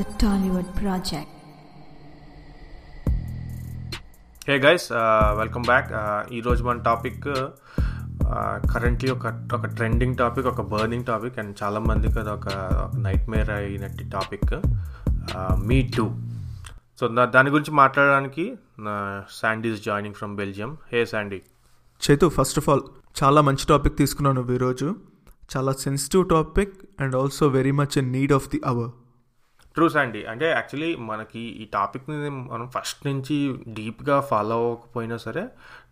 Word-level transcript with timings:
the 0.00 0.06
Tollywood 0.22 0.68
Project. 0.80 1.28
Hey 4.48 4.54
guys 4.58 4.86
welcome 5.38 5.62
back 5.62 5.88
ఈరోజు 6.32 6.64
మన 6.64 6.76
topic 6.78 7.26
currently 8.72 9.10
ఒక 9.10 9.26
ఒక 9.54 9.66
ట్రెండింగ్ 9.66 10.16
టాపిక్ 10.16 10.46
ఒక 10.46 10.60
బర్నింగ్ 10.62 11.04
టాపిక్ 11.04 11.38
అండ్ 11.38 11.52
చాలా 11.62 11.80
మందికి 11.80 12.18
అది 12.18 12.30
ఒక 12.30 12.48
నైట్ 12.98 13.28
మేర్ 13.28 13.50
అయినట్టు 13.50 14.04
టాపిక్ 14.10 14.50
మీ 15.66 15.90
టూ 15.96 16.06
సో 17.00 17.08
దాని 17.34 17.50
గురించి 17.50 17.70
మాట్లాడడానికి 17.70 18.46
Sandy 19.40 19.68
is 19.68 19.84
joining 19.84 20.14
from 20.14 20.36
Belgium 20.36 20.78
hey 20.92 21.04
Sandy 21.04 21.40
Chaitu 22.02 22.28
first 22.28 22.58
of 22.58 22.68
all 22.68 22.84
చాలా 23.22 23.40
మంచి 23.40 23.66
టాపిక్ 23.66 23.96
తీసుకున్నావు 23.96 24.34
నువ్వు 24.34 24.54
ఈరోజు. 24.54 24.88
చాలా 25.56 25.72
sensitive 25.72 26.28
topic 26.28 26.74
and 27.00 27.16
also 27.16 27.46
very 27.48 27.70
much 27.70 27.98
a 27.98 28.00
need 28.00 28.32
of 28.32 28.48
the 28.48 28.60
hour 28.66 28.90
true 29.80 29.88
అండి 30.00 30.20
అంటే 30.30 30.46
యాక్చువల్లీ 30.50 30.88
మనకి 31.10 31.42
ఈ 31.62 31.64
టాపిక్ని 31.74 32.16
మనం 32.48 32.66
ఫస్ట్ 32.74 33.00
నుంచి 33.06 33.36
డీప్గా 33.76 34.16
ఫాలో 34.30 34.56
అవ్వకపోయినా 34.62 35.16
సరే 35.24 35.44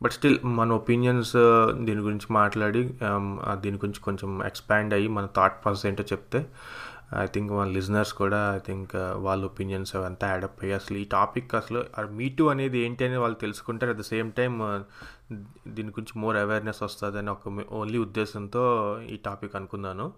బట్ 0.02 0.14
స్టిల్ 0.16 0.36
మన 0.58 0.68
ఒపీనియన్స్ 0.80 1.32
uh, 1.36 1.64
దీని 1.86 2.02
గురించి 2.06 2.28
మాట్లాడి 2.32 2.82
um, 3.08 3.26
దీని 3.64 3.78
గురించి 3.82 4.00
కొంచెం 4.00 4.30
ఎక్స్పాండ్ 4.50 4.92
అయ్యి 4.94 5.08
మన 5.08 5.26
థాట్ 5.36 5.56
ప్రాసెస్ 5.62 5.84
ఏంటో 5.90 6.04
చెప్తే 6.12 6.40
ఐ 7.18 7.26
థింక్ 7.34 7.50
మన 7.58 7.66
లిజనర్స్ 7.76 8.12
కూడా 8.22 8.40
ఐ 8.56 8.60
థింక్ 8.68 8.92
uh, 8.96 9.12
వాళ్ళ 9.26 9.40
ఒపీనియన్స్ 9.50 9.92
అవంతా 10.00 10.28
యాడప్ 10.32 10.60
అయ్యి 10.64 10.76
అసలు 10.80 10.98
ఈ 11.04 11.06
టాపిక్ 11.18 11.54
అసలు 11.54 11.82
మీ 12.20 12.28
టూ 12.38 12.46
అనేది 12.54 12.78
ఏంటి 12.86 13.04
అని 13.08 13.20
వాళ్ళు 13.24 13.38
తెలుసుకుంటారు. 13.46 13.92
అట్ 13.94 14.02
ద 14.02 14.06
సేమ్ 14.14 14.30
టైం 14.40 14.54
దీని 15.76 15.90
గురించి 15.96 16.16
మోర్ 16.24 16.38
అవేర్నెస్ 16.44 16.82
వస్తుందని 16.86 17.32
ఒక 17.36 17.64
ఓన్లీ 17.80 18.00
ఉద్దేశంతో 18.08 18.64
ఈ 19.14 19.18
టాపిక్ 19.28 19.56
అనుకున్నాను. 19.56 20.08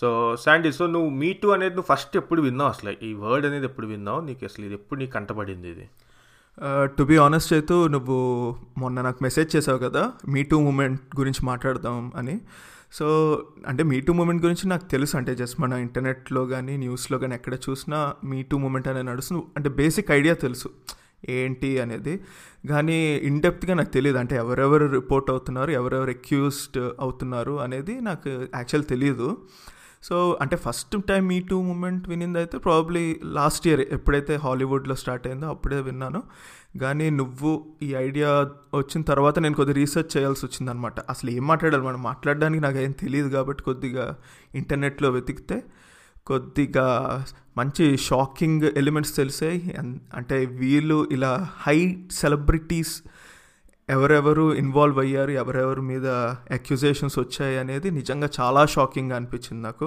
సో 0.00 0.08
శాండీ 0.44 0.70
సో 0.78 0.86
నువ్వు 0.86 1.10
మీ 1.20 1.28
టూ 1.42 1.48
అనేది 1.56 1.74
నువ్వు 1.74 1.90
ఫస్ట్ 1.92 2.14
ఎప్పుడు 2.16 2.40
విన్నావు 2.42 2.70
అసలు? 2.70 2.92
ఈ 3.02 3.10
వర్డ్ 3.14 3.46
అనేది 3.46 3.66
ఎప్పుడు 3.70 3.86
విన్నావు? 3.86 4.20
నీకు 4.20 4.44
అసలు 4.44 4.64
ఇది 4.68 4.74
ఎప్పుడు 4.74 4.98
నీకు 5.00 5.12
కంటపడింది 5.12 5.68
ఇది? 5.74 5.86
టు 6.96 7.02
బి 7.02 7.16
ఆనెస్ట్ 7.16 7.52
అయితే 7.52 7.76
నువ్వు 7.94 8.16
మొన్న 8.78 9.02
నాకు 9.06 9.20
మెసేజ్ 9.26 9.50
చేసావు 9.56 9.78
కదా 9.78 10.02
మీ 10.34 10.42
టూ 10.42 10.58
మూమెంట్ 10.60 11.00
గురించి 11.20 11.42
మాట్లాడదాం 11.44 12.12
అని. 12.16 12.36
సో 12.92 13.06
అంటే 13.66 13.82
మీ 13.82 13.98
టూ 14.00 14.12
మూమెంట్ 14.12 14.42
గురించి 14.44 14.66
నాకు 14.72 14.84
తెలుసు. 14.94 15.14
అంటే 15.16 15.34
జస్ట్ 15.34 15.56
మన 15.60 15.72
ఇంటర్నెట్లో 15.86 16.42
కానీ 16.46 16.74
న్యూస్లో 16.76 17.18
కానీ 17.18 17.34
ఎక్కడ 17.34 17.54
చూసినా 17.66 17.98
మీ 18.24 18.40
టూ 18.42 18.58
మూమెంట్ 18.58 18.88
అనేది 18.88 19.08
నడుస్తుంది. 19.10 19.42
అంటే 19.56 19.70
బేసిక్ 19.80 20.10
ఐడియా 20.10 20.34
తెలుసు 20.44 20.70
ఏంటి 21.36 21.70
అనేది. 21.84 22.14
కానీ 22.68 22.98
ఇన్డెప్త్గా 23.30 23.74
నాకు 23.74 23.92
తెలియదు 23.98 24.18
అంటే 24.18 24.36
ఎవరెవరు 24.36 24.86
రిపోర్ట్ 24.98 25.30
అవుతున్నారు 25.30 25.70
ఎవరెవరు 25.70 26.10
ఎక్యూస్డ్ 26.10 26.78
అవుతున్నారు 27.00 27.56
అనేది 27.66 27.96
నాకు 28.00 28.28
యాక్చువల్ 28.58 28.86
తెలియదు 28.92 29.28
సో 30.02 30.38
అంటే 30.40 30.56
first 30.56 30.96
time 31.08 31.26
me 31.26 31.40
too 31.40 31.62
moment 31.62 32.08
వినింది 32.08 32.38
అయితే 32.38 32.58
ప్రాబ్లీ 32.58 33.20
లాస్ట్ 33.24 33.66
ఇయర్ 33.66 33.80
ఎప్పుడైతే 33.80 34.36
హాలీవుడ్లో 34.36 34.94
స్టార్ట్ 34.94 35.26
అయిందో 35.26 35.46
అప్పుడే 35.46 35.80
విన్నాను. 35.80 36.22
కానీ 36.80 37.10
నువ్వు 37.10 37.66
ఈ 37.82 37.94
ఐడియా 37.94 38.28
వచ్చిన 38.74 39.02
తర్వాత 39.02 39.38
నేను 39.38 39.54
కొద్దిగా 39.54 39.76
రీసెర్చ్ 39.76 40.16
చేయాల్సి 40.16 40.46
వచ్చిందనమాట 40.46 41.00
అసలు 41.00 41.30
ఏం 41.30 41.46
మాట్లాడాలి 41.46 41.84
మనం? 41.84 42.02
మాట్లాడడానికి 42.02 42.62
నాకు 42.62 42.76
ఏం 42.76 42.90
తెలియదు 42.92 43.28
కాబట్టి 43.28 43.62
కొద్దిగా 43.62 44.16
ఇంటర్నెట్లో 44.54 45.10
వెతికితే 45.10 45.62
కొద్దిగా 46.26 47.24
మంచి 47.58 47.96
షాకింగ్ 47.96 48.62
ఎలిమెంట్స్ 48.62 49.16
తెలిసాయి. 49.16 49.74
అంటే 50.14 50.44
వీళ్ళు 50.44 51.08
ఇలా 51.12 51.50
హై 51.60 52.06
సెలబ్రిటీస్ 52.12 53.02
ఎవరెవరు 53.88 54.44
ఇన్వాల్వ్ 54.60 54.96
అయ్యారు 55.02 55.32
ఎవరెవరి 55.42 55.82
మీద 55.90 56.06
అక్యుజేషన్స్ 56.56 57.16
వచ్చాయి 57.20 57.56
అనేది 57.60 57.88
నిజంగా 57.98 58.28
చాలా 58.38 58.62
షాకింగ్ 58.72 59.12
అనిపించింది 59.18 59.62
నాకు. 59.68 59.86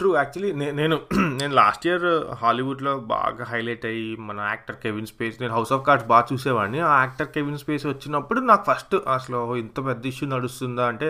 ట్రూ 0.00 0.08
యాక్చువల్లీ 0.18 0.50
నేను 0.80 0.96
నేను 1.40 1.52
లాస్ట్ 1.58 1.84
ఇయర్ 1.88 2.04
హాలీవుడ్లో 2.40 2.92
బాగా 3.12 3.44
హైలైట్ 3.52 3.84
అయ్యి 3.90 4.06
మన 4.28 4.38
యాక్టర్ 4.52 4.78
కెవిన్ 4.84 5.08
స్పేస్ 5.12 5.36
నేను 5.42 5.52
హౌస్ 5.56 5.72
ఆఫ్ 5.76 5.84
కార్డ్స్ 5.88 6.06
బాగా 6.12 6.26
చూసేవాడిని. 6.30 6.80
ఆ 6.90 6.94
యాక్టర్ 7.02 7.30
కెవిన్ 7.36 7.60
స్పేస్ 7.62 7.84
వచ్చినప్పుడు 7.92 8.40
నాకు 8.50 8.64
ఫస్ట్ 8.70 8.94
అసలు 9.16 9.40
ఇంత 9.62 9.78
పెద్ద 9.88 10.04
ఇష్యూ 10.12 10.28
నడుస్తుందా 10.34 10.84
అంటే 10.92 11.08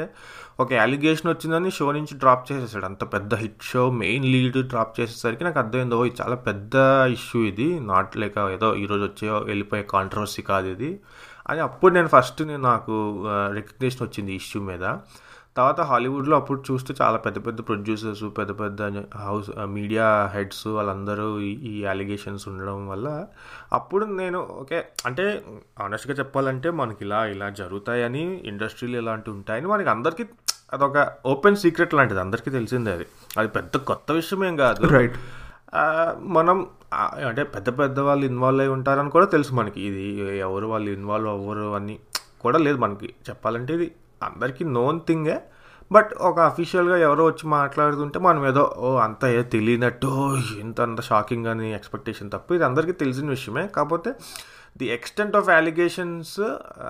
ఒక 0.64 0.72
అలిగేషన్ 0.86 1.30
వచ్చిందని 1.32 1.70
షో 1.78 1.86
నుంచి 1.98 2.16
డ్రాప్ 2.22 2.44
చేసేసాడు. 2.50 2.86
అంత 2.92 3.04
పెద్ద 3.16 3.34
hit 3.42 3.62
show 3.72 3.84
main 4.04 4.26
lead 4.34 4.60
drop 4.72 4.94
చేసేసరికి 5.00 5.44
నాకు 5.48 5.60
అర్థమైంది 5.64 5.96
ఓ 6.00 6.04
ఇది 6.10 6.18
చాలా 6.22 6.38
పెద్ద 6.48 6.74
ఇష్యూ 7.18 7.40
ఇది. 7.52 7.68
నాట్ 7.92 8.14
లేక 8.24 8.36
ఏదో 8.56 8.70
ఈరోజు 8.84 9.04
వచ్చే 9.10 9.28
వెళ్ళిపోయే 9.50 9.84
కాంట్రవర్సీ 9.96 10.44
కాదు 10.52 10.70
ఇది. 10.76 10.92
అని 11.50 11.60
అప్పుడు 11.60 11.94
నేను 11.94 12.08
ఫస్ట్ 12.08 12.42
నేను 12.42 12.62
నాకు 12.62 13.24
రికగ్నేషన్ 13.54 14.02
వచ్చింది 14.02 14.34
ఇష్యూ 14.34 14.62
మీద. 14.62 14.96
తర్వాత 15.56 15.80
హాలీవుడ్లో 15.80 16.36
అప్పుడు 16.36 16.62
చూస్తే 16.70 16.94
చాలా 17.02 17.16
పెద్ద 17.16 17.46
పెద్ద 17.46 17.60
ప్రొడ్యూసర్స్ 17.60 18.24
పెద్ద 18.38 18.60
పెద్ద 18.60 18.82
హౌస్ 19.16 19.50
మీడియా 19.66 20.30
హెడ్స్ 20.34 20.66
వాళ్ళందరూ 20.66 21.40
ఈ 21.40 21.84
అలిగేషన్స్ 21.84 22.48
ఉండడం 22.48 22.88
వల్ల 22.88 23.26
అప్పుడు 23.72 24.06
నేను 24.06 24.38
ఓకే 24.60 24.84
అంటే 25.06 25.42
ఆనెస్ట్గా 25.80 26.14
చెప్పాలంటే 26.14 26.70
మనకి 26.70 27.04
ఇలా 27.04 27.26
ఇలా 27.26 27.48
జరుగుతాయని 27.50 28.40
ఇండస్ట్రీలు 28.44 28.96
ఇలాంటివి 28.96 29.36
ఉంటాయని 29.36 29.66
మనకి 29.66 29.88
అందరికీ 29.88 30.24
అదొక 30.72 31.12
ఓపెన్ 31.26 31.56
సీక్రెట్ 31.56 31.94
లాంటిది. 31.94 32.20
అందరికీ 32.20 32.50
తెలిసిందే 32.50 32.92
అది. 32.92 33.06
అది 33.38 33.48
పెద్ద 33.48 33.76
కొత్త 33.76 34.12
విషయం 34.12 34.44
ఏం 34.44 34.56
కాదు. 34.56 34.86
రైట్ 34.86 35.14
మనం 36.36 36.66
అంటే 37.28 37.42
పెద్ద 37.42 37.68
పెద్ద 37.78 38.00
వాళ్ళు 38.00 38.24
ఇన్వాల్వ్ 38.26 38.60
అయి 38.60 38.70
ఉంటారని 38.70 39.10
కూడా 39.10 39.26
తెలుసు 39.26 39.54
మనకి. 39.54 39.80
ఇది 39.80 40.04
ఎవరు 40.38 40.66
వాళ్ళు 40.66 40.90
ఇన్వాల్వ్ 40.90 41.28
అవ్వరు 41.28 41.74
అని 41.74 41.98
కూడా 42.40 42.58
లేదు 42.58 42.78
మనకి. 42.78 43.14
చెప్పాలంటే 43.28 43.74
ఇది 43.74 43.88
అందరికీ 44.22 44.64
నోన్ 44.64 45.00
థింగే 45.00 45.42
బట్ 45.92 46.14
ఒక 46.14 46.40
అఫీషియల్గా 46.40 46.96
ఎవరో 46.96 47.26
వచ్చి 47.26 47.48
మాట్లాడుతుంటే 47.48 48.18
మనం 48.18 48.48
ఏదో 48.48 48.74
ఓ 48.78 48.96
అంత 48.96 49.24
ఏదో 49.24 49.42
తెలియనట్టు 49.42 50.10
ఇంత 50.60 50.80
అంత 50.80 51.00
షాకింగ్ 51.00 51.46
అని 51.46 51.74
ఎక్స్పెక్టేషన్ 51.74 52.30
తప్ప 52.30 52.52
ఇది 52.52 52.64
అందరికీ 52.64 52.92
తెలిసిన 52.92 53.28
విషయమే. 53.28 53.66
కాకపోతే 53.66 54.12
ది 54.78 54.86
ఎక్స్టెంట్ 54.86 55.36
ఆఫ్ 55.36 55.48
అలిగేషన్స్ 55.48 56.40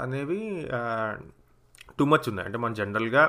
అనేవి 0.02 0.68
టూ 1.98 2.04
మచ్ 2.04 2.28
ఉన్నాయి. 2.28 2.46
అంటే 2.46 2.58
మన 2.58 2.72
జనరల్గా 2.72 3.24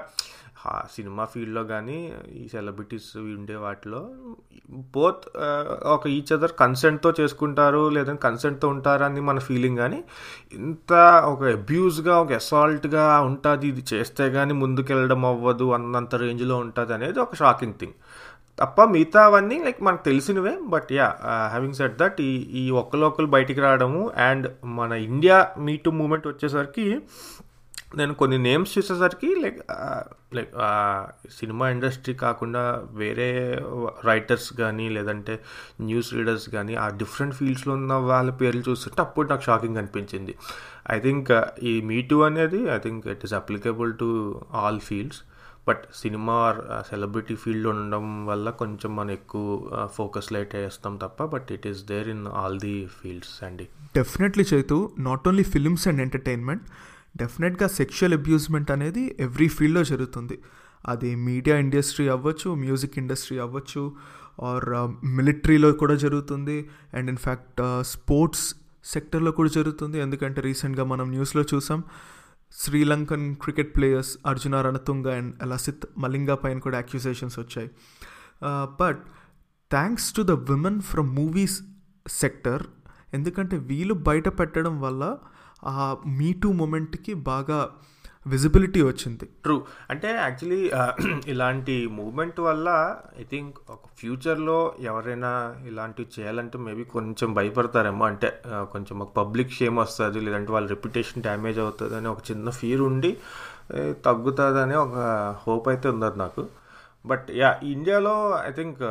సినిమా 0.95 1.25
ఫీల్డ్లో 1.25 1.63
కానీ 1.63 2.13
ఈ 2.35 2.47
సెలబ్రిటీస్ 2.47 3.17
ఉండే 3.17 3.55
వాటిలో 3.55 4.09
బోత్ 4.93 5.25
ఒక 5.85 6.07
ఈచ్ 6.07 6.33
అదర్ 6.33 6.51
కన్సెంట్తో 6.59 7.13
చేసుకుంటారు 7.19 7.89
లేదంటే 7.89 8.21
కన్సెంట్తో 8.21 8.69
ఉంటారని 8.69 9.21
మన 9.21 9.39
ఫీలింగ్ 9.39 9.77
కానీ 9.77 10.03
ఇంత 10.53 10.93
ఒక 11.25 11.43
అబ్యూస్గా 11.43 12.19
ఒక 12.19 12.33
అసాల్ట్గా 12.33 13.19
ఉంటుంది 13.19 13.67
ఇది 13.67 13.83
చేస్తే 13.93 14.29
కానీ 14.29 14.53
ముందుకెళ్ళడం 14.53 15.25
అవ్వదు 15.25 15.71
అన్నంత 15.71 16.15
రేంజ్లో 16.15 16.57
ఉంటుంది 16.57 16.93
అనేది 16.93 17.19
ఒక 17.19 17.35
షాకింగ్ 17.35 17.73
థింగ్. 17.73 17.93
తప్ప 18.59 18.83
మిగతావన్నీ 18.83 19.63
లైక్ 19.63 19.83
మనకు 19.83 20.03
తెలిసినవే 20.03 20.57
but 20.63 20.91
yeah 20.91 21.07
having 21.49 21.73
set 21.73 21.97
that 21.97 22.21
ఈ 22.21 22.33
ఈ 22.53 22.71
ఒక్కలోకలు 22.71 23.25
బయటికి 23.25 23.61
రావడము 23.61 24.11
అండ్ 24.17 24.47
మన 24.65 24.93
ఇండియా 24.93 25.47
మీటు 25.57 25.89
మూమెంట్ 25.89 26.27
వచ్చేసరికి 26.27 26.99
నేను 27.97 28.13
కొన్ని 28.13 28.37
నేమ్స్ 28.37 28.77
చూసేసరికి 28.77 29.35
లైక్ 29.35 29.59
లైక్ 30.35 30.51
సినిమా 31.39 31.69
ఇండస్ట్రీ 31.69 32.13
కాకుండా 32.13 32.83
వేరే 32.91 33.61
రైటర్స్ 34.05 34.53
కానీ 34.53 34.89
లేదంటే 34.89 35.39
న్యూస్ 35.81 36.13
రీడర్స్ 36.13 36.49
కానీ 36.49 36.75
ఆ 36.75 36.89
డిఫరెంట్ 36.89 37.35
ఫీల్డ్స్లో 37.35 37.73
ఉన్న 37.73 37.93
వాళ్ళ 37.93 38.31
పేర్లు 38.31 38.63
చూస్తుంటే 38.69 39.01
అప్పుడు 39.01 39.29
నాకు 39.29 39.41
షాకింగ్ 39.41 39.77
అనిపించింది. 39.77 40.35
ఐ 40.91 40.99
థింక్ 40.99 41.31
ఈ 41.63 41.81
మీ 41.81 42.01
టూ 42.01 42.21
అనేది 42.21 42.57
I 42.57 42.77
think 42.77 43.07
it 43.07 43.25
is 43.25 43.33
applicable 43.33 43.93
to 43.93 44.09
all 44.53 44.79
fields 44.79 45.21
but 45.67 45.83
cinema 45.95 46.33
or 46.33 46.57
celebrity 46.89 47.35
field 47.35 47.67
ఉండడం 47.67 48.25
వల్ల 48.25 48.49
కొంచెం 48.49 48.95
మనం 48.95 49.11
ఎక్కువ 49.11 49.45
ఫోకస్ 49.95 50.33
లైట్ 50.33 50.55
వేస్తాం 50.55 50.95
తప్ప 50.97 51.25
but 51.25 51.51
it 51.51 51.67
is 51.67 51.83
there 51.83 52.09
in 52.09 52.27
all 52.27 52.59
the 52.59 52.87
fields 53.01 53.43
అండి 53.43 53.67
definitely 53.95 54.45
Chaitu 54.53 54.91
not 54.99 55.27
only 55.27 55.43
films 55.43 55.87
and 55.87 56.01
entertainment 56.01 56.63
డెఫినెట్గా 57.21 57.67
సెక్షువల్ 57.79 58.15
అబ్యూస్మెంట్ 58.19 58.69
అనేది 58.75 59.03
ఎవ్రీ 59.19 59.47
ఫీల్డ్లో 59.57 59.83
జరుగుతుంది. 59.91 60.37
అది 60.83 61.09
మీడియా 61.27 61.55
ఇండస్ట్రీ 61.57 62.05
అవ్వచ్చు 62.15 62.49
మ్యూజిక్ 62.65 62.97
ఇండస్ట్రీ 63.03 63.37
అవ్వచ్చు 63.45 63.83
ఆర్ 64.49 64.69
మిలిటరీలో 65.17 65.69
uh, 65.71 65.79
కూడా 65.81 65.95
జరుగుతుంది. 66.05 66.57
అండ్ 66.97 67.09
ఇన్ఫ్యాక్ట్ 67.13 67.61
స్పోర్ట్స్ 67.93 68.45
సెక్టర్లో 68.93 69.31
కూడా 69.31 69.49
జరుగుతుంది. 69.49 69.97
ఎందుకంటే 70.05 70.39
రీసెంట్గా 70.41 70.83
మనం 70.83 71.05
న్యూస్లో 71.15 71.43
చూసాం 71.53 71.79
Sri Lankan 72.51 73.23
cricket 73.43 73.71
players 73.75 74.11
Arjuna 74.25 74.55
Ranatunga 74.61 75.07
and 75.19 75.31
Lasith 75.51 75.85
Malinga 75.97 76.35
పైన 76.43 76.57
కూడా 76.65 76.77
యాక్యుసేషన్స్ 76.77 77.37
వచ్చాయి. 77.39 77.69
But 78.81 79.01
thanks 79.71 80.09
to 80.17 80.21
the 80.21 80.33
women 80.51 80.79
from 80.81 81.09
movies 81.15 81.57
sector 82.21 82.63
ఎందుకంటే 83.13 83.55
వీళ్ళు 83.69 83.95
బయట 84.09 84.27
పెట్టడం 84.39 84.75
వల్ల 84.81 85.03
ఆ 85.67 85.75
మీ 86.19 86.29
టూ 86.43 86.51
మూమెంట్కి 86.51 87.13
బాగా 87.31 87.59
విజిబిలిటీ 88.25 88.81
వచ్చింది. 88.81 89.25
ట్రూ 89.45 89.55
అంటే 89.91 90.09
యాక్చువల్లీ 90.25 90.61
ఇలాంటి 91.33 91.75
మూమెంట్ 91.99 92.39
వల్ల 92.39 92.67
ఐ 93.21 93.23
థింక్ 93.23 93.57
ఒక 93.69 93.83
ఫ్యూచర్లో 93.99 94.57
ఎవరైనా 94.91 95.31
ఇలాంటివి 95.71 96.07
చేయాలంటే 96.15 96.57
మేబీ 96.57 96.83
కొంచెం 96.95 97.29
భయపడతారేమో. 97.33 98.03
అంటే 98.05 98.29
కొంచెం 98.73 98.95
ఒక 99.05 99.11
పబ్లిక్ 99.21 99.51
షేమ్ 99.59 99.77
వస్తుంది 99.83 100.21
లేదంటే 100.27 100.51
వాళ్ళ 100.51 100.67
రెప్యుటేషన్ 100.75 101.25
డ్యామేజ్ 101.27 101.59
అవుతుంది 101.59 101.95
అని 101.95 102.07
ఒక 102.07 102.23
చిన్న 102.31 102.49
ఫీర్ 102.59 102.83
ఉండి 102.89 103.11
తగ్గుతుందని 104.07 104.75
ఒక 104.85 104.95
హోప్ 105.45 105.67
అయితే 105.73 105.89
ఉన్నది 105.95 106.19
నాకు. 106.25 106.43
బట్ 107.05 107.27
యా 107.31 107.49
ఇండియాలో 107.63 108.15
ఐ 108.47 108.51
థింక్ 108.51 108.81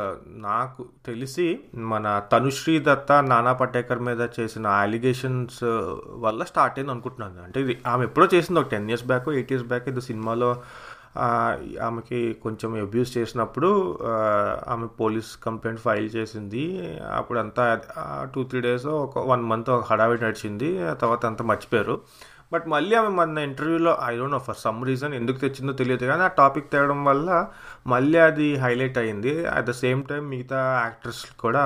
నాకు 0.47 0.85
తెలిసి 1.05 1.47
మన 1.93 2.05
తనుశ్రీ 2.31 2.79
దత్త 2.79 3.11
నానా 3.31 3.53
పటేకర్ 3.53 4.01
మీద 4.07 4.21
చేసిన 4.39 4.67
అలిగేషన్స్ 4.67 5.63
వల్ల 6.25 6.43
స్టార్ట్ 6.43 6.77
అయింది 6.79 6.91
అనుకుంటున్నాను. 6.91 7.43
అంటే 7.43 7.61
ఇది 7.61 7.75
ఆమె 7.87 8.03
ఎప్పుడో 8.05 8.27
చేసింది 8.35 8.59
ఒక 8.59 8.67
ten 8.67 8.89
years 8.89 9.07
back 9.07 9.29
eight 9.29 9.53
years 9.53 9.67
back 9.67 9.89
ఇది 9.89 10.01
సినిమాలో 10.01 10.51
ఆమెకి 11.87 12.19
కొంచెం 12.43 12.69
అబ్యూస్ 12.81 13.11
చేసినప్పుడు 13.17 13.69
ఆమె 14.67 14.87
పోలీస్ 14.99 15.29
కంప్లైంట్ 15.45 15.81
ఫైల్ 15.81 16.09
చేసింది. 16.15 16.63
అప్పుడు 17.15 17.39
అంతా 17.39 17.65
టూ 18.35 18.43
త్రీ 18.43 18.61
డేస్ 18.61 18.85
ఒక 18.85 19.27
వన్ 19.27 19.43
మంత్ 19.51 19.69
ఒక 19.69 19.85
హడావిడి 19.91 20.23
నడిచింది. 20.23 20.69
ఆ 20.83 20.93
తర్వాత 20.93 21.25
అంతా 21.25 21.45
మర్చిపోయారు. 21.45 21.95
బట్ 22.55 22.65
మళ్ళీ 22.75 22.93
ఆమె 23.01 23.11
మన 23.19 23.45
ఇంటర్వ్యూలో 23.49 23.93
I 24.09 24.11
don't 24.19 24.35
know 24.37 24.41
for 24.49 24.59
some 24.65 24.79
reason 24.89 25.13
ఎందుకు 25.19 25.37
తెచ్చిందో 25.43 25.73
తెలియదు. 25.81 26.03
కానీ 26.11 26.23
ఆ 26.27 26.31
టాపిక్ 26.41 26.67
తేవడం 26.73 27.01
వల్ల 27.09 27.29
మళ్ళీ 27.93 28.19
అది 28.29 28.47
హైలైట్ 28.65 28.97
అయింది. 29.03 29.33
అట్ 29.55 29.67
ద 29.71 29.75
సేమ్ 29.83 30.01
టైం 30.11 30.23
మిగతా 30.33 30.61
యాక్టర్స్ 30.85 31.23
కూడా 31.43 31.63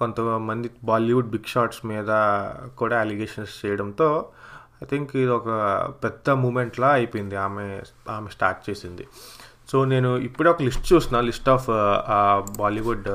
కొంతమంది 0.00 0.68
బాలీవుడ్ 0.90 1.30
బిగ్ 1.32 1.48
షాట్స్ 1.52 1.80
మీద 1.86 2.10
కూడా 2.80 2.96
అలిగేషన్స్ 3.04 3.54
చేయడంతో 3.62 4.08
ఐ 4.82 4.86
థింక్ 4.90 5.10
ఇది 5.22 5.32
ఒక 5.38 5.48
పెద్ద 6.04 6.36
మూమెంట్లా 6.44 6.88
అయిపోయింది 6.98 7.36
ఆమె 7.46 7.64
ఆమె 8.16 8.28
స్టార్ట్ 8.34 8.60
చేసింది. 8.68 9.04
సో 9.70 9.76
నేను 9.92 10.10
ఇప్పుడే 10.28 10.48
ఒక 10.50 10.62
లిస్ట్ 10.68 10.86
చూసిన 10.92 11.20
లిస్ట్ 11.28 11.48
ఆఫ్ 11.54 11.68
బాలీవుడ్ 12.58 13.08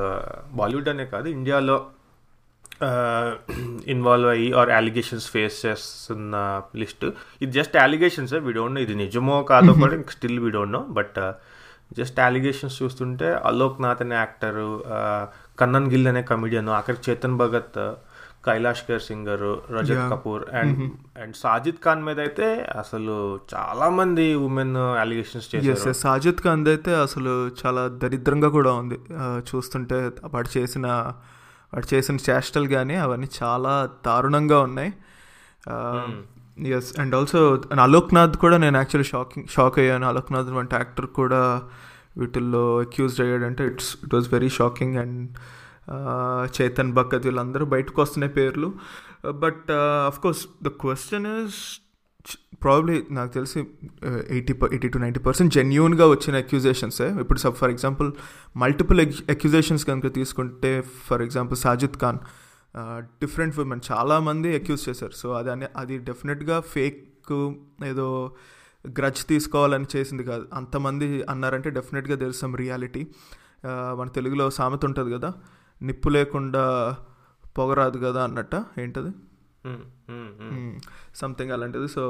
బాలీవుడ్ 0.59 0.89
అనే 0.93 1.05
కాదు 1.13 1.27
ఇండియాలో 1.37 1.77
ఇన్వాల్వ్ 3.93 4.29
అయ్యి 4.33 4.49
ఆర్ 4.59 4.71
అలిగేషన్స్ 4.79 5.27
ఫేస్ 5.35 5.57
చేస్తున్న 5.65 6.35
లిస్ట్. 6.81 7.05
ఇది 7.43 7.51
just 7.59 7.75
allegations 7.85 8.33
we 8.47 8.53
don't 8.57 8.75
know 8.77 8.81
ఇది 8.87 8.95
నిజమో 9.05 9.37
కాదో 9.51 9.73
కూడా 9.81 9.97
still 10.15 10.39
we 10.45 10.51
don't 10.57 10.75
know 10.77 10.83
but 10.99 11.19
just 11.99 12.19
allegations 12.27 12.75
చూస్తుంటే 12.81 13.27
అలోక్ 13.49 13.77
నాథ్ 13.85 14.01
అనే 14.05 14.15
యాక్టర్ 14.23 14.61
కన్నన్ 15.61 15.87
గిల్ 15.93 16.07
అనే 16.11 16.21
కమిడియన్ 16.31 16.69
అక్కడ 16.79 16.95
Chetan 17.07 17.37
Bhagat 17.41 17.79
Kailash 18.47 18.83
Kher 18.87 19.01
singer 19.07 19.43
Rajat. 19.75 20.03
Kapoor 20.11 20.43
and 20.59 20.77
and 21.21 21.35
Sajid 21.41 21.79
Khan 21.85 22.03
మీద 22.07 22.19
అయితే 22.25 22.47
అసలు 22.81 23.15
చాలా 23.53 23.87
మంది 23.97 24.27
ఉమెన్ 24.47 24.77
అలిగేషన్స్ 25.03 25.49
చేశారు. 25.53 25.93
సాజిద్ 26.05 26.41
ఖాన్ 26.45 26.63
అయితే 26.73 26.93
అసలు 27.05 27.33
చాలా 27.61 27.83
దరిద్రంగా 28.03 28.51
కూడా 28.57 28.71
ఉంది. 28.83 28.99
చూస్తుంటే 29.51 29.99
వాడు 30.35 30.51
చేసిన 30.57 30.87
వాడు 31.73 31.87
చేసిన 31.93 32.17
చేష్టలు 32.29 32.67
కానీ 32.67 32.95
అవన్నీ 32.95 33.27
చాలా 33.43 33.73
దారుణంగా 34.05 34.59
ఉన్నాయి. 34.59 34.91
ఎస్ 36.77 36.99
అండ్ 36.99 37.13
ఆల్సో 37.15 37.39
అలోక్నాథ్ 37.81 38.37
కూడా 38.37 38.57
నేను 38.57 38.77
యాక్చువల్లీ 38.77 39.09
షాకింగ్ 39.09 39.47
షాక్ 39.47 39.79
అయ్యాను. 39.79 40.05
అలోక్నాథ్ 40.07 40.49
వంటి 40.57 40.75
యాక్టర్ 40.75 41.07
కూడా 41.19 41.41
వీటిల్లో 42.17 42.63
accused 42.79 43.21
అయ్యాడంటే 43.21 43.63
it's 43.67 43.91
it 44.03 44.15
was 44.15 44.27
very 44.33 44.49
shocking 44.49 44.95
and 44.95 45.19
Chetan 46.55 46.91
Bhagat 46.93 47.25
వీళ్ళందరూ 47.25 47.65
బయటకు 47.65 48.01
వస్తున్నాయి 48.01 48.33
పేర్లు. 48.33 48.71
But 49.43 49.69
of 50.07 50.19
course 50.19 50.43
the 50.63 50.67
question 50.83 51.27
is 51.37 51.59
probably 52.63 52.95
నాకు 53.17 53.31
తెలిసి 53.37 53.59
eighty 54.35 54.53
eighty 54.75 54.89
to 54.93 54.99
ninety 55.03 55.21
percent 55.27 55.51
జెన్యున్గా 55.57 56.05
వచ్చిన 56.13 56.35
అక్యూజేషన్సే 56.43 57.07
eh? 57.07 57.21
ఇప్పుడు 57.23 57.39
సబ్ 57.43 57.57
ఫర్ 57.61 57.71
ఎగ్జాంపుల్ 57.75 58.09
మల్టిపుల్ 58.63 59.01
అక్యూజేషన్స్ 59.35 59.85
కనుక 59.89 60.07
తీసుకుంటే 60.17 60.71
for 61.07 61.23
example 61.27 61.59
Sajid 61.65 61.97
Khan 62.03 62.19
different 63.23 63.59
women 63.63 63.83
చాలామంది 63.91 64.49
అక్యూజ్ 64.59 64.83
చేశారు. 64.89 65.15
సో 65.21 65.27
అది 65.39 65.49
అని 65.55 65.67
అది 65.81 65.95
డెఫినెట్గా 66.09 66.57
ఫేక్ 66.73 67.31
ఏదో 67.91 68.07
గ్రచ్ 68.85 69.21
తీసుకోవాలని 69.31 69.87
చేసింది 69.95 70.23
కాదు. 70.29 70.45
అంతమంది 70.59 71.07
అన్నారంటే 71.33 71.69
డెఫినెట్గా 71.77 72.15
దెర్ 72.23 72.37
సమ్ 72.41 72.53
రియాలిటీ 72.63 73.01
మన 73.99 74.07
తెలుగులో 74.17 74.45
సామెత 74.57 74.83
ఉంటుంది 74.89 75.09
కదా 75.15 75.29
నిప్పు 75.81 76.09
లేకుండా 76.17 76.63
పొగరాదు 77.57 77.97
కదా 78.05 78.21
అన్నట్ట 78.27 78.55
ఏంటది? 78.83 79.11
సంథింగ్ 81.21 81.51
అలాంటిది. 81.51 81.87
సో 81.87 82.03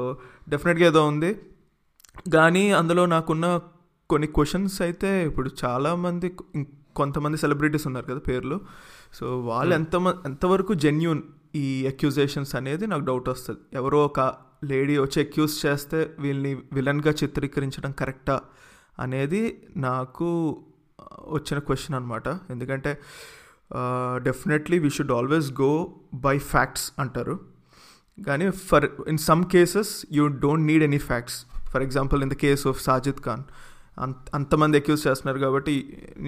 డెఫినెట్గా 0.48 0.86
ఏదో 0.86 1.02
ఉంది. 1.06 1.30
కానీ 2.36 2.64
అందులో 2.80 3.02
నాకున్న 3.06 3.46
కొన్ని 4.10 4.28
క్వశ్చన్స్ 4.36 4.76
అయితే 4.82 5.10
ఇప్పుడు 5.28 5.48
చాలామంది 5.64 6.28
కొంతమంది 7.00 7.36
సెలబ్రిటీస్ 7.38 7.84
ఉన్నారు 7.86 8.06
కదా 8.12 8.22
పేర్లు. 8.28 8.56
సో 9.18 9.26
వాళ్ళు 9.50 9.74
ఎంత 9.74 9.94
ఎంతవరకు 10.26 10.72
జెన్యున్ 10.84 11.22
ఈ 11.64 11.66
అక్యూజేషన్స్ 11.86 12.54
అనేది 12.56 12.84
నాకు 12.86 13.04
డౌట్ 13.10 13.28
వస్తుంది. 13.28 13.60
ఎవరో 13.72 13.98
ఒక 14.08 14.20
లేడీ 14.70 14.94
వచ్చి 14.98 15.18
అక్యూజ్ 15.26 15.54
చేస్తే 15.66 15.98
వీళ్ళని 16.18 16.52
విలన్గా 16.72 17.12
చిత్రీకరించడం 17.20 17.92
కరెక్టా 18.00 18.36
అనేది 18.98 19.42
నాకు 19.76 20.28
వచ్చిన 21.36 21.58
క్వశ్చన్ 21.58 21.96
అనమాట 21.98 22.28
ఎందుకంటే 22.50 22.90
definitely 24.28 24.78
we 24.84 24.90
should 24.96 25.14
always 25.18 25.48
go 25.60 25.70
by 26.26 26.36
facts 26.52 26.86
అంటారు. 27.04 27.36
కానీ 28.18 28.46
for 28.68 28.86
in 29.12 29.20
some 29.28 29.42
cases 29.54 29.92
you 30.16 30.24
don't 30.44 30.66
need 30.70 30.84
any 30.88 31.00
facts 31.10 31.38
for 31.72 31.82
example 31.86 32.22
in 32.26 32.32
the 32.34 32.38
case 32.44 32.64
of 32.72 32.80
Sajid 32.88 33.22
Khan 33.28 33.44
అంత 34.04 34.34
అంతమంది 34.38 34.76
అక్యూజ్ 34.80 35.02
చేస్తున్నారు 35.06 35.40
కాబట్టి 35.46 35.74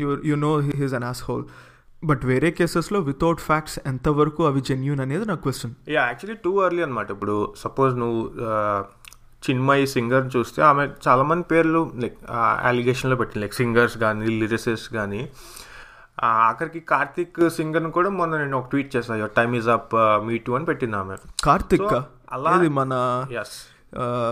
you 0.03 0.09
you 0.31 0.37
know 0.47 0.53
he's 0.81 0.94
an 0.99 1.06
asshole 1.29 1.44
but 2.03 2.23
వేరే 2.31 2.49
కేసెస్లో 2.59 2.99
without 3.11 3.41
facts 3.49 3.77
ఎంతవరకు 3.91 4.43
అవి 4.49 4.61
జెన్యున్ 4.71 5.00
అనేది 5.05 5.27
నా 5.31 5.37
question 5.45 5.75
yeah 5.95 6.03
actually 6.11 6.38
too 6.47 6.53
early 6.65 6.83
అనమాట 6.87 7.09
ఇప్పుడు 7.17 7.37
సపోజ్ 7.65 7.95
నువ్వు 8.03 8.23
uh, 8.49 8.81
చిన్మయి 9.47 9.87
సింగర్ 9.93 10.27
చూస్తే 10.35 10.61
ఆమె 10.62 10.83
చాలామంది 11.06 11.45
పేర్లు 11.53 11.81
లైక్ 12.03 12.19
అలిగేషన్లో 12.69 13.17
పెట్టింది. 13.21 13.41
లైక్ 13.45 13.56
సింగర్స్ 13.61 13.97
కానీ 14.03 14.27
లిరిసిస్ట్ 14.41 14.88
కానీ 14.97 15.21
ఆఖరికి 16.25 16.81
కార్తిక్ 16.81 17.51
సింగర్ని 17.51 17.91
కూడా 17.91 18.11
మొన్న 18.11 18.39
నేను 18.39 18.59
ఒక 18.59 18.69
ట్వీట్ 18.69 18.97
చేశాను. 18.97 19.19
Your 19.19 19.33
time 19.33 19.57
is 19.57 19.69
up 19.69 19.95
me 19.97 20.39
too 20.39 20.55
అని 20.55 20.65
పెట్టింది 20.65 20.97
ఆమె. 20.97 21.17
కార్తిక్ 21.45 21.83
అలా- 22.33 22.69
మన 22.69 23.27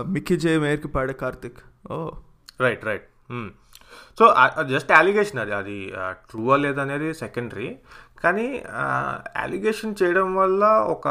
మిక్కీ 0.07 0.37
జే 0.37 0.57
మేయర్కి 0.57 0.87
పాడే 0.87 1.13
Karthik? 1.13 1.57
Oh. 1.91 2.09
Right 2.61 2.85
right 2.85 3.03
so 4.19 4.35
just 4.63 4.91
allegation 4.91 5.39
అది. 5.39 5.53
అది 5.53 5.93
ట్రూ 6.13 6.55
లేదనేది 6.55 7.13
సెకండరీ 7.13 7.69
కానీ 8.23 8.63
అలిగేషన్ 9.37 9.95
చేయడం 10.03 10.35
వల్ల 10.35 10.65
ఒక 10.65 11.07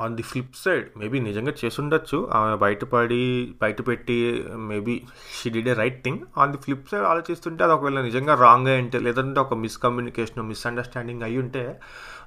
on 0.00 0.16
the 0.16 0.22
flip 0.22 0.56
side 0.64 0.86
maybe 0.96 1.20
నిజంగా 1.20 1.52
చేసుండొచ్చు. 1.64 2.30
ఆమె 2.32 2.56
బయటపడి 2.56 3.54
బయట 3.62 3.88
పెట్టి 3.88 4.44
maybe 4.56 5.02
she 5.40 5.50
did 5.50 5.68
a 5.68 5.72
right 5.72 6.04
thing 6.04 6.18
on 6.38 6.50
the 6.50 6.58
flip 6.58 6.88
side 6.90 7.04
ఆలోచిస్తుంటే 7.04 7.64
అది 7.64 7.72
ఒకవేళ 7.72 8.00
నిజంగా 8.00 8.34
రాంగ్ 8.34 8.68
అయి 8.68 8.82
ఉంటే 8.82 8.98
లేదంటే 8.98 9.40
ఒక 9.40 9.54
మిస్కమ్యూనికేషన్ 9.54 10.48
మిస్అండర్స్టాండింగ్ 10.48 11.22
అయి 11.22 11.38
ఉంటే 11.38 11.80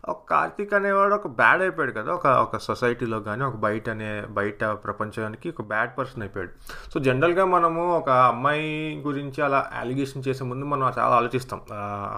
ఒక 0.10 0.30
కార్తీక్ 0.30 0.74
అనేవాడు 0.74 1.14
ఒక 1.16 1.28
బ్యాడ్ 1.28 1.62
అయిపోయాడు 1.62 1.92
కదా. 1.92 2.12
ఒక 2.14 2.28
ఒక 2.28 2.58
సొసైటీలో 2.58 3.20
కానీ 3.20 3.44
ఒక 3.44 3.56
బయట 3.56 3.90
అనే 3.90 4.24
బయట 4.30 4.64
ప్రపంచానికి 4.64 5.50
ఒక 5.50 5.62
బ్యాడ్ 5.62 5.92
పర్సన్ 5.98 6.22
అయిపోయాడు. 6.22 6.50
సో 6.94 7.00
జనరల్గా 7.00 7.46
మనము 7.46 7.98
ఒక 7.98 8.10
అమ్మాయి 8.10 9.04
గురించి 9.06 9.44
అలా 9.44 9.72
అలిగేషన్ 9.80 10.24
చేసే 10.28 10.44
ముందు 10.44 10.66
మనం 10.66 10.94
చాలా 11.00 11.16
ఆలోచిస్తాం. 11.16 11.62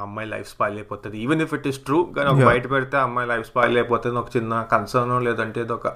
అమ్మాయి 0.01 0.29
లైఫ్ 0.29 0.49
స్పాయిల్ 0.49 0.77
అయిపోతుంది. 0.77 1.17
Even 1.17 1.41
if 1.41 1.53
it 1.53 1.67
is 1.67 1.79
true 1.79 2.03
కానీ 2.03 2.29
ఒక 2.29 2.45
బయట 2.45 2.71
పెడితే 2.71 2.97
అమ్మాయి 2.97 3.29
లైఫ్ 3.29 3.47
స్పాయిల్ 3.47 3.77
అయిపోతుంది. 3.77 4.17
ఒక 4.17 4.35
చిన్న 4.37 4.67
కన్సర్న్ 4.71 5.23
లేదంటే 5.23 5.61
ఇది 5.61 5.73
ఒక 5.73 5.87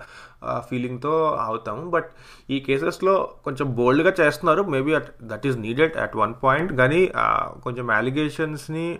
ఫీలింగ్తో 0.69 1.13
అవుతాము. 1.41 1.89
బట్ 1.89 2.10
ఈ 2.50 2.60
కేసెస్లో 2.60 3.34
కొంచెం 3.43 3.75
బోల్డ్గా 3.75 4.13
చేస్తున్నారు. 4.19 4.63
Maybe 4.63 4.93
at 4.93 5.10
that 5.24 5.48
is 5.48 5.58
needed 5.58 5.98
at 5.98 6.15
one 6.15 6.34
point 6.43 6.74
కానీ 6.74 7.01
కొంచెం 7.63 7.91
అలిగేషన్స్ని 7.91 9.00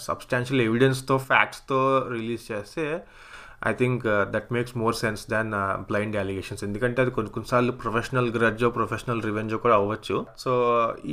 సబ్స్టాన్షియల్ 0.00 0.62
ఎవిడెన్స్తో 0.62 1.18
ఫ్యాక్ట్స్తో 1.18 2.06
రిలీజ్ 2.12 2.52
చేస్తే 2.52 2.86
I 3.70 3.72
think 3.80 4.04
that 4.34 4.48
makes 4.54 4.74
more 4.82 4.96
sense 5.00 5.22
than 5.32 5.50
blind 5.88 6.16
allegations 6.22 6.62
ఎందుకంటే 6.66 6.98
అది 7.04 7.12
కొన్ని 7.16 7.30
కొన్నిసార్లు 7.34 7.72
ప్రొఫెషనల్ 7.82 8.28
గ్రడ్జో 8.36 8.68
ప్రొఫెషనల్ 8.78 9.22
రివెంజో 9.28 9.58
కూడా 9.64 9.76
అవ్వచ్చు. 9.80 10.16
సో 10.44 10.52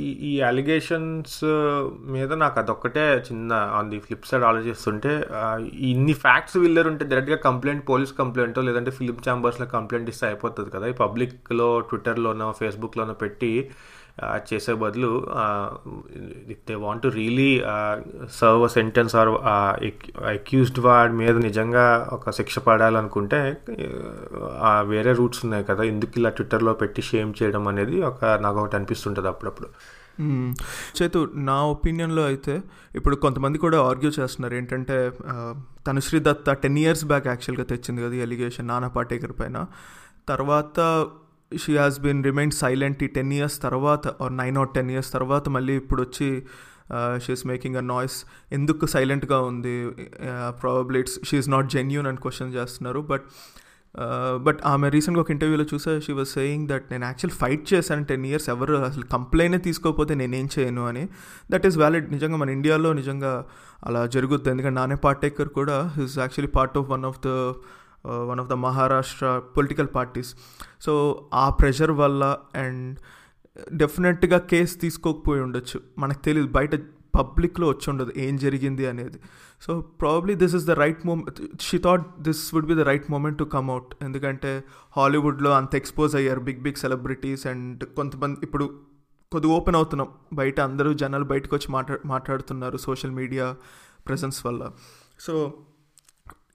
ఈ 0.04 0.06
ఈ 0.30 0.32
అలిగేషన్స్ 0.50 1.36
uh, 1.52 1.80
మీద 2.14 2.30
నాకు 2.42 2.58
అదొక్కటే 2.62 3.06
చిన్న 3.28 3.52
ఆన్ 3.78 3.90
ది 3.92 4.00
ఫ్లిప్ 4.06 4.28
సైడ్ 4.30 4.46
ఆలోచిస్తుంటే 4.50 5.12
uh, 5.40 5.58
ఇన్ని 5.90 6.16
ఫ్యాక్ట్స్ 6.24 6.58
వీళ్ళరుంటే 6.64 7.06
డైరెక్ట్గా 7.12 7.40
కంప్లైంట్ 7.48 7.84
పోలీస్ 7.92 8.14
కంప్లైంటో 8.20 8.64
లేదంటే 8.68 8.92
ఫిలిం 8.98 9.20
ఛాంబర్స్లో 9.28 9.68
కంప్లైంట్ 9.76 10.10
ఇస్తే 10.14 10.26
అయిపోతుంది 10.30 10.70
కదా. 10.76 10.86
ఈ 10.94 10.96
పబ్లిక్లో 11.04 11.70
ట్విట్టర్లోనో 11.90 12.50
ఫేస్బుక్లోనో 12.60 13.16
పెట్టి 13.24 13.52
చేసే 14.48 14.72
బదులు 14.82 15.10
if 16.54 16.62
they 16.68 16.74
want 16.84 17.02
to 17.02 17.10
really 17.18 17.50
serve 18.38 18.64
sentence 18.68 19.14
or 19.20 19.30
accused 20.34 20.80
వాడి 20.86 21.14
మీద 21.20 21.36
నిజంగా 21.46 21.84
ఒక 22.12 22.34
శిక్ష 22.38 22.58
పడాలనుకుంటే 22.68 23.40
వేరే 24.92 25.12
రూట్స్ 25.20 25.42
ఉన్నాయి 25.44 25.64
కదా. 25.70 25.82
ఎందుకు 25.92 26.12
ఇలా 26.20 26.32
ట్విట్టర్లో 26.38 26.74
పెట్టి 26.82 27.02
షేమ్ 27.10 27.32
చేయడం 27.40 27.64
అనేది 27.68 27.96
ఒక 28.10 28.24
నాకు 28.44 28.60
ఒకటి 28.62 28.76
అనిపిస్తుంటుంది 28.76 29.30
అప్పుడప్పుడు. 29.32 29.70
చేతు 30.98 31.20
నా 31.48 31.58
ఒపీనియన్లో 31.74 32.22
అయితే 32.30 32.54
ఇప్పుడు 32.94 33.16
కొంతమంది 33.24 33.58
కూడా 33.58 33.78
ఆర్గ్యూ 33.90 34.10
చేస్తున్నారు. 34.18 34.54
ఏంటంటే 34.54 34.96
Tanushree 35.86 36.20
Dutta 36.20 36.52
ten 36.64 36.78
years 36.78 37.04
back 37.12 37.26
యాక్చువల్గా 37.32 37.64
తెచ్చింది 37.70 38.00
కదా 38.06 38.16
ఎలిగేషన్ 38.26 38.68
నానా 38.68 38.88
పాటేకర్ 38.96 39.34
పైన. 39.40 39.66
తర్వాత 40.28 40.78
she 41.52 41.72
has 41.76 42.00
been 42.00 42.24
remain 42.24 42.52
silent 42.62 43.00
ఈ 43.02 43.06
టెన్ 43.06 43.32
ఇయర్స్ 43.32 43.56
తర్వాత 43.66 44.08
or 44.24 44.34
nine 44.42 44.58
or 44.58 44.70
ten 44.74 44.90
years 44.90 45.10
తర్వాత 45.12 45.48
మళ్ళీ 45.48 45.74
ఇప్పుడు 45.76 46.02
వచ్చి 46.02 46.28
షీఈస్ 47.24 47.46
మేకింగ్ 47.46 47.76
అ 47.76 47.84
నాయిస్ 47.92 48.18
ఎందుకు 48.52 48.84
సైలెంట్గా 48.86 49.38
ఉంది? 49.40 49.74
Probably 50.62 51.00
it's 51.00 51.16
she's 51.28 51.48
not 51.48 51.68
genuine 51.76 52.06
అని 52.06 52.20
క్వశ్చన్ 52.26 52.52
చేస్తున్నారు. 52.58 53.00
బట్ 53.12 53.26
బట్ 54.46 54.60
uh, 54.60 54.66
ఆమె 54.72 54.86
రీసెంట్గా 54.94 55.22
ఒక 55.22 55.30
ఇంటర్వ్యూలో 55.30 55.64
చూసా 55.72 55.92
షీ 56.06 56.12
వాజ్ 56.12 56.28
సేయింగ్ 56.28 56.68
దట్ 56.68 56.84
నేను 56.92 57.04
యాక్చువల్ 57.04 57.34
ఫైట్ 57.40 57.64
చేశాను 57.72 58.04
టెన్ 58.04 58.24
ఇయర్స్ 58.28 58.46
ఎవరు 58.54 58.74
అసలు 58.88 59.04
కంప్లైంట్ 59.06 59.64
తీసుకోకపోతే 59.64 60.14
నేనేం 60.14 60.48
చేయను 60.58 60.82
అని. 60.90 61.02
దట్ 61.52 61.66
ఈస్ 61.66 61.76
వ్యాలిడ్ 61.76 62.06
నిజంగా 62.12 62.36
మన 62.36 62.50
ఇండియాలో 62.50 62.92
నిజంగా 62.92 63.32
అలా 63.82 64.06
జరుగుతుంది 64.06 64.50
ఎందుకంటే 64.50 64.76
నానే 64.80 64.94
పాటేకర్ 65.06 65.48
కూడా 65.48 65.78
his 65.96 66.18
actually 66.18 66.52
part 66.58 66.78
of 66.78 66.88
one 66.90 67.04
of 67.04 67.18
the 67.26 67.30
one 68.06 68.40
of 68.40 68.48
the 68.48 68.52
Maharashtra 68.52 69.38
political 69.38 69.88
parties 69.94 70.36
so 70.80 70.92
ఆ 71.34 71.50
ప్రెషర్ 71.50 71.90
వల్ల 71.90 72.36
అండ్ 72.56 72.98
డెఫినెట్గా 73.72 74.38
కేసు 74.38 74.78
తీసుకోకపోయి 74.78 75.40
ఉండొచ్చు. 75.40 75.80
మనకు 75.98 76.22
తెలియదు 76.22 76.48
బయట 76.48 76.74
పబ్లిక్లో 77.16 77.68
వచ్చి 77.68 77.90
ఉండదు 77.90 78.12
ఏం 78.16 78.36
జరిగింది 78.36 78.86
అనేది. 78.86 79.18
So 79.62 79.80
probably 79.80 80.34
this 80.34 80.54
is 80.54 80.66
the 80.66 80.70
right 80.70 81.06
moment 81.06 81.60
she 81.60 81.78
thought 81.78 82.20
this 82.20 82.54
would 82.54 82.66
be 82.66 82.74
the 82.74 82.80
right 82.80 83.10
moment 83.10 83.38
to 83.38 83.44
come 83.44 83.70
out 83.70 83.94
ఎందుకంటే 84.02 84.64
హాలీవుడ్లో 84.96 85.50
అంత 85.50 85.74
ఎక్స్పోజ్ 85.74 86.16
అయ్యారు 86.16 86.40
బిగ్ 86.40 86.58
బిగ్ 86.58 86.74
సెలబ్రిటీస్ 86.74 87.46
అండ్ 87.46 87.84
కొంతమంది 87.84 88.38
ఇప్పుడు 88.42 88.66
కొద్దిగా 89.32 89.54
ఓపెన్ 89.54 89.76
అవుతున్నాం. 89.76 90.08
బయట 90.32 90.60
అందరూ 90.60 90.92
జనాలు 90.92 91.24
బయటకు 91.24 91.56
వచ్చి 91.56 91.72
మాట్లా 91.72 91.96
మాట్లాడుతున్నారు 92.04 92.76
సోషల్ 92.76 93.10
మీడియా 93.10 93.56
ప్రెజెన్స్ 94.06 94.46
వల్ల. 94.46 94.70
సో 95.20 95.52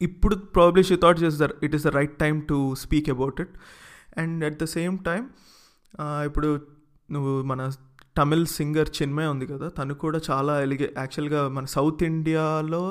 ఇప్పుడు 0.01 0.35
ప్రాబ్లీ 0.35 0.83
షీ 0.83 0.95
థాట్ 0.95 1.19
చేస్ 1.23 1.37
there 1.37 1.53
it 1.63 1.75
is 1.75 1.83
the 1.83 1.87
right 1.87 2.15
time 2.19 2.41
to 2.41 2.75
speak 2.75 3.09
about 3.09 3.41
it 3.41 3.53
and 4.17 4.45
at 4.45 4.63
the 4.63 4.63
same 4.63 4.99
time 4.99 5.29
ఇప్పుడు 6.25 6.59
నువ్వు 7.11 7.41
మన 7.41 7.69
తమిళ్ 8.17 8.45
సింగర్ 8.45 8.89
చిన్మయ్ 9.01 9.27
ఉంది 9.27 9.45
కదా 9.45 9.67
తను 9.69 9.93
కూడా 9.93 10.19
చాలా 10.29 10.61
ఎలిగే 10.61 10.93
యాక్చువల్గా 10.97 11.47
మన 11.47 11.65
సౌత్ 11.65 12.03
ఇండియాలో 12.03 12.83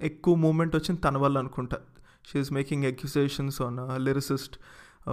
ఎక్కువ 0.00 0.34
మూమెంట్ 0.34 0.76
వచ్చింది 0.76 1.00
తన 1.00 1.16
వల్ల 1.16 1.38
అనుకుంటా. 1.38 1.78
She's 2.30 2.52
making 2.52 2.84
accusations 2.84 3.62
on 3.62 3.78
lyricist 4.04 4.56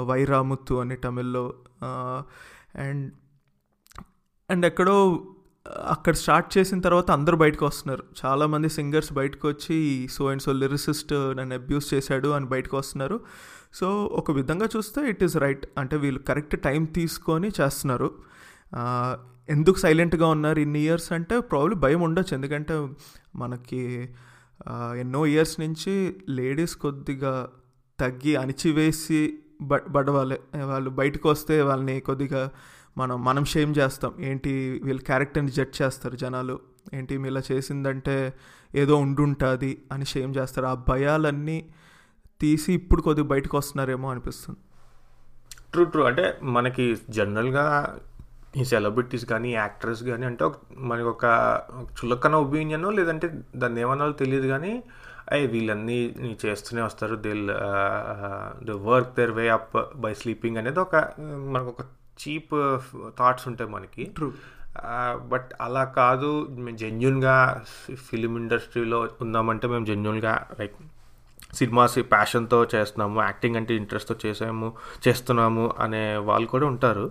Vairamuthu 0.08 0.76
అని 0.76 0.96
తమిళ్ళో 0.96 1.54
uh, 1.82 2.20
అండ్ 2.76 3.14
అండ్ 4.50 4.66
ఎక్కడో 4.66 4.96
అక్కడ 5.68 6.14
స్టార్ట్ 6.14 6.58
చేసిన 6.58 6.80
తర్వాత 6.80 7.12
అందరూ 7.12 7.38
బయటకు 7.38 7.66
వస్తున్నారు. 7.66 8.04
చాలామంది 8.26 8.70
సింగర్స్ 8.70 9.14
బయటకు 9.14 9.48
వచ్చి 9.48 10.08
సో 10.12 10.26
అండ్ 10.26 10.42
సో 10.42 10.52
లిరిసిస్ట్ 10.52 11.14
నన్ను 11.14 11.56
అబ్యూస్ 11.56 11.94
చేశాడు 11.94 12.28
అని 12.28 12.46
బయటకు 12.46 12.78
వస్తున్నారు. 12.78 13.20
సో 13.74 14.06
ఒక 14.06 14.32
విధంగా 14.32 14.68
చూస్తే 14.78 15.10
ఇట్ 15.10 15.24
ఈస్ 15.24 15.38
రైట్. 15.38 15.66
అంటే 15.78 15.98
వీళ్ళు 15.98 16.20
కరెక్ట్ 16.20 16.62
టైం 16.62 16.86
తీసుకొని 16.86 17.52
చేస్తున్నారు. 17.62 18.12
ఎందుకు 19.50 19.78
సైలెంట్గా 19.80 20.28
ఉన్నారు 20.28 20.60
ఇన్ని 20.60 20.80
ఇయర్స్ 20.80 21.12
అంటే 21.12 21.40
ప్రాబ్లీ 21.40 21.76
భయం 21.76 22.02
ఉండొచ్చు. 22.02 22.36
ఎందుకంటే 22.36 22.90
మనకి 23.36 24.10
ఎన్నో 25.00 25.26
ఇయర్స్ 25.26 25.60
నుంచి 25.60 26.16
లేడీస్ 26.30 26.76
కొద్దిగా 26.76 27.50
తగ్గి 28.00 28.36
అణిచివేసి 28.36 29.38
బ 29.62 29.76
బడవాలి. 29.76 30.40
వాళ్ళు 30.66 30.90
బయటకు 30.90 31.30
వస్తే 31.30 31.62
వాళ్ళని 31.62 32.00
కొద్దిగా 32.00 32.52
మనం 32.98 33.24
మనం 33.24 33.46
షేమ్ 33.46 33.76
చేస్తాం. 33.78 34.14
ఏంటి 34.20 34.82
వీళ్ళ 34.84 35.02
క్యారెక్టర్ని 35.02 35.52
జడ్జ్ 35.52 35.82
చేస్తారు 35.82 36.16
జనాలు? 36.16 36.60
ఏంటి 36.94 37.14
ఇలా 37.14 37.42
చేసిందంటే 37.52 38.34
ఏదో 38.76 38.96
ఉండుంటుంది 38.96 39.82
అని 39.92 40.06
షేమ్ 40.06 40.36
చేస్తారు. 40.36 40.66
ఆ 40.66 40.74
భయాలన్నీ 40.74 41.70
తీసి 42.42 42.74
ఇప్పుడు 42.74 43.02
కొద్దిగా 43.02 43.28
బయటకు 43.28 43.58
వస్తున్నారేమో 43.58 44.10
అనిపిస్తుంది. 44.10 44.60
ట్రూ 45.72 45.84
ట్రూ 45.84 46.04
అంటే 46.04 46.38
మనకి 46.44 46.98
జనరల్గా 47.10 47.66
ఈ 48.58 48.64
సెలబ్రిటీస్ 48.64 49.26
కానీ 49.26 49.54
యాక్టర్స్ 49.54 50.04
కానీ 50.04 50.26
అంటే 50.26 50.46
మనకి 50.78 51.08
ఒక 51.08 51.26
చులకన 51.98 52.36
ఒపీనియన్ 52.36 52.86
లేదంటే 52.94 53.28
దాన్ని 53.56 53.82
ఏమన్నా 53.82 54.10
తెలియదు 54.12 54.48
కానీ 54.48 54.84
అయ్యి 55.32 55.48
వీళ్ళన్నీ 55.48 56.00
చేస్తూనే 56.46 56.82
వస్తారు. 56.82 57.16
Till 57.16 57.48
the 58.66 58.72
work 58.72 59.16
their 59.18 59.32
way 59.32 59.50
up 59.50 59.76
by 59.96 60.14
sleeping 60.14 60.58
అనేది 60.58 60.80
ఒక 60.80 60.96
మనకు 61.50 61.70
ఒక 61.70 61.82
చీప్ 62.22 62.56
థాట్స్ 63.20 63.48
ఉంటాయి 63.48 63.70
మనకి. 63.70 64.04
ట్రూ 64.16 64.30
బట్ 65.32 65.50
అలా 65.62 65.84
కాదు 66.00 66.32
మేము 66.50 66.78
జెన్యున్గా 66.78 67.36
ఫిలిం 68.08 68.34
ఇండస్ట్రీలో 68.38 69.00
ఉన్నామంటే 69.22 69.68
మేము 69.68 69.86
జెన్యున్గా 69.86 70.34
లైక్ 70.60 70.76
సినిమాస్ 71.54 71.96
ప్యాషన్తో 72.12 72.58
చేస్తున్నాము 72.76 73.18
యాక్టింగ్ 73.22 73.56
అంటే 73.56 73.74
ఇంట్రెస్ట్తో 73.76 74.16
చేసాము 74.26 74.68
చేస్తున్నాము 75.08 75.66
అనే 75.80 76.02
వాళ్ళు 76.18 76.48
కూడా 76.48 76.66
ఉంటారు. 76.68 77.06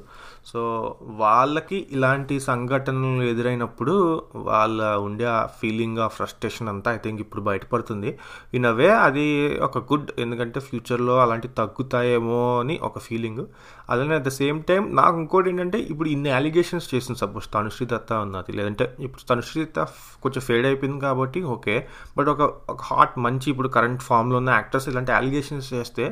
సో 0.47 0.61
వాళ్ళకి 1.01 1.79
ఇలాంటి 1.91 2.35
సంఘటనలు 2.41 3.23
ఎదురైనప్పుడు 3.23 3.95
వాళ్ళ 4.35 4.97
ఉండే 4.97 5.25
ఆ 5.25 5.47
ఫీలింగ్ 5.61 5.99
ఆ 5.99 6.09
ఫ్రస్ట్రేషన్ 6.09 6.69
అంతా 6.69 6.95
ఐ 6.95 6.97
థింక్ 6.97 7.21
ఇప్పుడు 7.21 7.43
బయటపడుతుంది. 7.43 8.19
ఇన్ 8.55 8.67
అవే 8.67 8.91
అది 9.07 9.27
ఒక 9.59 9.79
గుడ్ 9.93 10.11
ఎందుకంటే 10.19 10.61
ఫ్యూచర్లో 10.61 11.17
అలాంటివి 11.23 11.55
తగ్గుతాయేమో 11.55 12.61
అని 12.61 12.77
ఒక 12.83 12.99
ఫీలింగ్ 12.99 13.45
అలానే 13.89 14.15
అట్ 14.15 14.23
ద 14.23 14.29
సేమ్ 14.35 14.63
టైం 14.63 14.95
నాకు 14.95 15.17
ఇంకోటి 15.19 15.51
ఏంటంటే 15.51 15.79
ఇప్పుడు 15.91 16.09
ఇన్ని 16.09 16.31
అలిగేషన్స్ 16.31 16.95
చేసింది 16.95 17.19
సపోజ్ 17.19 17.49
తనుశ్రీ 17.53 17.87
దత్త 17.87 18.13
ఉన్నది 18.25 18.53
లేదంటే 18.53 18.95
ఇప్పుడు 19.01 19.23
తనుశ్రీ 19.29 19.65
దత్త 19.65 19.81
కొంచెం 20.23 20.43
ఫేడ్ 20.43 20.67
అయిపోయింది 20.67 21.01
కాబట్టి 21.01 21.43
ఓకే. 21.47 21.75
బట్ 22.19 22.29
ఒక 22.29 22.43
ఒక 22.69 22.83
హాట్ 22.83 23.19
మంచి 23.19 23.51
ఇప్పుడు 23.51 23.69
కరెంట్ 23.69 24.03
ఫామ్లో 24.03 24.37
ఉన్న 24.37 24.51
యాక్టర్స్ 24.51 24.89
ఇలాంటి 24.89 25.13
అలిగేషన్స్ 25.13 25.75
చేస్తే 25.75 26.07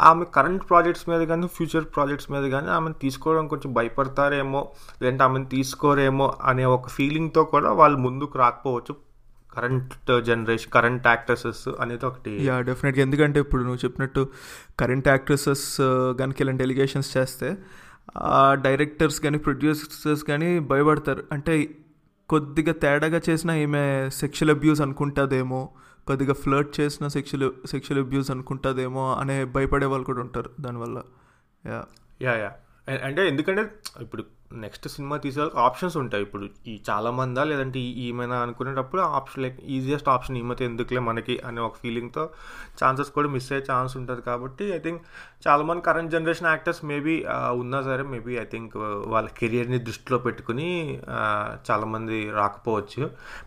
ఆమె 0.00 0.24
కరెంట్ 0.34 0.68
ప్రాజెక్ట్స్ 0.68 1.08
మీద 1.08 1.22
కానీ 1.24 1.46
ఫ్యూచర్ 1.56 1.86
ప్రాజెక్ట్స్ 1.94 2.30
మీద 2.32 2.50
కానీ 2.50 2.68
ఆమెను 2.70 2.94
తీసుకోవడం 3.02 3.48
కొంచెం 3.48 3.72
భయపడతారేమో 3.74 4.62
లేదంటే 5.02 5.24
ఆమెను 5.24 5.44
తీసుకోరేమో 5.46 6.34
అనే 6.44 6.64
ఒక 6.70 6.88
ఫీలింగ్తో 6.88 7.44
కూడా 7.54 7.72
వాళ్ళు 7.72 7.98
ముందుకు 7.98 8.38
రాకపోవచ్చు. 8.38 8.94
కరెంట్ 9.54 9.94
జనరేషన్ 10.26 10.72
కరెంట్ 10.72 11.06
యాక్ట్రెసెస్ 11.06 11.62
అనేది 11.80 12.04
ఒకటి. 12.06 12.32
యా 12.44 12.56
డెఫినెట్గా 12.60 13.02
ఎందుకంటే 13.02 13.40
ఇప్పుడు 13.40 13.62
నువ్వు 13.62 13.80
చెప్పినట్టు 13.84 14.22
కరెంట్ 14.80 15.08
యాక్ట్రెసెస్ 15.08 15.66
కనుక 16.20 16.40
ఇలాంటి 16.40 16.64
ఎలిగేషన్స్ 16.68 17.10
చేస్తే 17.16 17.50
ఆ 18.16 18.54
డైరెక్టర్స్ 18.66 19.20
కానీ 19.20 19.38
ప్రొడ్యూసర్స్ 19.38 20.24
కానీ 20.24 20.50
భయపడతారు. 20.72 21.24
అంటే 21.32 21.54
కొద్దిగా 22.28 22.72
తేడాగా 22.72 23.20
చేసిన 23.28 23.50
ఈమె 23.64 23.84
సెక్షువల్ 24.12 24.52
అబ్యూస్ 24.56 24.80
అనుకుంటుందేమో 24.80 25.62
కొద్దిగా 26.06 26.34
ఫ్లర్ట్ 26.34 26.80
చేసిన 26.80 27.08
సెక్షువల్ 27.08 27.50
సెక్షువల్ 27.66 28.00
అబ్యూస్ 28.04 28.30
అనుకుంటుందేమో 28.30 29.04
అనే 29.14 29.44
భయపడే 29.56 29.86
వాళ్ళు 29.86 30.06
కూడా 30.06 30.20
ఉంటారు 30.20 30.50
దానివల్ల. 30.60 30.98
యా 31.64 31.80
యా 32.22 32.34
యా 32.34 32.50
అంటే 33.08 33.28
ఎందుకంటే 33.28 33.62
ఇప్పుడు 34.00 34.22
నెక్స్ట్ 34.64 34.86
సినిమా 34.94 35.16
తీసే 35.24 35.44
ఆప్షన్స్ 35.66 35.96
ఉంటాయి. 36.02 36.22
ఇప్పుడు 36.26 36.44
ఈ 36.72 36.74
చాలా 36.88 37.10
మందా 37.18 37.42
లేదంటే 37.50 37.80
ఈమెనా 38.04 38.36
అనుకునేటప్పుడు 38.44 39.02
ఆప్షన్ 39.18 39.42
లైక్ 39.44 39.58
ఈజియెస్ట్ 39.76 40.08
ఆప్షన్ 40.14 40.36
ఈమెతో 40.42 40.64
ఎందుకులే 40.70 41.02
మనకి 41.08 41.36
అనే 41.48 41.60
ఒక 41.68 41.76
ఫీలింగ్తో 41.82 42.24
ఛాన్సెస్ 42.80 43.10
కూడా 43.16 43.28
మిస్ 43.34 43.50
అయ్యే 43.52 43.64
ఛాన్స్ 43.70 43.94
ఉంటుంది 44.00 44.22
కాబట్టి 44.30 44.66
ఐ 44.76 44.80
థింక్ 44.86 45.02
చాలామంది 45.46 45.82
కరెంట్ 45.88 46.12
జనరేషన్ 46.16 46.48
యాక్టర్స్ 46.52 46.82
మేబీ 46.90 47.14
ఉన్నా 47.62 47.78
సరే 47.82 48.02
మేబీ 48.12 48.32
ఐ 48.44 48.46
థింక్ 48.52 48.74
వాళ్ళ 49.14 49.28
కెరియర్ని 49.40 49.80
దృష్టిలో 49.88 50.18
పెట్టుకుని 50.26 50.68
చాలామంది 51.70 52.18
రాకపోవచ్చు. 52.40 53.02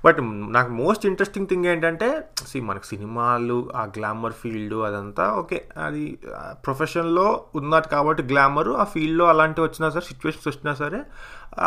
బట్ 0.06 0.20
నాకు 0.58 0.72
మోస్ట్ 0.82 1.06
ఇంట్రెస్టింగ్ 1.06 1.48
థింగ్ 1.48 1.66
ఏంటంటే 1.66 2.10
సి 2.48 2.60
మనకి 2.70 2.88
సినిమాలు 2.88 3.58
ఆ 3.76 3.86
గ్లామర్ 3.98 4.36
ఫీల్డ్ 4.42 4.76
అదంతా 4.88 5.26
ఓకే 5.42 5.58
అది 5.88 6.04
ప్రొఫెషన్లో 6.66 7.28
ఉన్నది 7.60 7.88
కాబట్టి 7.90 8.24
గ్లామరు 8.24 8.72
ఆ 8.82 8.84
ఫీల్డ్లో 8.94 9.26
అలాంటివి 9.34 9.66
వచ్చినా 9.68 9.88
సరే 9.90 10.06
సిచ్యువేషన్స్ 10.06 10.48
వచ్చినా 10.48 10.74
సరే 10.74 10.95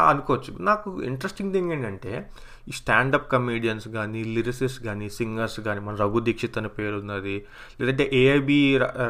అనుకోవచ్చు. 0.09 0.51
నాకు 0.61 0.89
ఇంట్రెస్టింగ్ 1.03 1.53
థింగ్ 1.53 1.71
ఏంటంటే 1.73 2.13
ఈ 2.69 2.73
స్టాండప్ 2.73 3.27
కమేడియన్స్ 3.33 3.87
కానీ 3.89 4.25
లిరిసిస్ట్ 4.25 4.81
కానీ 4.85 5.07
సింగర్స్ 5.11 5.61
కానీ 5.61 5.81
మన 5.81 5.95
రఘు 5.95 6.21
దీక్షిత్ 6.21 6.59
అనే 6.59 6.69
పేరు 6.69 6.97
ఉన్నది 6.97 7.37
లేదంటే 7.81 8.05
ఏఐబి 8.13 8.59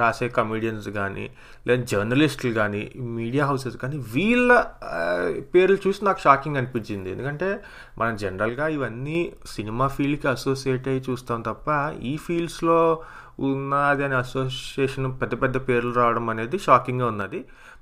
రాసే 0.02 0.28
కమేడియన్స్ 0.28 0.88
కానీ 0.88 1.24
లేదా 1.66 1.82
జర్నలిస్టులు 1.84 2.52
కానీ 2.54 2.82
మీడియా 3.18 3.46
హౌసెస్ 3.46 3.76
కానీ 3.76 3.98
వీళ్ళ 4.14 4.50
పేర్లు 5.54 5.78
చూసి 5.86 6.04
నాకు 6.04 6.20
షాకింగ్ 6.20 6.56
అనిపించింది. 6.56 7.08
ఎందుకంటే 7.10 7.48
మనం 7.98 8.16
జనరల్గా 8.16 8.68
ఇవన్నీ 8.68 9.20
సినిమా 9.56 9.88
ఫీల్డ్కి 9.88 10.28
అసోసియేట్ 10.28 10.88
అయ్యి 10.88 11.04
చూస్తాం 11.10 11.40
తప్ప 11.40 11.68
ఈ 12.02 12.16
ఫీల్డ్స్లో 12.16 12.80
ఉన్నది 13.46 14.02
అనే 14.04 14.16
అసోసియేషన్ 14.16 15.06
పెద్ద 15.20 15.34
పెద్ద 15.42 15.56
పేర్లు 15.68 15.92
రావడం 16.00 16.26
అనేది 16.32 16.58
షాకింగ్గా 16.66 17.06
ఉన్నది. 17.12 17.40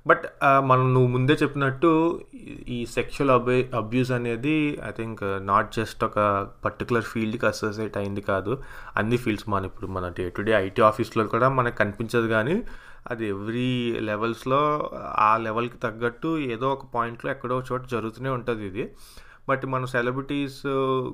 బట్ 0.09 0.25
మనం 0.69 0.85
నువ్వు 0.93 1.09
ముందే 1.15 1.35
చెప్పినట్టు 1.41 1.89
ఈ 2.75 2.77
సెక్షువల్ 2.95 3.31
అబ్యూ 3.37 3.63
అబ్యూస్ 3.81 4.11
అనేది 4.17 4.55
ఐ 4.89 4.91
థింక్ 4.99 5.23
నాట్ 5.51 5.69
జస్ట్ 5.77 6.03
ఒక 6.09 6.19
పర్టికులర్ 6.65 7.07
ఫీల్డ్కి 7.13 7.45
అసోసియేట్ 7.51 7.97
అయింది 8.01 8.21
కాదు. 8.31 8.53
అన్ని 9.01 9.17
ఫీల్డ్స్ 9.23 9.47
మన 9.53 9.65
ఇప్పుడు 9.71 9.89
మన 9.97 10.07
డే 10.19 10.25
టు 10.37 10.45
డే 10.49 10.53
ఐటీ 10.67 10.83
ఆఫీస్లో 10.91 11.25
కూడా 11.35 11.49
మనకు 11.59 11.77
కనిపించదు 11.83 12.29
కానీ 12.35 12.57
అది 13.11 13.25
ఎవ్రీ 13.35 13.69
లెవెల్స్లో 14.09 14.61
ఆ 15.27 15.31
లెవెల్కి 15.47 15.77
తగ్గట్టు 15.85 16.31
ఏదో 16.53 16.67
ఒక 16.77 16.85
పాయింట్లో 16.95 17.31
ఎక్కడో 17.35 17.57
చోట 17.71 17.81
జరుగుతూనే 17.95 18.29
ఉంటుంది 18.37 18.65
ఇది. 18.71 18.85
బట్ 19.49 19.65
మనం 19.73 19.87
సెలబ్రిటీస్ 19.95 20.61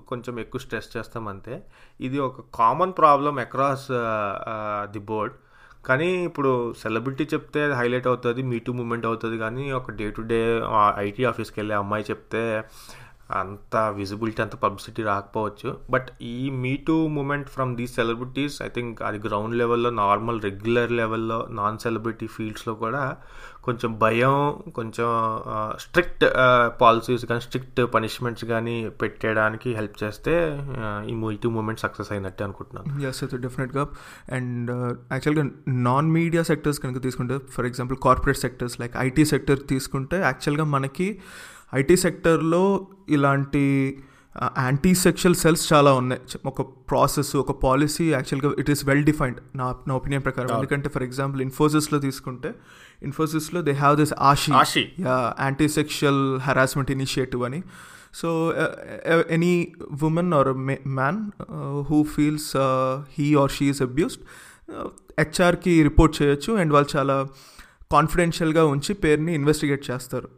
కొంచెం 0.09 0.33
ఎక్కువ 0.43 0.61
స్ట్రెస్ 0.65 0.89
చేస్తాం 0.97 1.25
అంతే. 1.33 1.55
ఇది 2.01 2.19
ఒక 2.27 2.43
common 2.59 2.93
problem 2.99 3.39
across 3.45 3.87
the 4.93 5.01
board. 5.11 5.35
కానీ 5.85 6.09
ఇప్పుడు 6.29 6.51
సెలబ్రిటీ 6.81 7.23
చెప్తే 7.33 7.61
హైలైట్ 7.79 8.07
అవుతుంది 8.07 8.41
మీ 8.51 8.57
టూ 8.65 8.73
మూమెంట్ 8.73 9.05
అవుతుంది. 9.05 9.37
కానీ 9.37 9.65
ఒక 9.79 9.91
డే 9.99 10.05
టు 10.17 10.21
డే 10.33 10.41
ఐటీ 11.07 11.23
ఆఫీస్కి 11.31 11.57
వెళ్ళే 11.59 11.75
అమ్మాయి 11.75 12.05
చెప్తే 12.11 12.43
అంత 13.41 13.75
విజిబిలిటీ 13.99 14.41
అంత 14.45 14.55
పబ్లిసిటీ 14.63 15.01
రాకపోవచ్చు. 15.11 15.69
బట్ 15.93 16.09
ఈ 16.33 16.37
me 16.63 16.73
too 16.87 16.97
moment 17.17 17.47
from 17.55 17.71
these 17.79 17.93
celebrities 17.99 18.55
I 18.67 18.69
think 18.77 18.97
అది 19.09 19.19
గ్రౌండ్ 19.27 19.55
లెవెల్లో 19.61 19.91
నార్మల్ 20.03 20.39
రెగ్యులర్ 20.47 20.93
లెవెల్లో 21.01 21.39
నాన్ 21.59 21.79
సెలబ్రిటీ 21.85 22.27
ఫీల్డ్స్లో 22.35 22.75
కూడా 22.83 23.03
కొంచెం 23.67 23.91
భయం 24.03 24.35
కొంచెం 24.77 25.09
స్ట్రిక్ట్ 25.83 26.23
పాలసీస్ 26.81 27.23
కానీ 27.29 27.41
స్ట్రిక్ట్ 27.47 27.81
పనిష్మెంట్స్ 27.93 28.45
కానీ 28.51 28.75
పెట్టేయడానికి 29.01 29.69
హెల్ప్ 29.79 29.97
చేస్తే 30.03 30.33
ఈ 31.11 31.15
మీ 31.21 31.35
టూ 31.43 31.51
మూమెంట్ 31.57 31.81
సక్సెస్ 31.85 32.11
అయినట్టే 32.15 32.43
అనుకుంటున్నాను. 32.47 32.87
ఎస్ 33.09 33.21
అయితే 33.25 33.37
డెఫినెట్గా 33.45 33.85
అండ్ 34.37 34.71
యాక్చువల్గా 35.15 35.45
నాన్ 35.89 36.09
మీడియా 36.17 36.43
సెక్టర్స్ 36.51 36.81
కనుక 36.85 37.01
తీసుకుంటే 37.07 37.37
for 37.55 37.67
example 37.71 37.99
corporate 38.07 38.41
sectors 38.45 38.77
like 38.83 38.95
IT 39.07 39.25
sector 39.33 39.61
తీసుకుంటే 39.73 40.19
యాక్చువల్గా 40.29 40.67
మనకి 40.75 41.09
ఐటీ 41.81 41.95
సెక్టర్లో 42.05 42.63
ఇలాంటి 43.09 43.63
యాంటీ 44.65 44.91
సెక్షువల్ 45.03 45.35
సెల్స్ 45.35 45.63
చాలా 45.73 45.93
ఉన్నాయి. 45.93 46.21
ఒక 46.51 46.61
ప్రాసెస్ 46.89 47.35
ఒక 47.41 47.51
పాలసీ 47.63 48.05
యాక్చువల్గా 48.11 48.49
ఇట్ 48.61 48.69
ఈస్ 48.73 48.85
వెల్ 48.89 49.03
డిఫైన్డ్ 49.09 49.39
నా 49.59 49.65
నా 49.87 49.93
ఒపీనియన్ 49.99 50.23
ప్రకారం. 50.27 50.49
ఎందుకంటే 50.57 50.89
ఫర్ 50.89 51.03
ఎగ్జాంపుల్ 51.03 51.41
ఇన్ఫోసిస్లో 51.47 51.99
తీసుకుంటే 51.99 52.49
ఇన్ఫోసిస్లో 53.03 53.61
they 53.61 53.73
have 53.83 53.97
this 54.01 54.13
Ashi 54.31 54.51
anti 55.45 55.67
sexual 55.77 56.21
harassment 56.47 56.91
initiative 56.97 57.43
అని. 57.43 57.61
So 58.13 58.29
any 59.37 59.53
women 60.09 60.33
or 60.39 60.51
man 60.99 61.21
who 61.89 61.99
feels 62.15 62.51
he 63.17 63.27
or 63.43 63.51
she 63.51 63.65
is 63.73 63.81
abused 63.81 64.23
హెచ్ఆర్కి 65.19 65.73
report 65.89 66.21
చేయొచ్చు 66.21 66.53
అండ్ 66.61 66.73
వాళ్ళు 66.73 66.89
చాలా 66.97 67.17
కాన్ఫిడెన్షియల్గా 67.95 68.65
ఉంచి 68.65 68.93
పేరుని 69.03 69.33
ఇన్వెస్టిగేట్ 69.39 69.83
చేస్తారు. 69.91 70.29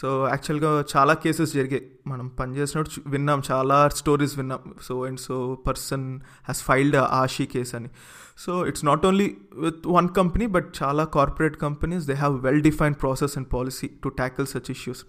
సో 0.00 0.08
యాక్చువల్గా 0.28 0.70
చాలా 0.92 1.12
కేసెస్ 1.22 1.52
జరిగాయి. 1.58 1.84
మనం 2.10 2.26
పనిచేసినప్పుడు 2.40 3.10
విన్నాం 3.14 3.42
చాలా 3.50 3.76
స్టోరీస్ 4.00 4.34
విన్నాం. 4.38 4.62
So 4.86 4.94
and 5.06 5.20
so 5.20 5.36
person 5.66 6.06
has 6.48 6.62
filed 6.62 6.96
ఆషీ 6.96 7.46
case 7.54 7.72
అని. 7.78 7.90
So 8.38 8.52
it's 8.66 8.84
not 8.84 9.06
only 9.06 9.28
with 9.64 9.86
one 9.96 10.08
company 10.18 10.46
but 10.56 10.68
చాలా 10.82 11.04
corporate 11.16 11.56
companies 11.56 12.04
they 12.06 12.16
have 12.22 12.36
well 12.46 12.62
defined 12.68 12.98
process 13.04 13.36
and 13.38 13.48
policy 13.54 13.88
to 14.04 14.08
tackle 14.20 14.46
such 14.46 14.70
issues. 14.76 15.02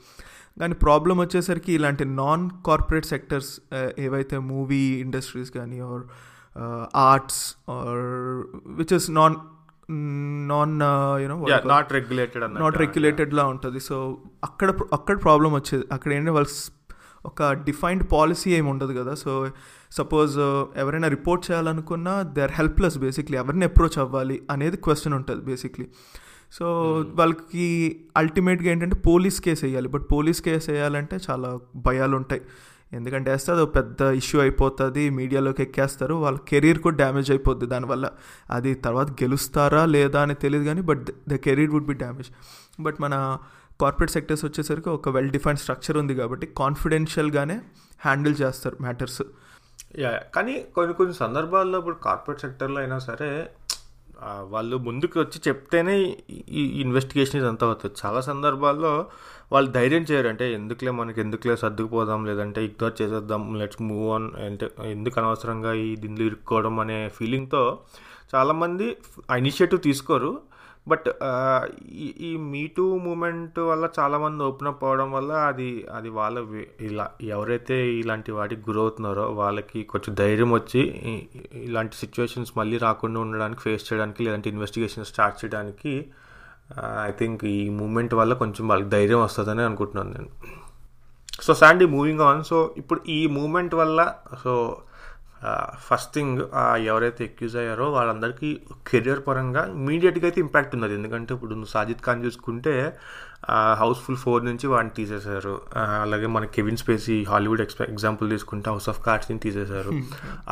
కానీ 0.60 0.75
ప్రాబ్లం 0.86 1.17
వచ్చేసరికి 1.17 1.72
ఇలాంటి 1.74 2.06
నాన్ 2.22 2.46
కార్పొరేట్ 2.65 3.06
సెక్టర్స్ 3.06 3.51
ఏవైతే 4.06 4.38
movie 4.53 4.84
industries 5.06 5.51
కానీ 5.58 5.79
or 5.89 6.06
arts 6.96 7.44
or 7.70 8.08
which 8.79 8.94
is 8.94 9.10
non 9.12 9.36
non 10.51 10.74
you know 11.24 11.36
not 11.74 11.94
regulated 11.98 12.44
not 12.63 12.77
రెగ్యులేటెడ్లా 12.77 13.46
ఉంటుంది. 13.46 13.79
So 13.79 14.17
అక్కడ 14.44 14.70
అక్కడ 14.94 15.15
problem 15.22 15.53
వచ్చేది. 15.53 15.86
అక్కడ 15.91 16.12
ఏంటంటే 16.13 16.32
వాళ్ళు 16.32 16.51
ఒక 17.25 17.51
డిఫైన్డ్ 17.67 18.03
పాలసీ 18.12 18.50
ఏమి 18.58 18.70
ఉండదు 18.70 18.94
కదా. 19.00 19.15
సో 19.15 19.32
సపోజ్ 19.91 20.38
ఎవరైనా 20.77 21.08
రిపోర్ట్ 21.08 21.51
చేయాలనుకున్నా 21.51 22.22
దే 22.22 22.41
ఆర్ 22.41 22.51
హెల్ప్లెస్ 22.51 22.98
బేసిక్లీ 22.98 23.38
ఎవరిని 23.38 23.65
అప్రోచ్ 23.65 24.00
అవ్వాలి 24.00 24.38
అనేది 24.50 24.77
క్వశ్చన్ 24.77 25.13
ఉంటుంది 25.13 25.41
బేసిక్లీ 25.41 25.88
సో 26.51 26.65
వాళ్ళకి 27.15 27.65
అల్టిమేట్గా 28.17 28.72
ఏంటంటే 28.72 28.96
పోలీస్ 28.96 29.41
కేసు 29.41 29.65
వేయాలి. 29.65 29.88
బట్ 29.88 30.06
పోలీస్ 30.12 30.41
కేసు 30.41 30.72
వేయాలంటే 30.72 31.20
చాలా 31.29 31.60
భయాలు 31.75 32.15
ఉంటాయి 32.15 32.41
ఎందుకంటే 32.96 33.29
వేస్తే 33.32 33.50
అది 33.53 33.65
పెద్ద 33.77 34.01
ఇష్యూ 34.20 34.38
అయిపోతుంది 34.41 35.03
మీడియాలోకి 35.20 35.62
ఎక్కేస్తారు 35.65 36.15
వాళ్ళ 36.24 36.38
కెరీర్ 36.50 36.79
కూడా 36.86 36.98
డ్యామేజ్ 37.01 37.29
అయిపోద్ది 37.34 37.67
దానివల్ల. 37.74 38.06
అది 38.58 38.72
తర్వాత 38.86 39.10
గెలుస్తారా 39.24 39.82
లేదా 39.96 40.22
అని 40.25 40.36
తెలియదు 40.44 40.65
కానీ 40.65 40.82
but 40.91 41.03
the 41.32 41.38
career 41.48 41.72
would 41.75 41.89
be 41.91 41.96
damage. 42.03 42.29
But 42.86 43.00
మన 43.06 43.15
కార్పొరేట్ 43.82 44.13
సెక్టర్స్ 44.17 44.44
వచ్చేసరికి 44.46 44.89
ఒక 44.89 45.10
వెల్ 45.15 45.32
డిఫైన్డ్ 45.36 45.62
స్ట్రక్చర్ 45.63 45.98
ఉంది 46.01 46.15
కాబట్టి 46.22 46.46
కాన్ఫిడెన్షియల్గానే 46.62 47.58
హ్యాండిల్ 48.06 48.36
చేస్తారు 48.41 48.77
మ్యాటర్స్. 48.86 49.22
యా 50.04 50.12
కానీ 50.36 50.54
కొన్ని 50.76 50.93
కొన్ని 51.00 51.13
సందర్భాల్లో 51.23 51.78
ఇప్పుడు 51.82 51.97
కార్పొరేట్ 52.08 52.41
సెక్టర్లో 52.45 52.80
అయినా 52.82 53.00
సరే 53.10 53.30
వాళ్ళు 54.54 54.76
ముందుకు 54.78 55.15
వచ్చి 55.19 55.38
చెప్తేనే 55.47 55.95
ఈ 56.60 56.63
ఇన్వెస్టిగేషన్ 56.84 57.45
అంతా 57.50 57.65
అవుతుంది. 57.67 57.95
చాలా 58.06 58.21
సందర్భాల్లో 58.21 58.93
వాళ్ళు 59.51 59.69
ధైర్యం 59.71 60.03
చేయరు. 60.03 60.27
అంటే 60.27 60.53
ఎందుకులే 60.53 60.91
మనకి 60.91 61.21
ఎందుకులే 61.21 61.55
సర్దుకుపోదాం 61.55 62.25
లేదంటే 62.25 62.65
ఇగ్నోర్ 62.65 62.95
చేసేద్దాం 63.01 63.43
లెట్స్ 63.60 63.81
మూవ్ 63.81 64.10
ఆన్ 64.15 64.27
అంటే 64.45 64.67
ఎందుకు 64.91 65.19
అనవసరంగా 65.19 65.73
ఈ 65.86 65.95
దీనిలో 65.95 66.25
ఇరుక్కోవడం 66.25 66.79
అనే 66.79 66.99
ఫీలింగ్తో 67.17 67.63
చాలామంది 68.36 68.88
ఇనిషియేటివ్ 69.38 69.81
తీసుకోరు. 69.81 70.31
బట్ 70.88 71.07
ఈ 72.25 72.29
మీ 72.51 72.67
టూ 72.67 72.97
మూమెంట్ 72.97 73.57
వల్ల 73.60 73.86
చాలామంది 73.99 74.43
ఓపెన్ 74.43 74.67
అప్ 74.67 74.83
అవడం 74.83 75.10
వల్ల 75.12 75.31
అది 75.49 75.67
అది 75.91 76.10
వాళ్ళ 76.10 76.38
ఇలా 76.81 77.05
ఎవరైతే 77.23 77.77
ఇలాంటి 78.01 78.31
వాటికి 78.31 78.62
గురవుతున్నారో 78.69 79.25
వాళ్ళకి 79.31 79.83
కొంచెం 79.83 80.13
ధైర్యం 80.15 80.51
వచ్చి 80.51 80.81
ఇలాంటి 81.53 81.95
సిచ్యువేషన్స్ 81.95 82.53
మళ్ళీ 82.57 82.77
రాకుండా 82.77 83.19
ఉండడానికి 83.19 83.62
ఫేస్ 83.62 83.86
చేయడానికి 83.89 84.23
లేదంటే 84.23 84.49
ఇన్వెస్టిగేషన్ 84.49 85.05
స్టార్ట్ 85.05 85.45
చేయడానికి 85.45 85.93
ఐ 87.01 87.12
థింక్ 87.12 87.45
ఈ 87.45 87.69
మూమెంట్ 87.69 88.13
వల్ల 88.13 88.34
కొంచెం 88.34 88.67
వాళ్ళకి 88.67 88.89
ధైర్యం 88.89 89.21
వస్తుందని 89.21 89.62
అనుకుంటున్నాను 89.62 90.10
నేను. 90.10 90.27
So 91.41 91.53
Sandy 91.53 91.86
moving 91.86 92.21
on 92.21 92.43
so 92.43 92.73
ఇప్పుడు 92.77 93.01
ఈ 93.10 93.27
మూమెంట్ 93.27 93.75
వల్ల 93.75 94.13
సో 94.43 94.77
ఫస్ట్ 95.88 96.12
థింగ్ 96.13 96.39
ఎవరైతే 96.91 97.21
ఎక్యూజ్ 97.30 97.56
అయ్యారో 97.62 97.86
వాళ్ళందరికీ 97.91 98.50
కెరియర్ 98.89 99.21
పరంగా 99.28 99.63
ఇమీడియట్గా 99.80 100.26
అయితే 100.30 100.41
ఇంపాక్ట్ 100.45 100.76
ఉన్నది. 100.76 100.93
ఎందుకంటే 101.00 101.32
ఇప్పుడు 101.34 101.54
నువ్వు 101.60 101.71
సాజిద్ 101.76 102.02
ఖాన్ 102.08 102.23
చూసుకుంటే 102.26 102.73
హౌస్ఫుల్ 103.82 104.17
ఫోర్ 104.21 104.43
నుంచి 104.45 104.65
వాడిని 104.67 104.93
తీసేశారు. 105.00 105.54
అలాగే 106.04 106.28
మన 106.36 106.45
కెవిన్ 106.56 106.80
స్పేసీ 106.82 107.17
హాలీవుడ్ 107.32 107.62
ఎక్స్పె 107.65 107.84
ఎగ్జాంపుల్ 107.93 108.28
తీసుకుంటే 108.36 108.67
హౌస్ 108.73 108.89
ఆఫ్ 108.93 109.02
కార్డ్స్ని 109.08 109.39
తీసేశారు. 109.45 109.91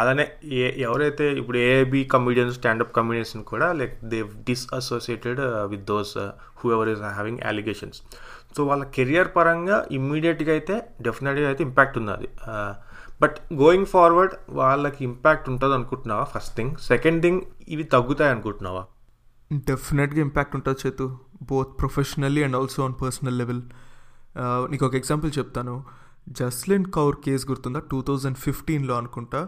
అలానే 0.01 0.25
ఏ 0.61 0.67
ఎవరైతే 0.87 1.27
ఇప్పుడు 1.41 1.57
ఏబీ 1.57 2.01
కమిడియన్స్ 2.15 2.55
స్టాండప్ 2.59 2.93
కమిడియన్స్ 2.99 3.33
కూడా 3.53 3.69
like 3.79 3.95
they 4.13 4.19
disassociated 4.49 5.41
with 5.73 5.85
those 5.91 6.13
whoever 6.77 6.89
is 6.93 7.03
having 7.17 7.41
allegations 7.51 8.01
so 8.57 8.63
వాళ్ళ 8.65 8.83
కెరియర్ 8.97 9.29
పరంగా 9.37 9.77
ఇమ్మీడియట్గా 9.91 10.51
అయితే 10.57 10.75
డెఫినెట్గా 11.07 11.47
అయితే 11.51 11.63
ఇంపాక్ట్ 11.63 11.97
ఉన్నది. 12.01 12.27
బట్ 13.21 13.53
గోయింగ్ 13.53 13.85
ఫార్వర్డ్ 13.85 14.33
వాళ్ళకి 14.49 15.03
ఇంపాక్ట్ 15.03 15.49
ఉంటుంది 15.49 15.73
అనుకుంటున్నావా 15.73 16.23
ఫస్ట్ 16.23 16.55
థింగ్ 16.55 16.75
సెకండ్ 16.75 17.21
థింగ్ 17.21 17.41
ఇవి 17.67 17.83
తగ్గుతాయి 17.83 18.31
అనుకుంటున్నావా? 18.31 18.85
డెఫినెట్గా 19.53 20.19
ఇంపాక్ట్ 20.21 20.55
ఉంటుంది 20.55 20.87
Chaitu. 20.87 21.17
Both 21.41 21.79
professionally 21.79 22.43
and 22.43 22.55
also 22.55 22.83
on 22.83 22.93
personal 23.01 23.37
level 23.37 23.61
నీకు 24.71 24.85
ఒక 24.85 24.95
ఎగ్జాంపుల్ 24.95 25.31
చెప్తాను. 25.37 25.83
జస్లిన్ 26.29 26.85
కౌర్ 26.85 27.15
కేస్ 27.25 27.49
గుర్తుందా? 27.49 27.79
టూ 27.91 28.01
థౌజండ్ 28.01 28.37
ఫిఫ్టీన్లో 28.37 28.97
అనుకుంటా. 28.97 29.47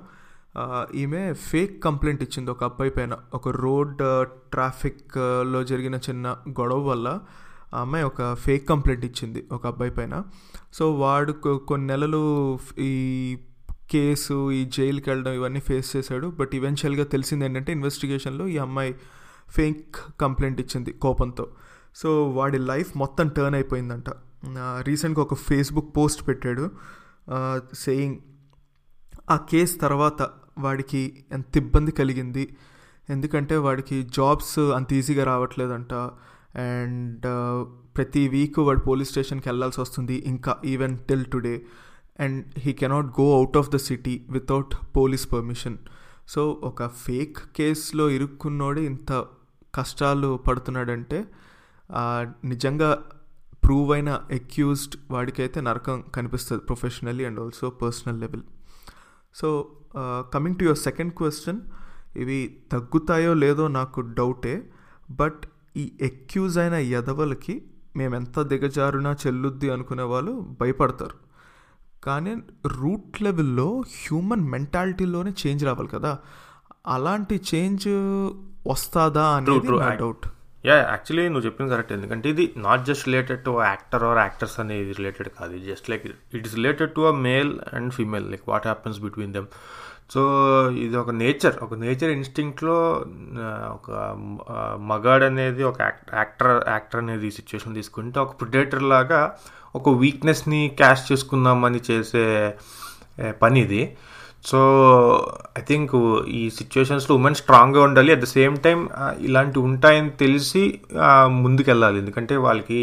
Uh, 0.57 0.95
ఈమె 0.95 1.33
ఫేక్ 1.33 1.83
కంప్లైంట్ 1.83 2.23
ఇచ్చింది 2.23 2.51
ఒక 2.51 2.63
అబ్బాయి 2.63 2.91
పైన. 2.91 3.17
ఒక 3.33 3.49
రోడ్ 3.49 3.97
ట్రాఫిక్లో 4.51 5.43
uh, 5.43 5.57
uh, 5.57 5.63
జరిగిన 5.63 5.95
చిన్న 5.95 6.37
గొడవ 6.49 6.79
వల్ల 6.79 7.19
ఆ 7.73 7.81
అమ్మాయి 7.81 8.03
ఒక 8.03 8.35
ఫేక్ 8.35 8.69
కంప్లైంట్ 8.69 9.05
ఇచ్చింది 9.05 9.47
ఒక 9.51 9.67
అబ్బాయి 9.67 9.91
పైన. 9.91 10.23
సో 10.73 10.93
వాడు 10.93 11.31
కొన్ని 11.55 11.87
నెలలు 11.87 12.59
ఈ 12.79 12.91
కేసు 13.91 14.51
ఈ 14.51 14.61
జైలుకి 14.65 15.09
వెళ్ళడం 15.09 15.33
ఇవన్నీ 15.33 15.59
ఫేస్ 15.59 15.89
చేశాడు. 15.95 16.27
బట్ 16.39 16.53
ఈవెన్చువల్గా 16.55 17.03
తెలిసింది 17.03 17.45
ఏంటంటే 17.45 17.71
ఇన్వెస్టిగేషన్లో 17.71 18.47
ఈ 18.47 18.57
అమ్మాయి 18.57 18.95
ఫేక్ 19.49 19.97
కంప్లైంట్ 20.21 20.59
ఇచ్చింది 20.61 20.91
కోపంతో. 20.91 21.47
సో 21.95 22.09
వాడి 22.29 22.57
లైఫ్ 22.71 22.89
మొత్తం 22.97 23.27
టర్న్ 23.27 23.55
అయిపోయిందంట. 23.55 24.09
రీసెంట్గా 24.81 25.21
ఒక 25.21 25.35
ఫేస్బుక్ 25.35 25.97
పోస్ట్ 25.97 26.27
పెట్టాడు. 26.27 26.65
సేయింగ్ 27.73 28.17
ఆ 29.29 29.35
కేస్ 29.51 29.73
తర్వాత 29.81 30.21
వాడికి 30.57 31.01
ఎంత 31.31 31.57
ఇబ్బంది 31.57 31.91
కలిగింది. 31.91 32.43
ఎందుకంటే 33.09 33.55
వాడికి 33.57 33.97
జాబ్స్ 34.03 34.59
అంత 34.59 34.93
ఈజీగా 34.93 35.23
రావట్లేదంట. 35.23 35.93
అండ్ 36.67 37.25
ప్రతి 37.97 38.23
వీక్ 38.27 38.59
వాడు 38.59 38.79
పోలీస్ 38.79 39.09
స్టేషన్కి 39.09 39.47
వెళ్ళాల్సి 39.49 39.79
వస్తుంది. 39.81 40.15
ఇంకా 40.25 40.53
even 40.65 40.95
till 41.09 41.25
today 41.25 41.55
and 42.19 42.59
he 42.59 42.73
cannot 42.73 43.05
go 43.19 43.37
out 43.37 43.57
of 43.57 43.69
the 43.69 43.75
city 43.75 44.25
without 44.29 44.75
police 44.95 45.31
permission 45.31 45.77
so 46.27 46.51
ఒక 46.63 46.87
ఫేక్ 46.87 47.37
కేసులో 47.55 48.09
ఇరుక్కున్నోడే 48.09 48.85
ఇంత 48.85 49.11
కష్టాలు 49.73 50.39
పడుతున్నాడంటే 50.47 51.19
నిజంగా 52.45 52.89
ప్రూవ్ 53.65 53.91
అయిన 53.91 54.21
ఎక్యూజ్డ్ 54.31 54.95
వాడికైతే 55.11 55.61
నరకం 55.61 56.01
కనిపిస్తుంది 56.15 56.61
professionally 56.61 57.25
and 57.25 57.39
also 57.39 57.69
personal 57.69 58.19
level 58.19 58.43
so 59.35 59.49
coming 60.33 60.55
to 60.55 60.63
your 60.63 60.77
second 60.77 61.13
question 61.13 61.59
ఇవి 62.17 62.57
తగ్గుతాయో 62.71 63.33
లేదో 63.33 63.67
నాకు 63.67 64.01
డౌటే 64.01 64.55
బట్ 65.11 65.41
ఈ 65.77 65.91
ఎక్యూజ్ 66.01 66.57
అయిన 66.57 66.73
ఎదవలకి 66.73 67.55
మేమెంత 67.95 68.39
దిగజారునా 68.41 69.11
చెల్లుద్ది 69.11 69.69
అనుకునే 69.69 70.03
వాళ్ళు 70.03 70.31
భయపడతారు. 70.61 71.15
కానీ 72.09 72.33
రూట్ 72.79 73.17
లెవెల్లో 73.27 73.67
హ్యూమన్ 73.99 74.45
మెంటాలిటీలోనే 74.53 75.33
చేంజ్ 75.43 75.63
రావాలి 75.69 75.91
కదా. 75.95 76.11
అలాంటి 76.95 77.35
చేంజ్ 77.51 77.87
వస్తుందా 78.71 79.27
అనేది. 79.37 79.69
నా 79.85 79.93
డౌట్ 80.01 80.25
యా 80.67 80.75
యాక్చువల్లీ 80.91 81.23
నువ్వు 81.33 81.45
చెప్పింది 81.47 81.69
కరెక్ట్ 81.73 81.91
ఎందుకంటే 81.95 82.27
ఇది 82.33 82.45
not 82.65 82.81
just 82.87 83.05
related 83.09 83.41
to 83.47 83.51
actor 83.69 84.03
or 84.09 84.19
actors 84.23 84.55
అనేది 84.63 84.91
రిలేటెడ్ 84.99 85.29
కాదు. 85.39 85.57
Just 85.69 85.87
like 85.91 86.05
it 86.37 86.45
is 86.47 86.55
related 86.59 86.91
to 86.97 87.03
a 87.11 87.13
male 87.27 87.51
and 87.77 87.91
female 87.97 88.25
like 88.31 88.45
what 88.53 88.67
happens 88.71 88.99
between 89.05 89.33
them 89.37 89.47
so 90.13 90.21
ఇది 90.71 90.95
ఒక 90.97 91.11
నేచర్. 91.21 91.55
ఒక 91.63 91.73
నేచర్ 91.73 92.11
ఇన్స్టింక్ట్లో 92.11 93.05
ఒక 93.77 93.87
మగాడ్ 94.91 95.23
అనేది 95.23 95.63
ఒక 95.63 95.81
యాక్టర్ 96.13 96.69
యాక్టర్ 96.69 97.01
అనేది 97.03 97.31
సిచ్యువేషన్ 97.31 97.75
తీసుకుంటే 97.75 98.19
ఒక 98.19 98.33
ప్రిడేటర్ 98.41 98.83
లాగా 98.83 99.21
ఒక 99.75 99.89
వీక్నెస్ని 99.89 100.61
క్యాష్ 100.77 101.03
చేసుకుందామని 101.11 101.81
చేసే 101.91 102.25
పని 103.41 103.59
ఇది 103.61 103.81
సో 104.45 104.59
ఐ 105.57 105.61
థింక్ 105.61 105.95
ఈ 106.29 106.41
సిచ్యువేషన్స్లో 106.49 107.13
ఉమెన్ 107.15 107.35
స్ట్రాంగ్గా 107.35 107.81
ఉండాలి. 107.81 108.11
అట్ 108.11 108.21
ద 108.21 108.27
సేమ్ 108.37 108.57
టైం 108.57 108.79
ఇలాంటివి 109.19 109.65
ఉంటాయని 109.65 110.09
తెలిసి 110.09 110.63
ముందుకెళ్ళాలి. 111.43 111.97
ఎందుకంటే 111.99 112.35
వాళ్ళకి 112.35 112.79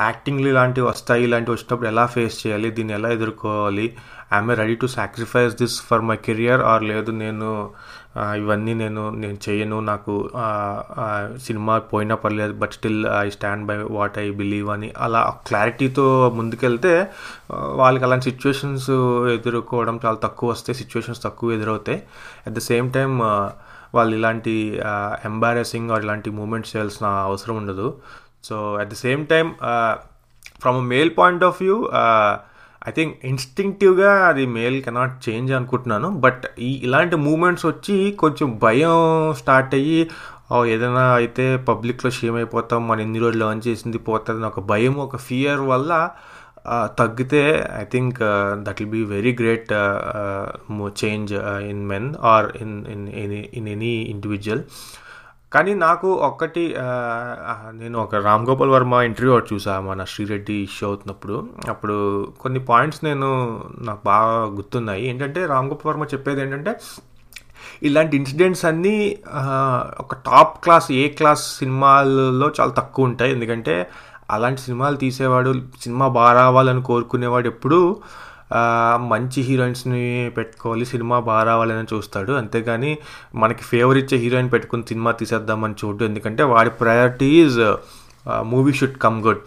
యాక్టింగ్లు 0.00 0.48
ఇలాంటివి 0.48 0.86
వస్తాయి 0.86 1.24
ఇలాంటివి 1.24 1.54
వచ్చినప్పుడు 1.56 1.88
ఎలా 1.88 2.06
ఫేస్ 2.06 2.46
చేయాలి 2.46 2.70
దీన్ని 2.70 2.94
ఎలా 2.94 3.08
ఎదుర్కోవాలి 3.08 3.96
I'm 4.32 4.50
ready 4.50 4.74
to 4.74 4.86
sacrifice 4.86 5.54
this 5.54 5.82
for 5.82 6.00
my 6.00 6.16
career 6.16 6.60
or 6.60 6.84
లేదు 6.84 7.10
నేను 7.10 7.70
ఇవన్నీ 8.16 8.74
నేను 8.74 9.10
నేను 9.10 9.38
చేయను 9.48 9.80
నాకు 9.80 10.14
సినిమా 11.36 11.78
పోయినా 11.78 12.14
పర్లేదు 12.14 12.52
but 12.52 12.72
still 12.72 13.06
I 13.06 13.28
stand 13.30 13.66
by 13.66 13.76
what 13.76 14.18
I 14.18 14.30
believe 14.30 14.70
అని 14.70 14.92
అలా 14.96 15.40
క్లారిటీతో 15.46 16.28
ముందుకెళ్తే 16.34 16.92
వాళ్ళకి 17.52 18.04
అలాంటి 18.04 18.24
సిచ్యువేషన్స్ 18.30 18.90
ఎదుర్కోవడం 19.34 20.00
చాలా 20.04 20.16
తక్కువ 20.16 20.50
వస్తాయి 20.50 20.78
సిచ్యువేషన్స్ 20.78 21.22
తక్కువ 21.22 21.52
ఎదురవుతాయి. 21.52 22.02
అట్ 22.46 22.54
ద 22.54 22.58
సేమ్ 22.58 22.92
టైం 22.92 23.22
వాళ్ళు 23.94 24.16
ఇలాంటి 24.16 24.80
ఎంబారెసింగ్ 25.24 25.90
ఆర్ 25.90 26.02
ఇలాంటి 26.02 26.30
మూమెంట్స్ 26.30 26.76
చేయాల్సిన 26.76 27.06
అవసరం 27.06 27.56
ఉండదు. 27.56 27.94
So 28.44 28.74
at 28.80 28.88
the 28.88 28.92
same 28.94 29.26
time 29.26 29.48
from 30.60 30.76
a 30.76 30.86
male 30.92 31.10
point 31.18 31.44
of 31.44 31.62
view 31.62 31.76
I 32.88 32.90
think 32.90 33.24
ఇన్స్టింక్టివ్గా 33.24 34.12
అది 34.26 34.46
మేల్ 34.46 34.82
కెనాట్ 34.82 35.28
చేంజ్ 35.28 35.52
అనుకుంటున్నాను. 35.52 36.08
బట్ 36.18 36.46
ఈ 36.58 36.70
ఇలాంటి 36.82 37.16
మూమెంట్స్ 37.16 37.66
వచ్చి 37.66 37.96
కొంచెం 38.12 38.58
భయం 38.62 38.96
స్టార్ట్ 39.32 39.74
అయ్యి 39.74 40.00
ఏదైనా 40.66 41.04
అయితే 41.14 41.56
పబ్లిక్లో 41.56 42.10
షేమ్ 42.10 42.36
అయిపోతాం 42.36 42.88
మనం 42.88 43.00
ఎన్ని 43.00 43.18
రోజులు 43.18 43.44
లర్న్ 43.44 43.62
చేసింది 43.68 43.98
పోతుంది 43.98 44.46
ఒక 44.46 44.60
భయం 44.60 44.94
ఒక 44.96 45.16
ఫియర్ 45.16 45.60
వల్ల 45.60 45.92
తగ్గితే 46.98 47.68
I 47.80 47.84
think 47.84 48.18
that 48.62 48.82
will 48.82 48.90
be 48.90 49.04
very 49.04 49.32
great 49.40 49.72
change 51.04 51.32
in 51.70 51.88
men 51.88 52.14
or 52.22 52.48
in 52.60 52.74
in 52.86 53.32
in 53.54 53.68
any 53.68 53.94
individual 54.14 54.62
కానీ 55.52 55.72
నాకు 55.74 56.08
ఒక్కటి 56.28 56.62
నేను 57.80 57.96
ఒక 57.98 58.14
రామ్ 58.26 58.44
గోపాల్ 58.48 58.70
వర్మ 58.70 58.94
ఇంటర్వ్యూ 59.08 59.32
ఒకటి 59.34 59.48
చూసా 59.54 59.80
మన 59.80 60.04
శ్రీరెడ్డి 60.04 60.68
షో 60.76 60.86
అవుతున్నప్పుడు. 60.88 61.36
అప్పుడు 61.68 61.96
కొన్ని 62.40 62.60
పాయింట్స్ 62.70 63.00
నేను 63.04 63.28
నాకు 63.80 64.02
బాగా 64.06 64.36
గుర్తున్నాయి. 64.58 65.02
ఏంటంటే 65.08 65.40
రామ్ 65.46 65.68
గోపాల్ 65.68 65.90
వర్మ 65.90 66.06
చెప్పేది 66.14 66.40
ఏంటంటే 66.40 66.74
ఇలాంటి 67.82 68.14
ఇన్సిడెంట్స్ 68.16 68.64
అన్నీ 68.64 68.96
ఒక 70.00 70.14
టాప్ 70.14 70.54
క్లాస్ 70.64 70.88
ఏ 70.92 71.08
క్లాస్ 71.08 71.44
సినిమాల్లో 71.58 72.48
చాలా 72.60 72.70
తక్కువ 72.70 73.04
ఉంటాయి. 73.04 73.32
ఎందుకంటే 73.32 73.76
అలాంటి 74.30 74.60
సినిమాలు 74.60 74.96
తీసేవాడు 74.96 75.50
సినిమా 75.82 76.08
బాగా 76.08 76.32
రావాలని 76.32 76.82
కోరుకునేవాడు 76.82 77.48
ఎప్పుడూ 77.48 77.80
మంచి 79.12 79.40
హీరోయిన్స్ని 79.48 80.04
పెట్టుకోవాలి 80.36 80.84
సినిమా 80.92 81.18
బాగా 81.28 81.42
రావాలని 81.50 81.88
చూస్తాడు. 81.94 82.32
అంతేగాని 82.32 82.90
మనకి 83.42 83.64
ఫేవర్ 83.70 83.98
ఇచ్చే 84.02 84.18
హీరోయిన్ 84.24 84.50
పెట్టుకుని 84.54 84.88
సినిమా 84.92 85.12
తీసేద్దామని 85.20 85.78
చూడు 85.82 86.04
ఎందుకంటే 86.10 86.44
వాడి 86.54 86.72
priority 86.82 87.30
is 87.44 87.60
movie 88.54 88.74
should 88.80 88.98
come 89.06 89.20
good 89.28 89.42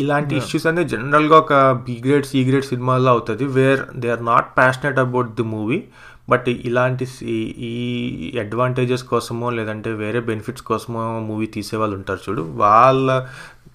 ఇలాంటి 0.00 0.34
ఇష్యూస్ 0.42 0.66
అనేది 0.68 0.90
జనరల్గా 0.92 1.36
ఒక 1.42 1.54
బి 1.86 1.94
గ్రేడ్ 2.04 2.28
సి 2.30 2.38
గ్రేడ్ 2.48 2.66
సినిమాల్లో 2.70 3.10
అవుతుంది 3.16 3.44
where 3.56 3.82
they 4.02 4.08
are 4.14 4.24
not 4.32 4.48
passionate 4.56 4.98
about 5.02 5.30
the 5.40 5.44
movie 5.54 5.78
but 6.32 6.48
ఇలాంటి 6.68 7.04
ఈ 7.68 7.74
అడ్వాంటేజెస్ 8.42 9.04
కోసమో 9.12 9.50
లేదంటే 9.58 9.90
వేరే 10.00 10.20
బెనిఫిట్స్ 10.30 10.64
కోసమో 10.70 11.02
మూవీ 11.28 11.46
తీసే 11.54 11.76
వాళ్ళు 11.82 11.96
ఉంటారు 12.00 12.20
చూడు. 12.26 12.42
వాళ్ళ 12.64 13.06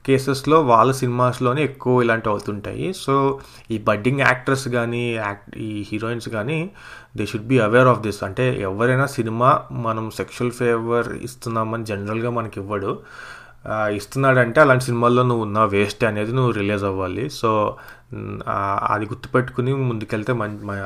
కేసెస్లో 0.05 0.61
వాళ్ళ 0.61 0.91
సినిమాస్లోనే 0.91 1.63
ఎక్కువ 1.63 2.01
ఇలాంటివి 2.01 2.33
అవుతుంటాయి. 2.33 2.93
సో 2.93 3.39
ఈ 3.71 3.77
బడ్డింగ్ 3.77 4.19
యాక్టర్స్ 4.19 4.67
కానీ 4.67 5.15
యాక్ట్ 5.15 5.57
ఈ 5.57 5.85
హీరోయిన్స్ 5.91 6.29
కానీ 6.29 6.71
they 7.17 7.25
should 7.25 7.47
be 7.47 7.59
aware 7.59 7.87
of 7.87 8.01
this. 8.01 8.23
అంటే 8.23 8.61
ఎవరైనా 8.61 9.05
సినిమా 9.05 9.61
మనం 9.71 10.11
సెక్షువల్ 10.11 10.51
ఫేవర్ 10.51 11.07
ఇస్తున్నామని 11.13 11.85
జనరల్గా 11.85 12.29
మనకి 12.29 12.59
ఇవ్వడు 12.59 12.99
ఇస్తున్నాడంటే 13.69 14.61
అలాంటి 14.61 14.83
సినిమాల్లో 14.83 15.23
నువ్వు 15.23 15.43
ఉన్న 15.45 15.59
వేస్ట్ 15.63 16.03
అనేది 16.03 16.31
నువ్వు 16.31 16.51
రిలీజ్ 16.51 16.83
అవ్వాలి. 16.83 17.29
సో 17.29 17.75
అది 18.87 19.05
గుర్తుపెట్టుకుని 19.05 19.73
ముందుకెళ్తే 19.73 20.33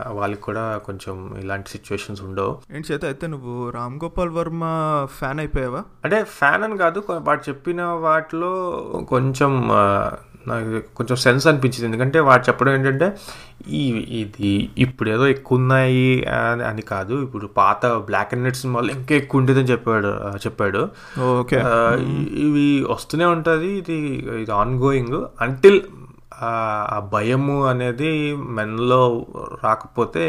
వాళ్ళకి 0.10 0.42
కూడా 0.42 0.78
కొంచెం 0.78 1.16
ఇలాంటి 1.40 1.70
సిచ్యువేషన్స్ 1.70 2.22
ఉండవు. 2.22 2.58
ఏంటి 2.72 2.94
చేత 2.94 3.06
అయితే 3.06 3.28
నువ్వు 3.28 3.70
రామ్ 3.70 4.00
గోపాల్ 4.04 4.30
వర్మ 4.30 4.64
ఫ్యాన్ 5.20 5.40
అయిపోయావా? 5.40 5.82
అంటే 6.04 6.24
ఫ్యాన్ 6.24 6.64
అని 6.64 6.78
కాదు 6.78 7.04
వాడు 7.10 7.50
చెప్పిన 7.50 7.82
వాటిలో 7.84 8.54
కొంచెం 9.10 9.52
నాకు 10.50 10.80
కొంచెం 10.98 11.18
సెన్స్ 11.26 11.46
అనిపించింది. 11.52 11.86
ఎందుకంటే 11.90 12.20
వాడు 12.28 12.44
చెప్పడం 12.50 12.72
ఏంటంటే 12.78 13.08
ఈ 13.80 13.84
ఇది 14.22 14.52
ఇప్పుడు 14.86 15.10
ఏదో 15.16 15.26
ఎక్కువ 15.36 15.60
ఉన్నాయి 15.62 16.10
అని 16.38 16.64
అని 16.70 16.84
కాదు. 16.94 17.16
ఇప్పుడు 17.26 17.46
పాత 17.60 17.86
బ్లాక్ 18.10 18.34
అండ్ 18.36 18.46
వైట్ 18.48 18.60
సినిమాలు 18.64 18.92
ఇంకా 18.98 19.16
ఎక్కువ 19.22 19.42
ఉండేదని 19.42 19.70
చెప్పాడు 19.74 20.12
చెప్పాడు. 20.46 20.82
ఓకే. 21.40 21.60
ఇవి 22.46 22.68
వస్తూనే 22.94 23.28
ఉంటుంది. 23.36 23.72
ఇది 23.82 23.98
ఇది 24.44 24.54
ఆన్ 24.62 24.76
గోయింగ్ 24.86 25.18
అంటిల్ 25.48 25.80
ఆ 26.48 26.98
భయము 27.14 27.58
అనేది 27.74 28.12
మెన్లో 28.58 29.02
రాకపోతే 29.66 30.26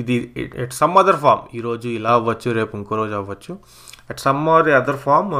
ఇది 0.00 0.14
ఎట్ 0.62 0.74
సమ్ 0.78 0.96
అదర్ 1.00 1.18
ఫామ్ 1.24 1.42
ఈరోజు 1.58 1.88
ఇలా 1.98 2.12
అవ్వచ్చు 2.20 2.48
రేపు 2.58 2.72
ఇంకో 2.78 2.96
రోజు 3.00 3.14
అవ్వచ్చు. 3.20 3.52
At 4.10 4.20
some 4.20 4.48
or 4.48 4.68
other 4.68 4.96
form 4.96 5.32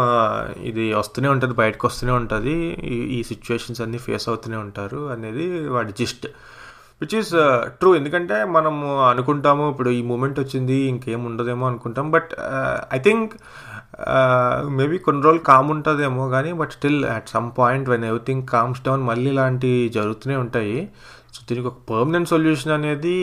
ఇది 0.65 0.95
వస్తూనే 0.95 1.29
ఉంటుంది 1.29 1.55
బయటకు 1.55 1.87
వస్తూనే 1.87 2.13
ఉంటుంది. 2.13 2.53
ఈ- 2.85 3.23
సిచ్యువేషన్స్ 3.23 3.81
అన్నీ 3.81 3.99
ఫేస్ 3.99 4.29
అవుతూనే 4.29 4.57
ఉంటారు 4.57 5.11
అనేది 5.11 5.69
వాడి 5.69 5.93
జిస్ట్ 5.93 6.27
విచ్ 7.03 7.19
ఈస్ 7.19 7.31
ట్రూ 7.67 7.95
ఎందుకంటే 7.95 8.45
మనము 8.45 9.03
అనుకుంటాము 9.03 9.71
ఇప్పుడు 9.71 9.91
ఈ 9.91 10.03
మూమెంట్ 10.03 10.41
వచ్చింది 10.41 10.75
ఇంకేం 10.75 11.25
ఉండదేమో 11.25 11.67
అనుకుంటాం. 11.67 12.11
బట్ 12.11 12.31
ఐ 12.93 12.99
థింక్ 12.99 13.33
మేబీ 14.69 14.99
కొన్ని 14.99 15.23
రోజులు 15.23 15.41
కామ్ 15.41 15.71
ఉంటుందేమో 15.71 16.29
కానీ 16.29 16.53
but 16.53 16.73
still 16.73 17.05
at 17.05 17.29
some 17.29 17.51
point 17.59 17.89
when 17.89 18.05
everything 18.05 18.47
comes 18.47 18.83
down 18.83 19.03
మళ్ళీ 19.03 19.31
ఇలాంటివి 19.31 19.89
జరుగుతూనే 19.89 20.37
ఉంటాయి. 20.37 20.89
దీనికి 21.49 21.67
ఒక 21.71 21.79
పర్మనెంట్ 21.91 22.29
సొల్యూషన్ 22.33 22.73
అనేది 22.77 23.15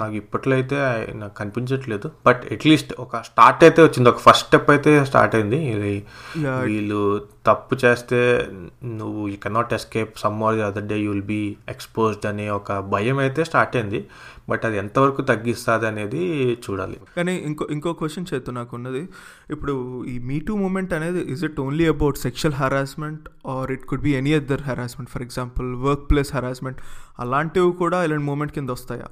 నాకు 0.00 0.14
ఇప్పట్లో 0.22 0.54
అయితే 0.58 0.76
నాకు 1.22 1.34
కనిపించట్లేదు. 1.40 2.08
బట్ 2.26 2.42
అట్లీస్ట్ 2.54 2.92
ఒక 3.04 3.20
స్టార్ట్ 3.30 3.64
అయితే 3.68 3.80
వచ్చింది. 3.86 4.08
ఒక 4.12 4.20
ఫస్ట్ 4.26 4.46
స్టెప్ 4.48 4.70
అయితే 4.74 4.92
స్టార్ట్ 5.10 5.34
అయింది. 5.38 5.58
ఇది. 5.74 5.94
వీళ్ళు 6.70 7.00
తప్పు 7.48 7.74
చేస్తే 7.82 8.20
నువ్వు 9.00 9.20
you 9.32 9.36
cannot 9.44 9.72
escape 9.78 10.14
some 10.22 10.38
or 10.46 10.56
the 10.58 10.64
other 10.68 10.86
day 10.92 10.96
you 11.02 11.10
will 11.14 11.28
be 11.34 11.42
exposed 11.74 12.26
అనే 12.30 12.46
ఒక 12.58 12.78
భయం 12.94 13.18
అయితే 13.26 13.44
స్టార్ట్ 13.50 13.76
అయింది. 13.80 14.00
బట్ 14.50 14.64
అది 14.68 14.76
ఎంతవరకు 14.82 15.20
తగ్గిస్తుంది 15.30 15.86
అనేది 15.90 16.22
చూడాలి. 16.64 16.96
కానీ 17.18 17.34
ఇంకో 17.48 17.64
ఇంకో 17.76 17.92
క్వశ్చన్ 18.00 18.26
చేతు 18.30 18.50
నాకు 18.58 18.72
ఉన్నది. 18.78 19.02
ఇప్పుడు 19.54 19.74
ఈ 20.12 20.14
మీ 20.28 20.38
టూ 20.48 20.54
మూమెంట్ 20.64 20.92
అనేది 20.98 21.22
is 21.34 21.42
it 21.48 21.58
only 21.66 21.86
about 21.94 22.18
sexual 22.26 22.56
harassment 22.62 23.24
or 23.54 23.70
it 23.76 23.84
could 23.92 24.04
be 24.08 24.14
any 24.20 24.34
other 24.40 24.64
harassment 24.70 25.10
for 25.14 25.24
example 25.26 25.68
work 25.86 26.04
place 26.12 26.32
harassment 26.38 26.80
అలాంటివి 27.18 27.72
కూడా 27.72 28.04
ఇలాంటి 28.04 28.24
మూమెంట్ 28.24 28.52
కింద 28.52 28.70
వస్తాయా? 28.70 29.06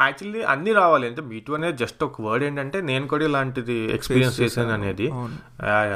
యాక్చువల్లీ 0.00 0.42
అన్నీ 0.42 0.72
రావాలి. 0.72 1.06
అంటే 1.06 1.22
మీటూ 1.22 1.54
అనేది 1.54 1.76
జస్ట్ 1.76 2.04
ఒక 2.04 2.22
వర్డ్ 2.22 2.44
ఏంటంటే 2.44 2.80
నేను 2.80 3.08
కూడా 3.08 3.24
ఇలాంటిది 3.24 3.94
ఎక్స్పీరియన్స్ 3.94 4.40
చేశాను 4.40 4.72
అనేది. 4.72 5.12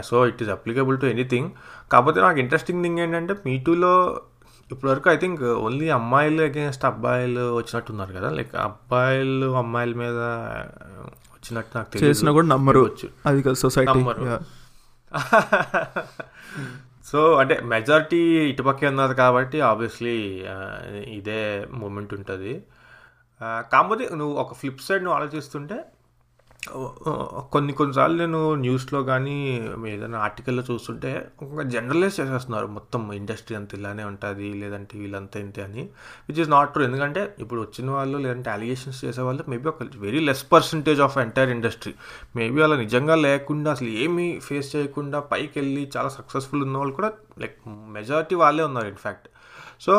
So 0.05 0.27
it 0.27 0.43
is 0.43 0.51
applicable 0.51 1.01
to 1.01 1.07
anything 1.07 1.51
కాకపోతే 1.93 2.21
నాకు 2.21 2.39
ఇంట్రెస్టింగ్ 2.39 2.83
థింగ్ 2.83 2.99
ఏంటంటే 2.99 3.35
మీటూలో 3.47 4.21
ఇప్పటివరకు 4.73 5.11
ఐ 5.11 5.17
థింక్ 5.17 5.43
ఓన్లీ 5.43 5.89
అమ్మాయిలు 5.91 6.43
అగేన్స్ట్ 6.43 6.85
అబ్బాయిలు 6.85 7.57
వచ్చినట్టున్నారు 7.57 8.13
కదా. 8.13 8.31
లైక్ 8.31 8.55
అబ్బాయిలు 8.55 9.57
అమ్మాయిల 9.57 9.95
మీద 9.95 10.19
వచ్చినట్టు 11.35 11.77
నాకు 11.77 11.91
తెలియదు. 11.91 12.11
చేసినా 12.11 12.33
కూడా 12.33 12.47
నమ్మరు. 12.47 12.81
వచ్చు. 12.81 13.09
అది 13.27 13.43
కదా 13.43 13.55
సొసైటీ 13.55 13.93
నమ్మరు. 13.93 14.41
సో 17.05 17.35
అంటే 17.35 17.61
మెజారిటీ 17.61 18.21
ఇటుపక్కే 18.51 18.87
ఉన్నది 18.87 19.15
కాబట్టి 19.15 19.61
ఆబ్వియస్లీ 19.61 20.45
ఇదే 21.19 21.67
మూమెంట్ 21.73 22.15
ఉంటుంది. 22.15 22.53
కాకపోతే 23.73 24.05
నువ్వు 24.15 24.35
ఒక 24.37 24.55
ఫ్లిప్ 24.55 24.81
సైడ్ 24.81 25.05
నువ్వు 25.05 25.19
ఆలోచిస్తుంటే 25.21 25.79
కొన్ని 27.53 27.73
కొన్నిసార్లు 27.73 28.19
నేను 28.19 28.55
న్యూస్లో 28.55 29.03
కానీ 29.03 29.65
ఏదైనా 29.89 30.19
ఆర్టికల్లో 30.19 30.63
చూస్తుంటే 30.71 31.31
ఒక 31.43 31.63
జనరలైజ్ 31.63 32.21
చేసేస్తున్నారు. 32.21 32.67
మొత్తం 32.67 33.13
ఇండస్ట్రీ 33.13 33.57
అంతా 33.57 33.79
ఇలానే 33.79 34.05
ఉంటుంది 34.05 34.53
లేదంటే 34.53 34.99
వీళ్ళంతా 34.99 35.41
ఇంతే 35.41 35.63
అని. 35.63 35.83
విచ్ 36.29 36.41
ఇస్ 36.41 36.51
నాట్ 36.51 36.73
ట్రూ 36.73 36.85
ఎందుకంటే 36.85 37.37
ఇప్పుడు 37.39 37.61
వచ్చిన 37.61 37.91
వాళ్ళు 37.91 38.19
లేదంటే 38.19 38.51
అలిగేషన్స్ 38.51 39.05
చేసే 39.05 39.23
వాళ్ళు 39.23 39.45
మేబీ 39.49 39.69
ఒక 39.69 39.83
very 39.97 40.21
less 40.21 40.53
percentage 40.53 41.01
of 41.01 41.19
entire 41.19 41.51
industry 41.51 41.95
maybe 42.37 42.63
అలా 42.63 42.77
నిజంగా 42.77 43.15
లేకుండా 43.15 43.71
అసలు 43.71 43.89
ఏమీ 43.89 44.41
ఫేస్ 44.41 44.77
చేయకుండా 44.77 45.21
పైకి 45.21 45.61
వెళ్ళి 45.61 45.91
చాలా 45.97 46.09
సక్సెస్ఫుల్ 46.09 46.63
ఉన్న 46.63 46.79
వాళ్ళు 46.79 46.95
కూడా 46.95 47.13
లైక్ 47.39 47.69
మెజారిటీ 47.69 48.35
వాళ్ళే 48.35 48.65
ఉన్నారు 48.65 48.89
ఇన్ఫ్యాక్ట్ 48.89 49.29
సో 49.85 49.95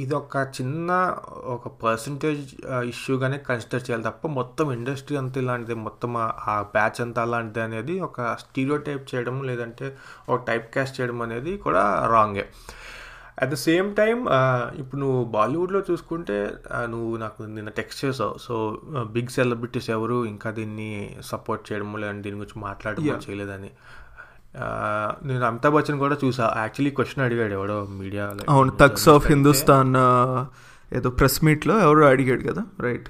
ఇది 0.00 0.14
ఒక 0.20 0.36
చిన్న 0.56 0.90
ఒక 1.54 1.68
పర్సంటేజ్ 1.82 2.42
ఇష్యూగానే 2.90 3.38
కన్సిడర్ 3.48 3.84
చేయాలి 3.86 4.04
తప్ప 4.08 4.26
మొత్తం 4.38 4.66
ఇండస్ట్రీ 4.76 5.14
అంతా 5.20 5.38
ఇలాంటిది. 5.42 5.74
మొత్తం 5.86 6.10
ఆ 6.52 6.56
బ్యాచ్ 6.74 6.98
అంతా 7.04 7.22
అలాంటిది 7.26 7.62
అనేది 7.68 7.94
ఒక 8.08 8.20
స్టీరియో 8.42 8.76
టైప్ 8.88 9.04
చేయడం 9.12 9.36
లేదంటే 9.50 9.86
ఒక 10.28 10.38
టైప్ 10.50 10.66
క్యాస్ట్ 10.74 10.96
చేయడం 11.00 11.20
అనేది 11.26 11.54
కూడా 11.66 11.82
రాంగే 12.14 12.46
అట్ 13.42 13.50
ద 13.52 13.56
సేమ్ 13.66 13.88
టైం 14.00 14.18
ఇప్పుడు 14.82 14.98
నువ్వు 15.00 15.22
బాలీవుడ్లో 15.36 15.80
చూసుకుంటే 15.88 16.36
నువ్వు 16.92 17.10
నాకు 17.24 17.40
నిన్న 17.56 17.70
టెక్స్ట్ 17.78 18.00
చేసావు. 18.04 18.34
సో 18.46 18.54
బిగ్ 19.16 19.32
సెలబ్రిటీస్ 19.38 19.88
ఎవరు 19.96 20.18
ఇంకా 20.32 20.50
దీన్ని 20.58 20.90
సపోర్ట్ 21.32 21.64
చేయడము 21.68 21.98
లేదంటే 22.02 22.24
దీని 22.26 22.38
గురించి 22.42 22.60
మాట్లాడడం 22.68 23.20
చేయలేదని. 23.26 23.70
నేను 25.24 25.44
అమితాబ్ 25.46 25.74
బచ్చన్ 25.74 25.98
కూడా 25.98 26.16
చూసా. 26.24 26.54
యాక్చువల్లీ 26.56 26.90
క్వశ్చన్ 26.90 27.24
అడిగాడు 27.24 27.52
ఎవడో 27.52 27.84
మీడియా 27.96 28.24
అవును 28.48 28.72
తక్స్ 28.80 29.08
ఆఫ్ 29.08 29.26
హిందుస్థాన్ 29.26 29.94
ఏదో 30.92 31.10
ప్రెస్ 31.10 31.44
మీట్లో 31.44 31.80
ఎవరో 31.80 32.06
అడిగాడు 32.06 32.52
కదా 32.52 32.64
రైట్ 32.80 33.08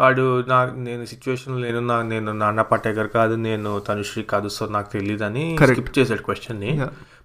వాడు 0.00 0.44
నా 0.48 0.64
నేను 0.78 1.04
సిచ్యువేషన్ 1.04 1.62
నేను 1.62 1.80
నా 1.80 2.02
నేను 2.02 2.32
నాన్న 2.32 2.62
పటేకర్ 2.62 3.08
కాదు 3.08 3.34
నేను 3.34 3.80
తనుశ్రీ 3.88 4.22
కాదు 4.22 4.48
సో 4.48 4.66
నాకు 4.66 4.92
తెలియదని 4.92 5.44
స్కిప్ 5.66 5.98
చేశాడు 5.98 6.22
క్వశ్చన్ని 6.22 6.72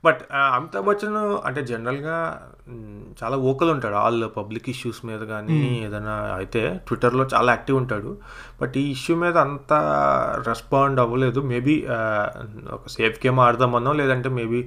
బట్ 0.05 0.21
అమితాబ్ 0.55 0.85
బచ్చన్ 0.85 1.17
అంటే 1.47 1.61
జనరల్గా 1.71 2.15
చాలా 3.21 3.37
ఓకల్ 3.49 3.71
ఉంటాడు. 3.73 3.97
ఆల్ 4.03 4.23
పబ్లిక్ 4.37 4.67
ఇష్యూస్ 4.73 5.01
మీద 5.05 5.21
కానీ 5.33 5.59
ఏదైనా 5.85 6.15
అయితే 6.37 6.61
ట్విట్టర్లో 6.87 7.23
చాలా 7.33 7.49
యాక్టివ్ 7.55 7.77
ఉంటాడు. 7.77 8.11
బట్ 8.61 8.75
ఈ 8.77 8.85
ఇష్యూ 8.95 9.15
మీద 9.15 9.37
అంత 9.47 9.73
రెస్పాండ్ 10.47 10.99
అవ్వలేదు. 10.99 11.41
మేబీ 11.51 11.75
ఒక 12.77 12.83
సేఫ్ 12.95 13.19
గేమ్ 13.25 13.41
ఆడదామన్నో 13.47 13.93
లేదంటే 14.01 14.31
మేబీ 14.39 14.61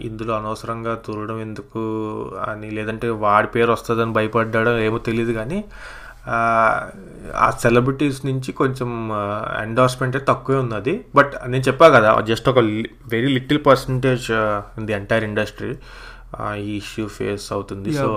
ఇందులో 0.00 0.32
అనవసరంగా 0.36 0.94
తూరడం 1.06 1.38
ఎందుకు 1.40 1.82
అని 2.48 2.68
లేదంటే 2.70 3.08
వాడి 3.24 3.46
పేరు 3.46 3.70
వస్తుందని 3.72 4.12
భయపడ్డాడో 4.12 4.72
ఏమో 4.78 4.98
తెలియదు 5.08 5.32
కానీ 5.32 5.58
ఆ 7.44 7.46
సెలబ్రిటీస్ 7.62 8.18
నుంచి 8.26 8.50
కొంచెం 8.52 8.90
ఎండార్స్మెంట్ 9.62 10.16
తక్కువే 10.30 10.58
ఉన్నది. 10.58 10.94
బట్ 11.14 11.32
నేను 11.52 11.64
చెప్పా 11.68 11.88
కదా 11.96 12.10
జస్ట్ 12.30 12.48
ఒక 12.48 12.58
very 13.14 13.30
little 13.38 13.60
percentage 13.66 14.26
in 14.78 14.86
the 14.86 14.92
entire 14.92 15.24
industry 15.24 15.70
ఈ 16.58 16.76
ఇష్యూ 16.82 17.06
ఫేస్ 17.08 17.46
అవుతుంది. 17.52 17.90
సో 17.92 18.08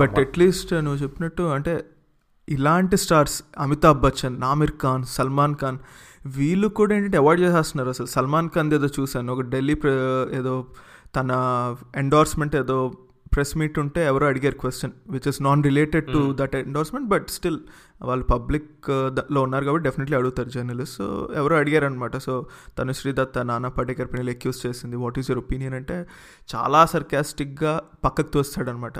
బట్ 0.00 0.18
అట్లీస్ట్ 0.24 0.74
నువ్వు 0.86 1.00
చెప్పినట్టు 1.02 1.44
అంటే 1.56 1.84
ఇలాంటి 2.48 2.96
స్టార్స్ 2.96 3.42
అమితాబ్ 3.58 4.00
బచ్చన్ 4.02 4.40
నామిర్ 4.40 4.74
ఖాన్ 4.82 5.04
సల్మాన్ 5.16 5.56
ఖాన్ 5.62 5.78
వీళ్ళు 6.36 6.68
కూడా 6.78 6.92
ఏంటంటే 6.94 7.18
అవాయిడ్ 7.22 7.42
చేసేస్తున్నారు 7.42 7.90
అసలు. 7.94 8.06
సల్మాన్ 8.06 8.48
ఖాన్ 8.54 8.70
ఏదో 8.74 8.88
చూశాను 9.00 9.32
ఒక 9.32 9.42
ఢిల్లీ 9.54 9.76
ఏదో 10.40 10.54
తన 11.16 11.30
ఎండార్స్మెంట్ 11.96 12.56
ఏదో 12.56 12.78
ప్రెస్ 13.36 13.52
మీట్ 13.60 13.78
ఉంటే 13.78 14.00
ఎవరో 14.06 14.26
అడిగారు 14.26 14.56
question 14.62 14.92
which 15.10 15.28
is 15.28 15.38
non 15.42 15.62
related 15.64 16.06
to 16.12 16.20
that 16.40 16.56
endorsement 16.56 17.08
but 17.08 17.28
still 17.36 17.58
వాళ్ళు 18.02 18.24
పబ్లిక్లో 18.24 19.42
ఉన్నారు 19.42 19.64
కాబట్టి 19.64 19.84
డెఫినెట్లీ 19.88 20.16
అడుగుతారు 20.16 20.48
జర్నలిస్ట్ 20.48 20.96
సో 20.96 21.06
ఎవరో 21.34 21.56
అడిగారు 21.56 21.86
అనమాట 21.90 22.16
సో 22.26 22.34
తను 22.78 22.92
శ్రీదత్త 22.92 23.44
నానా 23.50 23.70
పటేకర్ 23.78 24.10
పైన 24.12 24.30
ఎక్యూస్ 24.36 24.60
చేసింది. 24.66 24.96
వాట్ 24.96 25.18
ఈస్ 25.18 25.30
యువర్ 25.30 25.42
ఒపీనియన్ 25.44 25.74
అంటే 25.74 25.96
చాలా 26.54 26.82
సర్కాస్టిక్గా 26.86 27.74
పక్కకు 28.04 28.32
తోస్తాడనమాట 28.34 28.98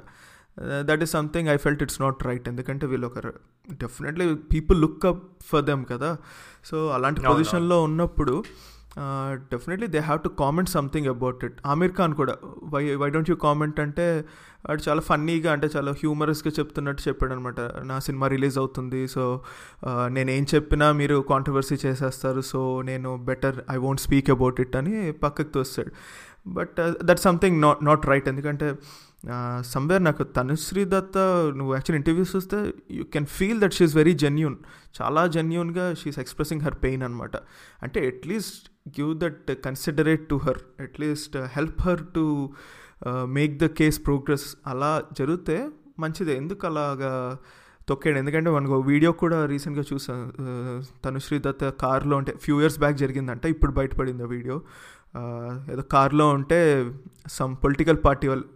that 0.89 1.03
is 1.03 1.13
something 1.13 1.49
I 1.49 1.57
felt 1.65 1.83
it's 1.83 2.01
not 2.01 2.21
right 2.27 2.47
ఎందుకంటే 2.49 2.87
వీళ్ళు 2.93 3.07
ఒక 3.07 3.19
definitely 3.83 4.27
people 4.35 4.81
look 4.81 5.07
up 5.07 5.23
for 5.47 5.65
them 5.65 5.85
కదా. 5.93 6.11
సో 6.65 6.77
అలాంటి 6.89 7.21
పొజిషన్లో 7.21 7.79
ఉన్నప్పుడు 7.83 8.37
definitely 9.53 9.87
they 9.87 10.01
have 10.01 10.21
to 10.23 10.31
comment 10.41 10.71
something 10.71 11.09
about 11.13 11.41
it 11.45 11.57
Aamir 11.67 11.95
Khan 11.99 12.13
కూడా 12.15 12.35
why 12.75 12.83
why 13.03 13.09
don't 13.11 13.31
you 13.33 13.37
comment 13.47 13.79
అంటే 13.81 14.07
వాడు 14.65 14.83
చాలా 14.87 15.03
ఫన్నీగా 15.09 15.51
అంటే 15.53 15.67
చాలా 15.75 15.91
హ్యూమరస్గా 16.01 16.51
చెప్తున్నట్టు 16.59 17.03
చెప్పాడు 17.09 17.33
అనమాట 17.33 17.61
నా 17.91 17.97
సినిమా 17.99 18.27
రిలీజ్ 18.35 18.57
అవుతుంది 18.59 19.01
సో 19.07 19.25
uh, 19.87 20.07
నేను 20.09 20.31
ఏం 20.31 20.45
చెప్పినా 20.55 20.87
మీరు 20.93 21.17
కాంట్రవర్సీ 21.33 21.77
చేసేస్తారు 21.85 22.43
సో 22.53 22.61
నేను 22.91 23.11
better 23.29 23.59
I 23.75 23.77
won't 23.85 24.03
speak 24.07 24.31
about 24.37 24.61
it 24.65 24.77
అని 24.81 24.95
పక్కకు 25.23 25.53
తోస్తాడు. 25.57 25.93
But 26.47 26.77
that 27.09 27.23
something 27.29 27.59
not 27.67 27.81
not 27.91 28.05
right 28.13 28.29
ఎందుకంటే 28.33 28.69
uh, 29.35 29.59
సమ్వేర్ 29.73 30.03
నాకు 30.09 30.25
తనుశ్రీ 30.37 30.85
దత్త 30.95 31.19
నువ్వు 31.59 31.73
యాక్చువల్ 31.75 31.99
ఇంటర్వ్యూస్ 32.01 32.33
చూస్తే 32.37 32.61
you 32.99 33.05
can 33.15 33.29
feel 33.39 33.61
that 33.65 33.77
she's 33.79 33.97
very 33.97 34.15
genuine 34.25 34.57
చాలా 35.01 35.25
జెన్యున్గా 35.37 35.87
షీఈస్ 36.01 36.21
ఎక్స్ప్రెసింగ్ 36.25 36.65
హర్ 36.67 36.79
పెయిన్ 36.85 37.05
అనమాట 37.09 37.37
అంటే 37.83 38.01
at least 38.09 38.67
give 38.89 39.13
that 39.21 39.51
considerate 39.65 40.29
to 40.29 40.35
her 40.45 40.61
at least 40.81 41.37
help 41.37 41.81
her 41.81 42.03
to 42.15 42.25
make 43.39 43.55
the 43.59 43.67
case 43.67 43.99
progress 44.07 44.57
అలా 44.67 45.03
జరిగితే 45.19 45.69
మంచిదే. 45.99 46.37
ఎందుకు 46.37 46.67
అలాగా 46.67 47.13
తొక్కాడు? 47.89 48.19
ఎందుకంటే 48.19 48.51
మనకు 48.51 48.77
వీడియో 48.81 49.13
కూడా 49.13 49.47
రీసెంట్గా 49.47 49.85
చూసాను 49.93 50.27
తనుశ్రీ 51.05 51.39
దత్త 51.39 51.69
కార్లో 51.69 52.17
ఉంటే 52.17 52.33
ఫ్యూ 52.43 52.61
ఇయర్స్ 52.61 52.79
బ్యాక్ 52.79 52.97
జరిగిందంట 52.97 53.47
ఇప్పుడు 53.47 53.73
బయటపడింది 53.73 54.23
ఆ 54.23 54.27
వీడియో. 54.27 54.57
ఏదో 55.73 55.83
కార్లో 55.83 56.29
ఉంటే 56.29 56.59
సమ్ 57.27 57.57
పొలిటికల్ 57.57 57.99
పార్టీ 58.05 58.29
వాళ్ళు 58.29 58.47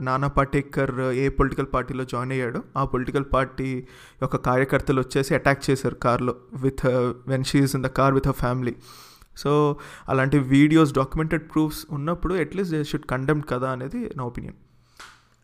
నానా 0.00 0.28
పాటేకర్ 0.28 1.00
ఏ 1.00 1.28
పొలిటికల్ 1.28 1.66
పార్టీలో 1.74 2.04
జాయిన్ 2.04 2.32
అయ్యాడో 2.32 2.62
ఆ 2.76 2.84
పొలిటికల్ 2.84 3.24
పార్టీ 3.32 3.86
యొక్క 4.22 4.36
కార్యకర్తలు 4.36 5.00
వచ్చేసి 5.00 5.34
అటాక్ 5.34 5.70
చేశారు 5.70 5.94
కార్లో 5.94 6.36
with 6.54 6.86
when 7.28 7.44
she's 7.44 7.76
in 7.76 7.82
the 7.82 7.86
car 7.86 8.14
with 8.14 8.28
a 8.28 8.30
family 8.30 8.74
so 9.42 9.52
అలాంటి 10.12 10.40
వీడియోస్ 10.54 10.92
డాక్యుమెంటెడ్ 11.00 11.44
ప్రూఫ్స్ 11.54 11.82
ఉన్నప్పుడు 11.98 12.36
at least 12.44 12.74
they 12.76 12.82
should 12.92 13.08
condemn 13.14 13.42
కదా 13.52 13.70
అనేది 13.76 14.02
నా 14.20 14.24
opinion 14.30 14.58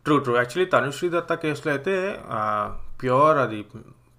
true 0.05 0.15
true 0.23 0.33
actually 0.39 0.69
Tanushree 0.73 1.07
Dutta 1.13 1.33
కేసులో 1.43 1.69
అయితే 1.75 1.93
ప్యూర్ 3.01 3.37
అది 3.45 3.59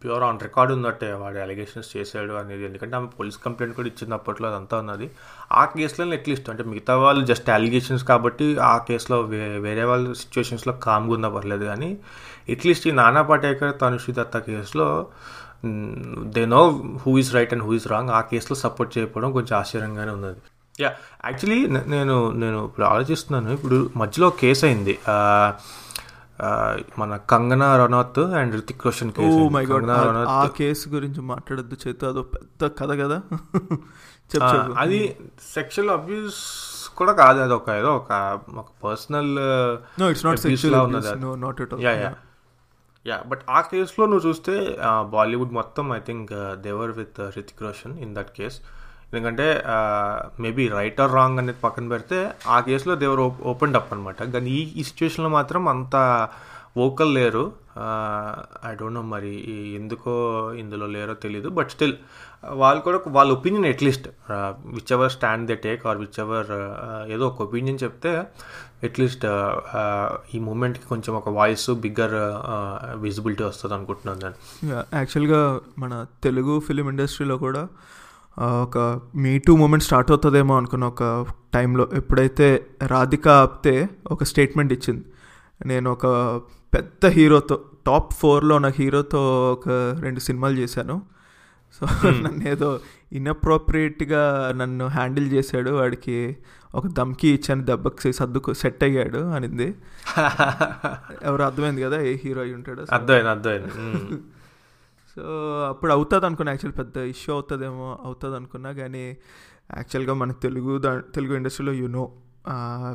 ప్యూర్ 0.02 0.24
ఆన్ 0.26 0.38
రికార్డ్ 0.44 0.72
ఉన్నట్టే 0.74 1.08
వాడు 1.20 1.38
అలిగేషన్స్ 1.44 1.88
చేశాడు 1.94 2.34
అనేది. 2.40 2.62
ఎందుకంటే 2.68 2.94
ఆమె 2.98 3.08
పోలీస్ 3.18 3.38
కంప్లైంట్ 3.44 3.74
కూడా 3.78 3.88
ఇచ్చింది 3.92 4.14
అప్పట్లో 4.16 4.46
అదంతా 4.50 4.76
ఉన్నది. 4.82 5.06
ఆ 5.60 5.62
కేసులో 5.72 6.04
అట్లీస్ట్ 6.16 6.48
అంటే 6.52 6.64
మిగతా 6.70 6.94
వాళ్ళు 7.04 7.22
జస్ట్ 7.30 7.48
అలిగేషన్స్ 7.56 8.04
కాబట్టి 8.10 8.46
ఆ 8.70 8.74
కేసులో 8.88 9.18
వే 9.32 9.40
వేరే 9.66 9.84
వాళ్ళ 9.90 10.12
సిచ్యువేషన్స్లో 10.22 10.74
కామ్గా 10.86 11.14
ఉన్న 11.18 11.28
పర్లేదు 11.36 11.64
కానీ 11.70 11.90
అట్లీస్ట్ 12.54 12.86
ఈ 12.90 12.94
నానా 13.00 13.22
పటేకర్ 13.30 13.72
తనుశ్రీ 13.82 14.14
దత్త 14.20 14.38
కేసులో 14.50 14.88
they 16.24 16.46
know 16.46 16.82
who 17.06 17.18
is 17.18 17.34
right 17.34 17.52
and 17.52 17.64
who 17.64 17.74
is 17.74 17.88
wrong 17.88 18.10
ఆ 18.10 18.20
కేసులో 18.20 18.54
సపోర్ట్ 18.54 18.98
చేయకపోవడం 18.98 19.32
కొంచెం 19.32 19.58
ఆశ్చర్యంగానే 19.58 20.10
ఉన్నది. 20.10 20.40
యా 20.80 20.94
యాక్చువల్లీ 21.24 21.66
నేను 21.66 22.30
నేను 22.30 22.64
ఇప్పుడు 22.64 22.86
ఆలోచిస్తున్నాను. 22.86 23.54
ఇప్పుడు 23.54 23.90
మధ్యలో 23.96 24.30
కేసు 24.30 24.66
అయింది. 24.66 24.98
మన 26.98 27.16
కంగనా 27.16 27.76
రనౌత్ 27.84 28.18
అండ్ 28.18 28.54
రితిక్ 28.54 28.86
రోషన్ 28.86 29.12
కేసు 29.12 29.50
ఆ 30.28 30.48
కేసు 30.56 30.88
గురించి 30.88 31.20
మాట్లాడద్దు 31.20 31.76
చేత. 31.88 32.04
అదో 32.04 32.22
పెద్ద 32.22 32.72
కథ 32.78 32.90
కదా. 32.90 33.22
అది 34.78 35.16
సెక్షువల్ 35.54 35.90
అబ్యూస్ 35.90 36.34
కూడా 36.96 37.12
కాదు. 37.12 37.40
అది 37.40 37.52
ఒక 37.52 37.68
ఏదో 37.70 37.96
ఒక 37.96 38.64
personal 38.84 39.36
no 40.00 40.10
it's 40.10 40.26
not 40.26 40.38
sexual 40.38 40.74
ఉన్నది. 40.74 41.40
Not 41.40 41.74
yeah 41.80 41.90
yeah 41.90 42.14
yeah 43.06 43.16
but 43.28 43.42
ఆ 43.48 43.60
కేసులో 43.70 44.04
నువ్వు 44.06 44.24
చూస్తే 44.28 44.54
బాలీవుడ్ 45.10 45.52
మొత్తం 45.52 45.86
I 45.92 46.00
think 46.06 46.32
they were 46.60 46.92
with 46.92 47.20
Hrithik 47.36 47.62
Roshan 47.62 47.94
in 47.98 48.14
that 48.14 48.32
case 48.38 48.56
ఎందుకంటే 49.08 49.46
మేబీ 50.40 50.64
రైట్ 50.68 51.00
ఆర్ 51.00 51.12
రాంగ్ 51.12 51.38
అనేది 51.38 51.60
పక్కన 51.60 51.86
పెడితే 51.88 52.18
ఆ 52.48 52.56
కేసులో 52.60 52.94
దేవర్ 52.96 53.22
ఓపెన్ 53.52 53.76
అప్ 53.76 53.92
అనమాట 53.92 54.22
కానీ 54.32 54.50
ఈ 54.52 54.62
ఈ 54.76 54.84
సిచ్యువేషన్లో 54.84 55.30
మాత్రం 55.30 55.62
అంత 55.68 55.96
వోకల్ 56.76 57.12
లేరు. 57.14 57.44
ఐ 58.68 58.72
డోంట్ 58.80 58.98
నో 58.98 59.02
మరి 59.14 59.32
ఎందుకో 59.78 60.12
ఇందులో 60.58 60.86
లేరో 60.86 61.14
తెలీదు. 61.24 61.48
బట్ 61.58 61.70
స్టిల్ 61.70 61.94
వాళ్ళు 62.60 62.80
కూడా 62.86 62.98
వాళ్ళ 63.16 63.30
opinion 63.32 63.66
at least 63.66 64.06
whichever 64.96 65.10
stand 65.16 65.46
they 65.46 65.54
take 65.66 65.82
or 65.86 65.98
whichever 66.24 66.50
ఏదో 67.10 67.24
ఒక 67.28 67.42
ఒపీనియన్ 67.42 67.78
చెప్తే 67.84 68.12
అట్లీస్ట్ 68.86 69.26
ఈ 70.34 70.40
మూమెంట్కి 70.48 70.86
కొంచెం 70.88 71.12
ఒక 71.20 71.28
వాయిస్ 71.38 71.70
బిగ్గర్ 71.84 72.16
విజిబిలిటీ 73.04 73.44
వస్తుంది 73.44 73.74
అనుకుంటున్నాను 73.74 74.20
నేను. 74.24 74.36
యాక్చువల్గా 74.98 75.40
మన 75.78 75.92
తెలుగు 76.22 76.56
ఫిలిం 76.66 76.88
ఇండస్ట్రీలో 76.88 77.36
కూడా 77.46 77.62
ఒక 78.62 78.78
మీ 79.16 79.32
టూ 79.46 79.52
మూమెంట్ 79.56 79.84
స్టార్ట్ 79.84 80.10
అవుతుందేమో 80.10 80.54
అనుకున్న 80.56 80.84
ఒక 80.94 81.04
టైంలో 81.54 81.84
ఎప్పుడైతే 81.92 82.48
రాధిక 82.86 83.28
ఆప్తే 83.42 83.74
ఒక 84.10 84.24
స్టేట్మెంట్ 84.24 84.72
ఇచ్చింది. 84.72 85.04
నేను 85.66 85.88
ఒక 85.96 86.06
పెద్ద 86.74 87.06
హీరోతో 87.06 87.64
టాప్ 87.86 88.12
ఫోర్లో 88.14 88.56
ఉన్న 88.56 88.68
హీరోతో 88.68 89.52
ఒక 89.52 89.68
రెండు 90.00 90.20
సినిమాలు 90.20 90.56
చేశాను. 90.58 91.02
సో 91.74 91.86
నన్ను 92.10 92.48
ఏదో 92.48 92.80
ఇన్అప్రోప్రియేట్గా 93.12 94.52
నన్ను 94.56 94.86
హ్యాండిల్ 94.86 95.32
చేశాడు. 95.32 95.70
వాడికి 95.70 96.36
ఒక 96.74 96.86
దమ్కి 96.86 97.28
ఇచ్చాను 97.28 97.64
దెబ్బకి 97.64 98.12
సర్దుకు 98.12 98.52
సెట్ 98.52 98.84
అయ్యాడు 98.84 99.18
అనింది. 99.18 99.74
ఎవరు 101.22 101.42
అర్థమైంది 101.42 101.82
కదా 101.82 102.00
ఏ 102.00 102.18
హీరో 102.24 102.42
అయి 102.42 102.54
ఉంటాడు. 102.54 102.86
అర్థమైంది 102.92 103.28
అర్థమైంది. 103.28 103.70
సో 105.16 105.22
అప్పుడు 105.68 105.92
అవుతుంది 105.92 106.26
అనుకున్నా 106.26 106.52
యాక్చువల్ 106.52 106.78
పెద్ద 106.78 106.96
ఇష్యూ 106.96 107.34
అవుతుందేమో 107.34 107.98
అవుతుంది 108.04 108.36
అనుకున్నా 108.36 108.72
కానీ 108.72 109.16
యాక్చువల్గా 109.76 110.14
మన 110.14 110.32
తెలుగు 110.32 110.78
దా 110.78 111.02
తెలుగు 111.14 111.34
ఇండస్ట్రీలో 111.36 111.72
యూనో 111.72 112.12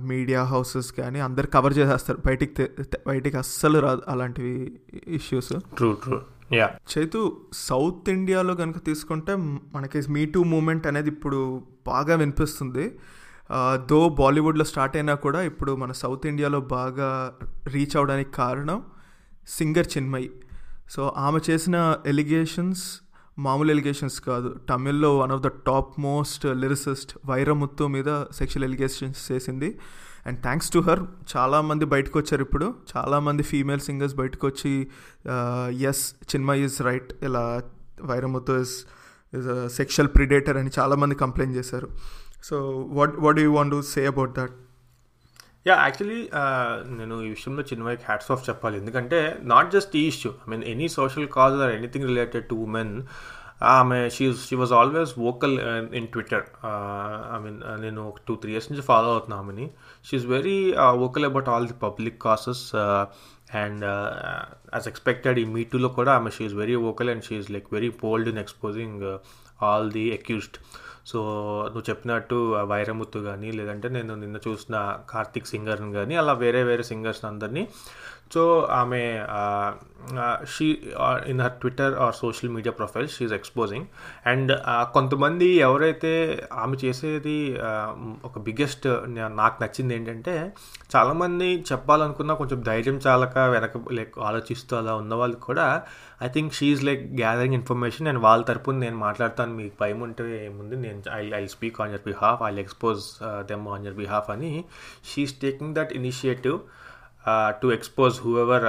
మీడియా 0.02 0.44
హౌసెస్ 0.44 0.92
కానీ 0.92 1.20
అందరు 1.20 1.48
కవర్ 1.48 1.74
చేసేస్తారు. 1.74 2.20
బయటికి 2.26 2.70
బయటికి 3.08 3.38
అస్సలు 3.38 3.80
రాదు 3.80 4.02
అలాంటివి 4.08 4.80
issues 5.08 5.54
true 5.78 5.94
true 5.94 6.22
yeah 6.54 6.70
Chaitu 6.98 7.42
south 7.54 8.10
ఇండియాలో 8.10 8.56
కనుక 8.56 8.86
తీసుకుంటే 8.86 9.36
మనకి 9.76 10.12
మీ 10.12 10.26
టూ 10.26 10.44
మూమెంట్ 10.44 10.88
అనేది 10.88 11.10
ఇప్పుడు 11.10 11.62
బాగా 11.88 12.16
వినిపిస్తుంది. 12.16 13.00
దో 13.90 14.10
బాలీవుడ్లో 14.10 14.66
స్టార్ట్ 14.66 14.98
అయినా 14.98 15.14
కూడా 15.16 15.42
ఇప్పుడు 15.42 15.76
మన 15.76 15.92
సౌత్ 15.92 16.28
ఇండియాలో 16.28 16.60
బాగా 16.60 17.34
రీచ్ 17.68 17.98
అవడానికి 17.98 18.32
కారణం 18.32 18.84
సింగర్ 19.48 19.88
చిన్మయి 19.98 20.32
సో 20.90 21.14
ఆమె 21.18 21.40
చేసిన 21.50 21.96
ఎలిగేషన్స్ 22.06 23.01
మామూలు 23.40 23.72
ఎలిగేషన్స్ 23.72 24.22
కాదు. 24.22 24.60
తమిళ్ళో 24.70 25.18
one 25.18 25.32
of 25.32 25.42
the 25.42 25.48
top 25.48 26.00
most 26.00 26.46
lyricist 26.46 27.18
Vairamuthu 27.26 27.84
మీద 27.84 28.24
సెక్షువల్ 28.32 28.64
ఎలిగేషన్స్ 28.64 29.32
చేసింది. 29.32 29.80
అండ్ 30.26 30.40
థ్యాంక్స్ 30.42 30.72
టు 30.72 30.80
హర్ 30.80 31.00
చాలామంది 31.38 31.86
బయటకు 31.86 32.20
వచ్చారు 32.20 32.42
ఇప్పుడు. 32.42 32.74
చాలామంది 32.98 33.44
ఫీమేల్ 33.44 33.80
సింగర్స్ 33.80 34.16
బయటకు 34.16 34.48
వచ్చి 34.48 34.88
ఎస్ 35.90 36.16
చిన్మయ్ 36.36 36.64
ఇస్ 36.64 36.82
రైట్ 36.82 37.24
ఇలా 37.24 37.64
Vairamuthu 38.02 38.52
is 38.52 38.86
is 39.34 39.74
sexual 39.76 40.10
predator 40.16 40.58
అని 40.58 40.72
చాలామంది 40.80 41.16
కంప్లైంట్ 41.16 41.58
చేశారు. 41.58 41.90
So 42.44 42.58
what 42.88 43.16
what 43.20 43.40
you 43.40 43.52
want 43.54 43.72
to 43.72 43.82
say 43.82 44.06
about 44.06 44.32
that 44.32 44.54
yeah 45.66 45.74
actually 45.86 46.22
నేను 47.00 47.16
ఈ 47.26 47.28
విషయంలో 47.36 47.64
చిన్నవాయికి 47.70 48.06
హ్యాట్స్ 48.08 48.32
ఆఫ్ 48.34 48.46
చెప్పాలి. 48.48 48.76
ఎందుకంటే 48.82 49.20
నాట్ 49.52 49.70
జస్ట్ 49.76 49.94
ఈ 50.00 50.04
issue 50.14 50.32
I 50.46 50.48
mean 50.54 50.64
any 50.72 50.88
social 51.00 51.28
cause 51.36 51.58
or 51.64 51.74
anything 51.80 52.08
related 52.12 52.46
to 52.52 52.56
women 52.68 52.94
ఆమె 53.74 53.98
she 54.16 54.26
she 54.46 54.56
was 54.62 54.74
always 54.80 55.12
vocal 55.26 55.54
in 56.00 56.08
Twitter 56.14 56.46
I 57.36 57.38
mean 57.44 57.60
నేను 57.84 58.02
ఒక 58.12 58.20
టూ 58.28 58.36
త్రీ 58.44 58.52
ఇయర్స్ 58.54 58.70
నుంచి 58.72 58.86
ఫాలో 58.90 59.10
అవుతున్నా 59.16 59.38
ఆమెని. 59.44 59.66
She's 60.08 60.28
very 60.36 60.58
vocal 61.04 61.28
about 61.30 61.52
all 61.56 61.68
the 61.72 61.78
public 61.86 62.18
causes 62.26 62.64
and 63.64 63.86
as 64.76 64.88
expected 64.92 65.40
ఈ 65.44 65.46
మీటూలో 65.58 65.92
కూడా 66.00 66.14
ఆమె 66.20 66.32
she's 66.38 66.58
very 66.64 66.78
vocal 66.88 67.12
and 67.14 67.26
she's 67.28 67.52
like 67.58 67.70
very 67.78 67.92
bold 68.04 68.30
in 68.34 68.42
exposing 68.46 69.04
all 69.68 69.90
the 69.98 70.06
accused 70.20 70.58
so 71.06 71.20
నువ్వు 71.66 71.86
చెప్పినట్టు 71.90 72.38
వైరముత్తు 72.66 73.20
కానీ 73.20 73.50
లేదంటే 73.52 73.90
నేను 73.90 74.16
నిన్న 74.16 74.38
చూసిన 74.48 74.76
కార్తిక్ 75.10 75.48
సింగర్ని 75.48 75.92
కానీ 75.94 76.16
అలా 76.16 76.34
వేరే 76.34 76.62
వేరే 76.64 76.84
సింగర్స్ 76.84 77.24
అందరినీ 77.26 77.64
సో 78.34 78.70
ఆమె 78.72 79.22
she 80.46 80.82
in 81.28 81.42
her 81.42 81.52
Twitter 81.52 81.94
or 81.94 82.16
social 82.16 82.50
media 82.50 82.72
profile 82.72 83.08
she's 83.08 83.34
exposing 83.34 83.86
and 84.26 84.60
కొంతమంది 84.94 85.46
ఎవరైతే 85.46 86.44
ఆమె 86.54 86.78
చేసేది 86.86 87.58
ఒక 88.26 88.40
బిగ్గెస్ట్ 88.40 88.88
నాకు 89.10 89.64
నచ్చింది 89.64 89.96
ఏంటంటే 89.96 90.54
చాలామంది 90.96 91.66
చెప్పాలనుకున్న 91.72 92.34
కొంచెం 92.34 92.62
ధైర్యం 92.62 92.96
చాలక 92.96 93.38
వెనక 93.38 93.72
లైక్ 93.92 94.20
ఆలోచిస్తూ 94.20 94.78
అలా 94.78 94.96
ఉన్న 94.96 95.14
వాళ్ళు 95.14 95.36
కూడా 95.36 95.84
I 96.24 96.28
think 96.28 96.54
she's 96.54 96.84
like 96.84 97.14
gathering 97.14 97.54
information 97.54 98.08
and 98.08 98.20
వాళ్ళ 98.20 98.44
తరపున 98.44 98.76
నేను 98.76 98.98
మాట్లాడతాను 98.98 99.54
మీకు 99.54 99.74
భయం 99.82 100.00
ఉంటే 100.00 100.46
ఏముంది 100.46 100.76
నేను 100.76 101.02
I 101.14 101.44
I 101.44 101.48
speak 101.48 101.82
on 101.82 101.92
your 101.92 102.02
behalf 102.06 102.42
I 102.44 102.56
expose 102.56 103.24
them 103.24 103.68
on 103.68 103.86
your 103.86 103.96
behalf 103.96 104.30
అని. 104.30 104.66
She's 105.14 105.34
taking 105.42 105.76
that 105.76 105.94
initiative 105.94 106.60
to 107.50 107.68
expose 107.68 108.22
whoever 108.22 108.66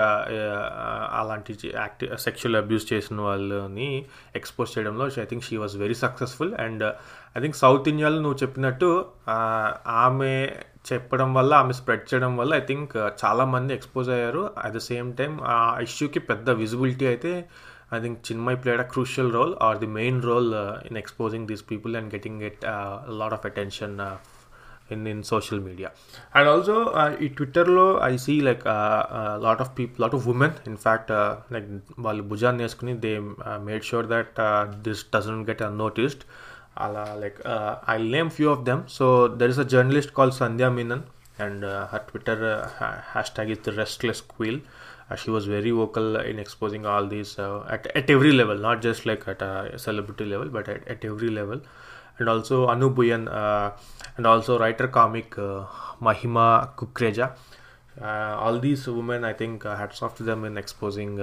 అలాంటి 1.12 1.70
యాక్టి 1.74 2.10
సెక్షువల్ 2.16 2.56
అబ్యూస్ 2.56 2.92
చేసిన 2.92 3.20
వాళ్ళని 3.20 4.06
ఎక్స్పోజ్ 4.36 4.78
చేయడంలో 4.78 5.06
I 5.06 5.24
think 5.24 5.44
she 5.44 5.56
was 5.56 5.76
very 5.76 5.94
successful 5.94 6.54
and 6.54 6.84
I 7.38 7.40
think 7.40 7.56
south 7.56 7.88
ఇండియాలో 7.88 8.20
నువ్వు 8.20 8.38
చెప్పినట్టు 8.42 9.04
ఆమె 9.86 10.52
చెప్పడం 10.92 11.34
వల్ల 11.34 11.54
ఆమె 11.54 11.72
స్ప్రెడ్ 11.72 12.14
చేయడం 12.14 12.36
వల్ల 12.36 12.54
ఐ 12.54 12.60
థింక్ 12.60 12.96
చాలామంది 13.24 13.74
ఎక్స్పోజ్ 13.74 14.10
అయ్యారు. 14.10 14.50
అట్ 14.58 14.72
ద 14.72 14.78
సేమ్ 14.78 15.16
టైం 15.16 15.40
ఆ 15.44 15.78
ఇష్యూకి 15.82 16.18
పెద్ద 16.18 16.50
విజిబిలిటీ 16.50 17.06
అయితే 17.06 17.48
I 17.92 18.00
think 18.00 18.18
Chinmayi 18.32 18.56
played 18.56 18.80
a 18.80 18.82
crucial 18.82 19.32
role 19.32 19.54
or 19.62 19.78
the 19.78 19.86
main 19.86 20.22
role 20.22 20.54
in 20.86 20.96
exposing 20.96 21.48
these 21.48 21.64
people 21.70 21.96
and 21.96 22.14
getting 22.14 22.42
it 22.42 22.64
lot 23.08 23.32
of 23.32 23.46
attention 23.46 24.00
in, 24.89 25.05
in 25.05 25.23
social 25.23 25.59
media. 25.59 25.91
And 26.33 26.47
also, 26.47 26.75
uh, 27.01 27.15
in 27.19 27.35
Twitter, 27.35 27.65
lo, 27.65 27.99
I 27.99 28.15
see 28.15 28.41
like 28.41 28.65
uh, 28.65 29.05
a 29.09 29.39
lot 29.39 29.59
of 29.59 29.75
people, 29.75 30.03
lot 30.05 30.13
of 30.13 30.25
women, 30.25 30.53
in 30.65 30.77
fact, 30.77 31.11
uh, 31.11 31.37
like 31.55 31.67
వాళ్ళు 32.05 32.23
భుజాన్ని 32.31 32.63
వేసుకుని 32.65 32.93
they 33.05 33.15
uh, 33.49 33.59
made 33.69 33.83
sure 33.89 34.05
that 34.13 34.29
uh, 34.47 34.63
this 34.87 35.01
doesn't 35.15 35.43
get 35.51 35.61
unnoticed. 35.69 36.23
Ala, 36.85 37.05
like 37.23 37.37
uh, 37.53 37.71
I'll 37.91 38.09
name 38.15 38.29
few 38.39 38.49
of 38.55 38.59
them. 38.69 38.81
So 38.97 39.05
there 39.39 39.51
is 39.53 39.59
a 39.65 39.67
journalist 39.73 40.09
called 40.17 40.33
Sandhya 40.39 40.69
Menon, 40.77 41.01
and 41.45 41.63
uh, 41.63 41.87
her 41.91 42.01
Twitter 42.09 42.37
uh, 42.53 42.67
ha- 42.79 42.99
hashtag 43.13 43.49
is 43.55 43.59
the 43.67 43.73
Restless 43.81 44.21
Quill. 44.33 44.59
Uh, 45.09 45.15
she 45.21 45.29
was 45.35 45.45
very 45.55 45.71
vocal 45.71 46.07
in 46.31 46.37
exposing 46.45 46.85
all 46.85 47.05
these 47.15 47.31
uh, 47.39 47.65
at, 47.75 47.83
at 47.99 48.09
every 48.15 48.33
level, 48.41 48.57
not 48.67 48.81
just 48.87 49.05
like 49.09 49.27
at 49.33 49.41
a 49.41 49.79
celebrity 49.87 50.25
level, 50.33 50.49
but 50.57 50.67
at, 50.75 50.87
at 50.87 51.03
every 51.11 51.29
level. 51.39 51.59
And 52.18 52.30
also 52.32 52.56
అనూబుయన్ 52.74 53.26
and 54.16 54.28
also 54.32 54.54
writer 54.64 54.90
comic 54.98 55.36
Mahima 56.08 56.36
Kukreja 56.80 57.26
all 58.44 58.60
these 58.66 58.84
women 59.00 59.24
I 59.30 59.34
think 59.42 59.64
hats 59.80 60.02
off 60.06 60.22
them 60.28 60.44
in 60.50 60.58
exposing 60.62 61.20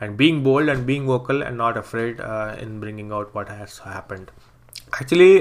and 0.00 0.14
being 0.20 0.42
bold 0.48 0.70
and 0.74 0.84
being 0.90 1.08
vocal 1.14 1.40
and 1.48 1.58
not 1.64 1.78
afraid 1.82 2.20
in 2.64 2.74
bringing 2.84 3.12
out 3.18 3.30
what 3.36 3.52
has 3.58 3.76
happened 3.88 4.30
actually 4.98 5.32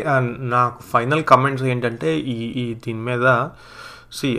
నాకు 0.56 0.78
final 0.94 1.24
comments 1.32 1.66
ఏంటంటే 1.72 2.12
ఈ 2.34 2.38
ఈ 2.62 2.66
దీని 2.86 3.04
మీద 3.10 3.26
C 4.18 4.30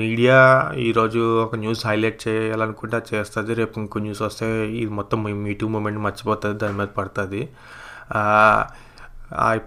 media 0.00 0.38
ఈరోజు 0.86 1.22
ఒక 1.44 1.56
news 1.62 1.82
highlight 1.86 2.20
చేయాలనుకుంటే 2.28 2.98
చేస్తుంది. 3.10 3.52
రేపు 3.60 3.74
ఇంకో 3.80 3.98
న్యూస్ 4.04 4.22
వస్తే 4.22 4.46
ఇది 4.82 4.92
మొత్తం 5.00 5.18
మీ 5.44 5.54
టూ 5.60 5.66
మూమెంట్ 5.74 6.00
మర్చిపోతుంది 6.06 6.58
దాని 6.64 6.76
మీద 6.78 6.90
పడుతుంది. 6.98 7.42
Uh, 8.10 8.62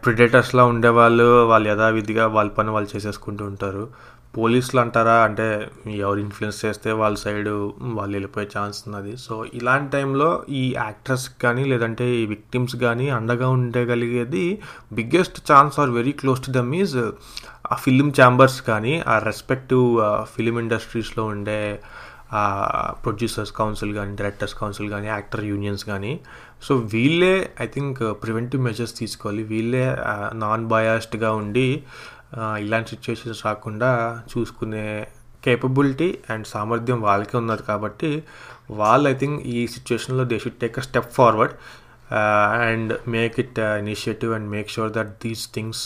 ప్రిడేటర్స్లో 0.04 0.66
ఉండేవాళ్ళు 0.66 1.46
వాళ్ళు 1.46 1.70
యథావిధిగా 1.70 2.28
వాళ్ళ 2.28 2.52
పని 2.52 2.70
వాళ్ళు 2.70 2.90
చేసేసుకుంటూ 2.96 3.46
ఉంటారు. 3.46 3.90
పోలీసులు 4.38 4.82
అంటారా? 4.82 5.16
అంటే 5.24 5.70
ఎవరు 5.88 6.20
ఇన్ఫ్లుయెన్స్ 6.20 6.66
చేస్తే 6.66 6.92
వాళ్ళ 6.92 7.18
సైడ్ 7.18 7.50
వాళ్ళు 7.82 8.14
వెళ్ళిపోయే 8.14 8.48
ఛాన్స్ 8.58 8.84
ఉన్నది. 8.88 9.18
సో 9.18 9.46
ఇలాంటి 9.54 9.92
టైంలో 9.92 10.44
ఈ 10.50 10.74
యాక్టర్స్ 10.78 11.30
కానీ 11.44 11.64
లేదంటే 11.64 12.10
ఈ 12.10 12.26
విక్టిమ్స్ 12.26 12.76
కానీ 12.76 13.10
అండగా 13.10 13.50
ఉండగలిగేది 13.50 14.62
biggest 14.92 15.52
chance 15.52 15.80
or 15.80 15.90
very 15.90 16.12
close 16.12 16.46
to 16.46 16.52
them 16.52 16.76
is 16.76 16.98
ఆ 17.72 17.76
ఫిలిం 17.76 18.14
ఛాంబర్స్ 18.22 18.62
కానీ 18.62 19.00
ఆ 19.08 19.18
రెస్పెక్టివ్ 19.18 19.86
ఫిలిం 20.36 20.60
ఇండస్ట్రీస్లో 20.60 21.26
ఉండే 21.26 21.80
ప్రొడ్యూసర్స్ 23.04 23.52
కౌన్సిల్ 23.52 23.94
కానీ 23.94 24.16
డైరెక్టర్స్ 24.16 24.56
కౌన్సిల్ 24.56 24.90
కానీ 24.90 25.08
యాక్టర్ 25.08 25.44
యూనియన్స్ 25.46 25.86
కానీ 25.86 26.20
సో 26.62 26.76
వీళ్ళే 26.94 27.34
ఐ 27.62 27.68
థింక్ 27.68 28.00
ప్రివెంటివ్ 28.24 28.62
మెజర్స్ 28.64 28.96
తీసుకోవాలి. 29.00 29.44
వీళ్ళే 29.44 29.86
నాన్ 30.44 30.66
బయాస్డ్గా 30.74 31.32
ఉండి 31.42 31.68
ఇలాంటి 32.64 32.90
సిచ్యువేషన్స్ 32.90 33.42
రాకుండా 33.46 33.90
చూసుకునే 34.32 34.86
కేపబిలిటీ 35.46 36.10
అండ్ 36.30 36.46
సామర్థ్యం 36.48 37.00
వాళ్ళకే 37.02 37.36
ఉన్నది 37.38 37.64
కాబట్టి 37.64 38.12
వాళ్ళు 38.72 39.06
ఐ 39.10 39.14
థింక్ 39.14 39.38
ఈ 39.56 39.60
సిచ్యువేషన్లో 39.68 40.24
they 40.24 40.38
should 40.40 40.60
take 40.62 40.78
a 40.80 40.82
step 40.82 41.12
forward 41.14 41.56
and 42.68 42.92
make 43.08 43.36
it 43.40 43.60
initiative 43.82 44.32
and 44.34 44.48
make 44.50 44.70
sure 44.70 44.92
that 44.92 45.12
these 45.26 45.44
things 45.54 45.82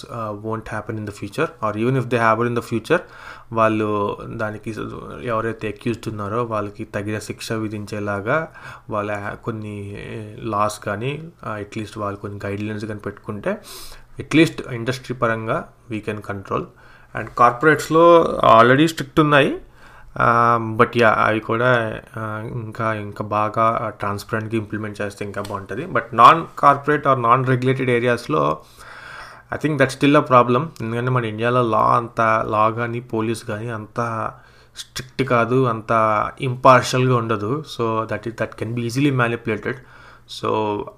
won't 0.46 0.70
happen 0.70 0.98
in 0.98 1.08
the 1.08 1.14
future 1.20 1.50
or 1.64 1.78
even 1.78 1.98
if 1.98 2.08
they 2.14 2.18
happen 2.18 2.50
in 2.52 2.58
the 2.60 2.64
future 2.70 3.02
వాళ్ళు 3.54 4.18
దానికి 4.26 4.70
ఎవరైతే 5.24 5.68
accused 5.68 6.08
ఉన్నారో 6.08 6.44
వాళ్ళకి 6.44 6.84
తగిన 6.84 7.20
శిక్ష 7.20 7.52
విధించేలాగా 7.54 8.48
వాళ్ళ 8.90 9.34
కొన్ని 9.44 9.98
లాస్ 10.38 10.80
కానీ 10.80 11.32
అట్లీస్ట్ 11.44 11.98
వాళ్ళు 11.98 12.20
కొన్ని 12.20 12.40
గైడ్లైన్స్ 12.46 12.86
కానీ 12.86 13.00
పెట్టుకుంటే 13.00 13.62
అట్లీస్ట్ 14.20 14.62
ఇండస్ట్రీ 14.72 15.16
పరంగా 15.16 15.68
వీ 15.90 16.00
కెన్ 16.00 16.22
కంట్రోల్ 16.22 16.66
అండ్ 17.16 17.30
కార్పొరేట్స్లో 17.30 18.24
ఆల్రెడీ 18.44 18.88
స్ట్రిక్ట్ 18.88 19.20
ఉన్నాయి. 19.20 19.58
బట్ 20.78 20.98
యా 20.98 21.10
అవి 21.10 21.40
కూడా 21.40 21.70
ఇంకా 22.54 22.94
ఇంకా 22.94 23.24
బాగా 23.26 23.92
ట్రాన్స్పరెంట్గా 24.00 24.58
ఇంప్లిమెంట్ 24.58 25.02
చేస్తే 25.02 25.26
ఇంకా 25.26 25.42
బాగుంటుంది. 25.42 25.86
But 25.86 26.10
non 26.14 26.46
corporate 26.60 27.08
or 27.08 27.24
non 27.24 27.46
regulated 27.46 27.90
ఏరియాస్లో 27.90 28.60
I 29.56 29.58
think 29.64 29.78
that 29.82 29.94
still 29.96 30.18
a 30.22 30.24
problem 30.32 30.64
ఎందుకంటే 30.82 31.12
మన 31.18 31.26
ఇండియాలో 31.34 31.62
లా 31.76 31.84
అంత 32.00 32.22
లా 32.54 32.64
కానీ 32.80 33.00
పోలీస్ 33.14 33.44
కానీ 33.52 33.68
అంత 33.80 34.00
స్ట్రిక్ట్ 34.76 35.24
కాదు 35.34 35.58
అంత 35.74 35.92
ఇంపార్షియల్గా 36.42 37.16
ఉండదు. 37.24 37.52
So 37.74 37.84
that 38.12 38.26
is 38.30 38.36
that 38.42 38.56
can 38.62 38.74
be 38.74 38.82
easily 38.90 39.12
manipulated 39.22 39.80
so 40.38 40.50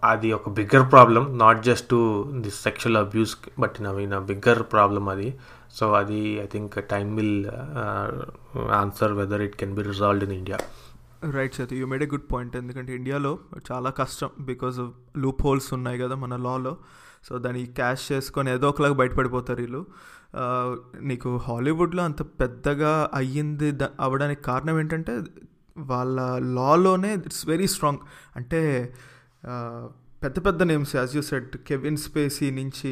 అది 0.04 0.30
ఒక 0.34 0.50
bigger 0.60 0.86
problem 0.92 1.24
not 1.38 1.62
just 1.64 1.88
to 1.90 2.00
this 2.46 2.60
sexual 2.68 2.98
abuse 2.98 3.34
but 3.60 3.78
in 4.06 4.14
a 4.14 4.24
bigger 4.32 4.62
problem 4.74 5.06
అది. 5.16 5.30
సో 5.78 5.86
అది 5.94 6.20
I 6.44 6.46
think 6.46 6.76
time 6.92 7.10
will 7.18 7.40
answer 8.82 9.14
whether 9.14 9.42
it 9.42 9.56
can 9.56 9.74
be 9.76 9.84
resolved 9.84 10.24
in 10.28 10.36
India 10.40 10.58
right 11.38 11.56
సత్ 11.56 11.74
you 11.74 11.86
made 11.88 12.04
a 12.04 12.08
good 12.08 12.28
point 12.34 12.56
ఎందుకంటే 12.56 12.92
ఇండియాలో 12.96 13.32
చాలా 13.72 13.90
కష్టం 14.00 14.30
because 14.40 14.78
loop 15.18 15.42
holes 15.42 15.70
ఉన్నాయి 15.74 16.00
కదా 16.00 16.16
మన 16.16 16.36
లాలో 16.36 16.74
సో 17.30 17.38
దాన్ని 17.38 17.66
క్యాష్ 17.66 18.12
చేసుకొని 18.12 18.52
ఏదో 18.52 18.70
ఒకలాగా 18.70 18.94
బయటపడిపోతారు 18.94 19.62
వీళ్ళు. 19.62 19.86
నీకు 21.02 21.38
హాలీవుడ్లో 21.38 22.04
అంత 22.04 22.22
పెద్దగా 22.22 23.10
అయ్యింది 23.14 23.72
ద- 23.72 23.94
అవడానికి 24.00 24.44
కారణం 24.44 24.80
ఏంటంటే 24.80 25.22
వాళ్ళ 25.78 26.38
లాలోనే 26.38 27.14
ఇట్స్ 27.14 27.48
వెరీ 27.48 27.68
స్ట్రాంగ్. 27.68 27.98
అంటే 28.36 28.94
పెద్ద 30.24 30.46
పెద్ద 30.46 30.64
names 30.64 30.96
as 30.96 31.16
you 31.16 31.22
said 31.22 31.58
Kevin 31.58 31.98
Spacey 31.98 32.52
నుంచి 32.52 32.92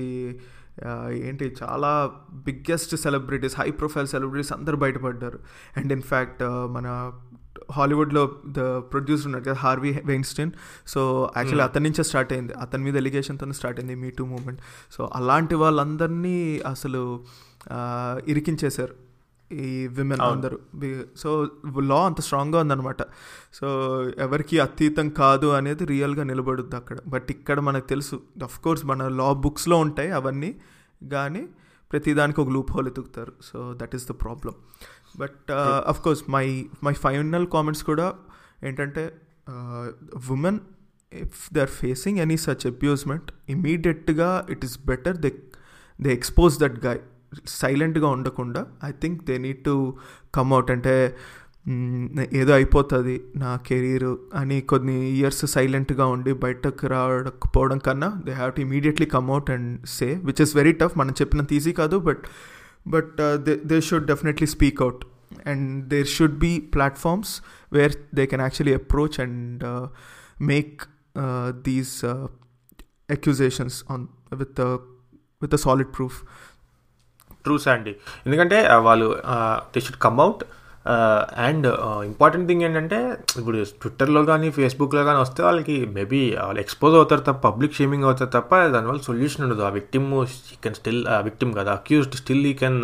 ఏంటి 1.12 1.56
చాలా 1.64 2.12
biggest 2.34 2.96
celebrities 2.96 3.60
high 3.60 3.72
profile 3.72 4.08
celebrities 4.08 4.54
అందరు 4.54 4.76
బయటపడ్డారు. 4.76 5.40
అండ్ 5.78 5.94
ఇన్ఫ్యాక్ట్ 5.94 6.44
మన 6.44 7.14
హాలీవుడ్లో 7.72 8.32
ద 8.48 8.60
ప్రొడ్యూసర్ 8.78 9.26
ఉన్నాడు 9.26 9.44
కదా 9.44 9.54
హార్వీ 9.54 10.00
వెయిన్స్టైన్. 10.06 10.52
So 10.88 11.32
actually 11.38 11.64
Hmm. 11.64 11.72
అతని 11.72 11.84
నుంచే 11.84 12.04
స్టార్ట్ 12.04 12.34
అయింది. 12.34 12.54
అతని 12.54 12.84
మీద 12.84 12.96
ఎలిగేషన్తో 12.96 13.52
స్టార్ట్ 13.52 13.80
అయింది 13.80 13.96
మీ 13.96 14.10
టూ 14.10 14.26
మూమెంట్. 14.26 14.62
సో 14.92 15.10
అలాంటి 15.14 15.56
వాళ్ళందరినీ 15.56 16.60
అసలు 16.60 17.24
ఇరికించేశారు 18.28 18.94
ఈ 19.54 19.88
విమెన్. 19.88 20.22
అందరూ. 20.22 20.60
సో 21.18 21.48
లా 21.82 22.06
అంత 22.06 22.22
స్ట్రాంగ్గా 22.22 22.60
ఉందన్నమాట. 22.62 23.02
సో 23.54 23.68
ఎవరికి 24.18 24.60
అతీతం 24.60 25.10
కాదు 25.10 25.48
అనేది 25.48 25.86
రియల్గా 25.86 26.24
నిలబడుద్ది 26.24 26.76
అక్కడ. 26.76 26.98
బట్ 27.08 27.28
ఇక్కడ 27.30 27.60
మనకు 27.60 27.88
తెలుసు 27.88 28.22
అఫ్ 28.44 28.60
కోర్స్ 28.60 28.86
మన 28.86 29.08
లా 29.08 29.34
బుక్స్లో 29.34 29.78
ఉంటాయి 29.78 30.12
అవన్నీ 30.12 30.56
కానీ 31.12 31.48
ప్రతిదానికి 31.92 32.42
ఒక 32.42 32.50
loop 32.50 32.72
whole 32.72 32.88
ఎతుకుతారు 32.88 33.34
so 33.44 33.76
that 33.82 33.96
is 33.96 34.08
the 34.08 34.12
problem 34.12 34.54
but 35.18 35.52
of 35.88 36.02
course 36.02 36.24
my 36.30 36.66
my 36.84 36.94
final 36.94 37.48
comments 37.48 37.84
కూడా 37.84 38.14
ఏంటంటే 38.64 39.04
women 40.32 40.60
if 41.12 41.54
they 41.54 41.60
are 41.60 41.70
facing 41.70 42.20
any 42.20 42.38
such 42.38 42.68
abusement 42.68 43.32
ఇమీడియట్గా 43.50 44.48
it 44.50 44.66
is 44.66 44.80
better 44.86 45.18
they 45.18 45.32
they 46.02 46.14
expose 46.14 46.60
that 46.60 46.86
guy 46.86 47.00
సైలెంట్గా 47.46 48.08
ఉండకుండా 48.08 48.66
I 48.84 48.92
think 48.92 49.26
they 49.26 49.38
need 49.38 49.64
to 49.64 49.98
come 50.36 50.54
out 50.54 50.72
అంటే 50.72 51.18
ఏదో 52.34 52.54
అయిపోతుంది 52.54 53.22
నా 53.36 53.56
career 53.68 54.18
అని 54.36 54.62
కొన్ని 54.62 55.10
ఇయర్స్ 55.10 55.46
సైలెంట్గా 55.46 56.06
ఉండి 56.06 56.34
బయటకు 56.34 56.88
రాకపోవడం 56.88 57.78
కన్నా 57.78 58.22
they 58.26 58.32
have 58.32 58.54
to 58.54 58.62
immediately 58.62 59.06
come 59.06 59.32
out 59.32 59.50
and 59.52 59.88
say 59.88 60.16
which 60.24 60.42
is 60.42 60.56
very 60.56 60.74
tough 60.74 60.98
మనం 60.98 61.14
చెప్పినంత 61.22 61.54
ఈజీ 61.54 61.72
కాదు 61.72 62.00
but 62.00 62.26
but 62.87 63.17
they 63.47 63.55
they 63.65 63.81
should 63.81 64.07
definitely 64.07 64.47
speak 64.49 64.83
out 64.83 65.03
and 65.47 65.67
there 65.89 66.09
should 66.09 66.39
be 66.39 66.53
platforms 66.75 67.33
where 67.73 67.95
they 68.15 68.27
can 68.27 68.41
actually 68.41 68.75
approach 68.75 69.19
and 69.21 69.65
make 70.45 70.77
these 71.63 71.95
accusations 73.09 73.79
on 73.91 74.05
with 74.35 74.61
with 75.43 75.55
a 75.55 75.61
solid 75.61 75.93
proof 75.93 76.19
true 77.45 77.55
అండి 77.71 77.93
ఎందుకంటే 78.27 78.57
ఆ, 78.67 78.77
వాళ్ళు 78.81 79.07
they 79.75 79.81
should 79.81 80.01
come 80.01 80.19
out 80.21 80.43
And 81.38 81.68
important 82.06 82.48
thing 82.48 82.62
ఏంటంటే 82.62 82.98
ఇప్పుడు 83.38 83.64
ట్విట్టర్లో 83.82 84.26
కానీ 84.26 84.52
ఫేస్బుక్లో 84.52 85.04
కానీ 85.04 85.20
వస్తే 85.20 85.44
వాళ్ళకి 85.44 85.86
మేబీ 85.86 86.36
వాళ్ళు 86.36 86.60
ఎక్స్పోజ్ 86.60 86.96
అవుతారు 86.96 87.22
తప్ప 87.22 87.40
పబ్లిక్ 87.48 87.74
షేమింగ్ 87.74 88.04
అవుతారు 88.04 88.30
తప్ప 88.30 88.68
దానివల్ల 88.68 89.02
సొల్యూషన్ 89.02 89.44
ఉండదు. 89.44 89.62
ఆ 89.62 89.70
విక్టిమ్ 89.70 90.08
ఈ 90.24 90.58
కెన్ 90.64 90.76
స్టిల్ 90.76 91.06
విక్టిమ్ 91.24 91.54
కదా 91.54 91.74
అక్యూజ్డ్ 91.74 92.16
స్టిల్ 92.16 92.46
ఈ 92.46 92.54
can 92.54 92.80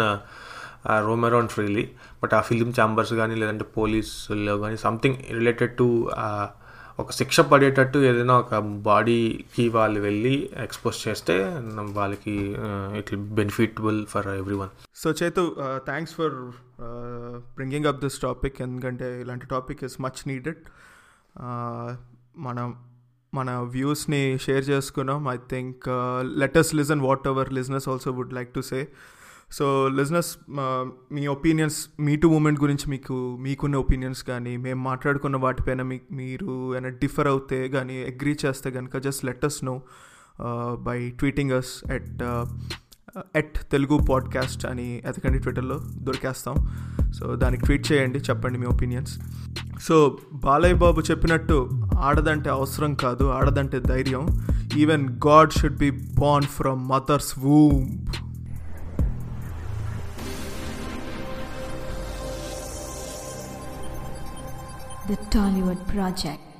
roam 1.05 1.25
around 1.25 1.49
freely 1.49 1.89
but 2.23 2.33
ఆ 2.33 2.41
ఫిలిం 2.41 2.73
ఛాంబర్స్ 2.79 3.13
కానీ 3.13 3.35
లేదంటే 3.35 3.65
పోలీసుల్లో 3.77 4.57
కానీ 4.57 4.77
సంథింగ్ 4.77 5.15
రిలేటెడ్ 5.31 5.77
టు 5.77 5.87
ఒక 6.99 7.11
శిక్ష 7.11 7.39
పడేటట్టు 7.39 7.97
ఏదైనా 7.99 8.37
ఒక 8.37 8.55
బాడీకి 8.57 9.69
వాళ్ళు 9.69 9.99
వెళ్ళి 9.99 10.49
ఎక్స్పోజ్ 10.57 11.07
చేస్తే 11.07 11.61
వాళ్ళకి 11.81 12.55
it 12.97 13.15
benefitable 13.15 14.05
for 14.05 14.27
every 14.27 14.55
one 14.55 14.69
so 14.95 15.11
Chethu 15.11 15.55
thanks 15.77 16.15
for 16.15 16.33
bringing 17.55 17.85
up 17.85 18.03
this 18.03 18.19
topic 18.19 18.61
ఎందుకంటే 18.61 19.21
ఇలాంటి 19.21 19.45
టాపిక్ 19.45 19.83
ఇస్ 19.83 20.01
మచ్ 20.01 20.27
నీడెడ్ 20.27 20.57
మనం 22.37 22.85
మన 23.33 23.51
వ్యూస్ని 23.51 24.39
షేర్ 24.39 24.69
చేసుకున్నాం. 24.69 25.27
I 25.27 25.37
think 25.49 25.79
let us 26.21 26.75
listen 26.75 27.01
whatever 27.27 27.53
listeners 27.53 27.89
also 27.89 28.11
would 28.11 28.33
like 28.33 28.53
to 28.53 28.61
say 28.61 28.87
so 29.57 29.65
listeners 29.97 30.29
uh, 30.61 30.83
మీ 31.15 31.23
opinions 31.27 31.77
me 32.05 32.13
too 32.15 32.27
moment 32.33 32.59
గురించి 32.59 32.85
మీకు 32.89 33.15
మీకున్న 33.45 33.75
ఒపీనియన్స్ 33.83 34.21
కానీ 34.29 34.53
మేము 34.65 34.81
మాట్లాడుకున్న 34.81 35.37
వాటిపైన 35.45 35.81
మీ 35.89 35.97
మీరు 36.19 36.51
ఏమైనా 36.77 36.91
డిఫర్ 37.01 37.29
అవుతే 37.31 37.59
కానీ 37.69 37.97
అగ్రీ 38.11 38.33
చేస్తే 38.45 38.71
కనుక 38.71 39.01
just 39.07 39.25
let us 39.29 39.59
know 39.69 39.75
by 40.87 40.97
tweeting 41.19 41.53
us 41.59 41.73
at 41.97 42.23
at 43.35 43.57
Telugu 43.71 43.95
podcast 44.09 44.63
అని 44.71 44.87
ఎతకండి 45.09 45.39
ట్విట్టర్లో 45.39 45.77
దొరికేస్తాం. 46.07 46.55
సో 47.17 47.25
దానికి 47.35 47.63
ట్వీట్ 47.65 47.85
చేయండి 47.91 48.19
చెప్పండి 48.29 48.57
మీ 48.57 48.67
ఒపీనియన్స్ 48.75 49.13
సో 49.87 49.95
బాలయ్య 50.45 50.77
బాబు 50.83 51.01
చెప్పినట్టు 51.11 51.57
ఆడదంటే 52.07 52.49
అవసరం 52.57 52.91
కాదు 53.03 53.25
ఆడదంటే 53.37 53.79
ధైర్యం. 53.93 54.25
Even 54.83 55.05
god 55.27 55.53
should 55.59 55.79
be 55.85 55.89
born 56.21 56.51
from 56.57 56.81
mother's 56.93 57.33
womb 57.39 57.81
The 65.11 65.17
Tollywood 65.17 65.85
Project. 65.89 66.50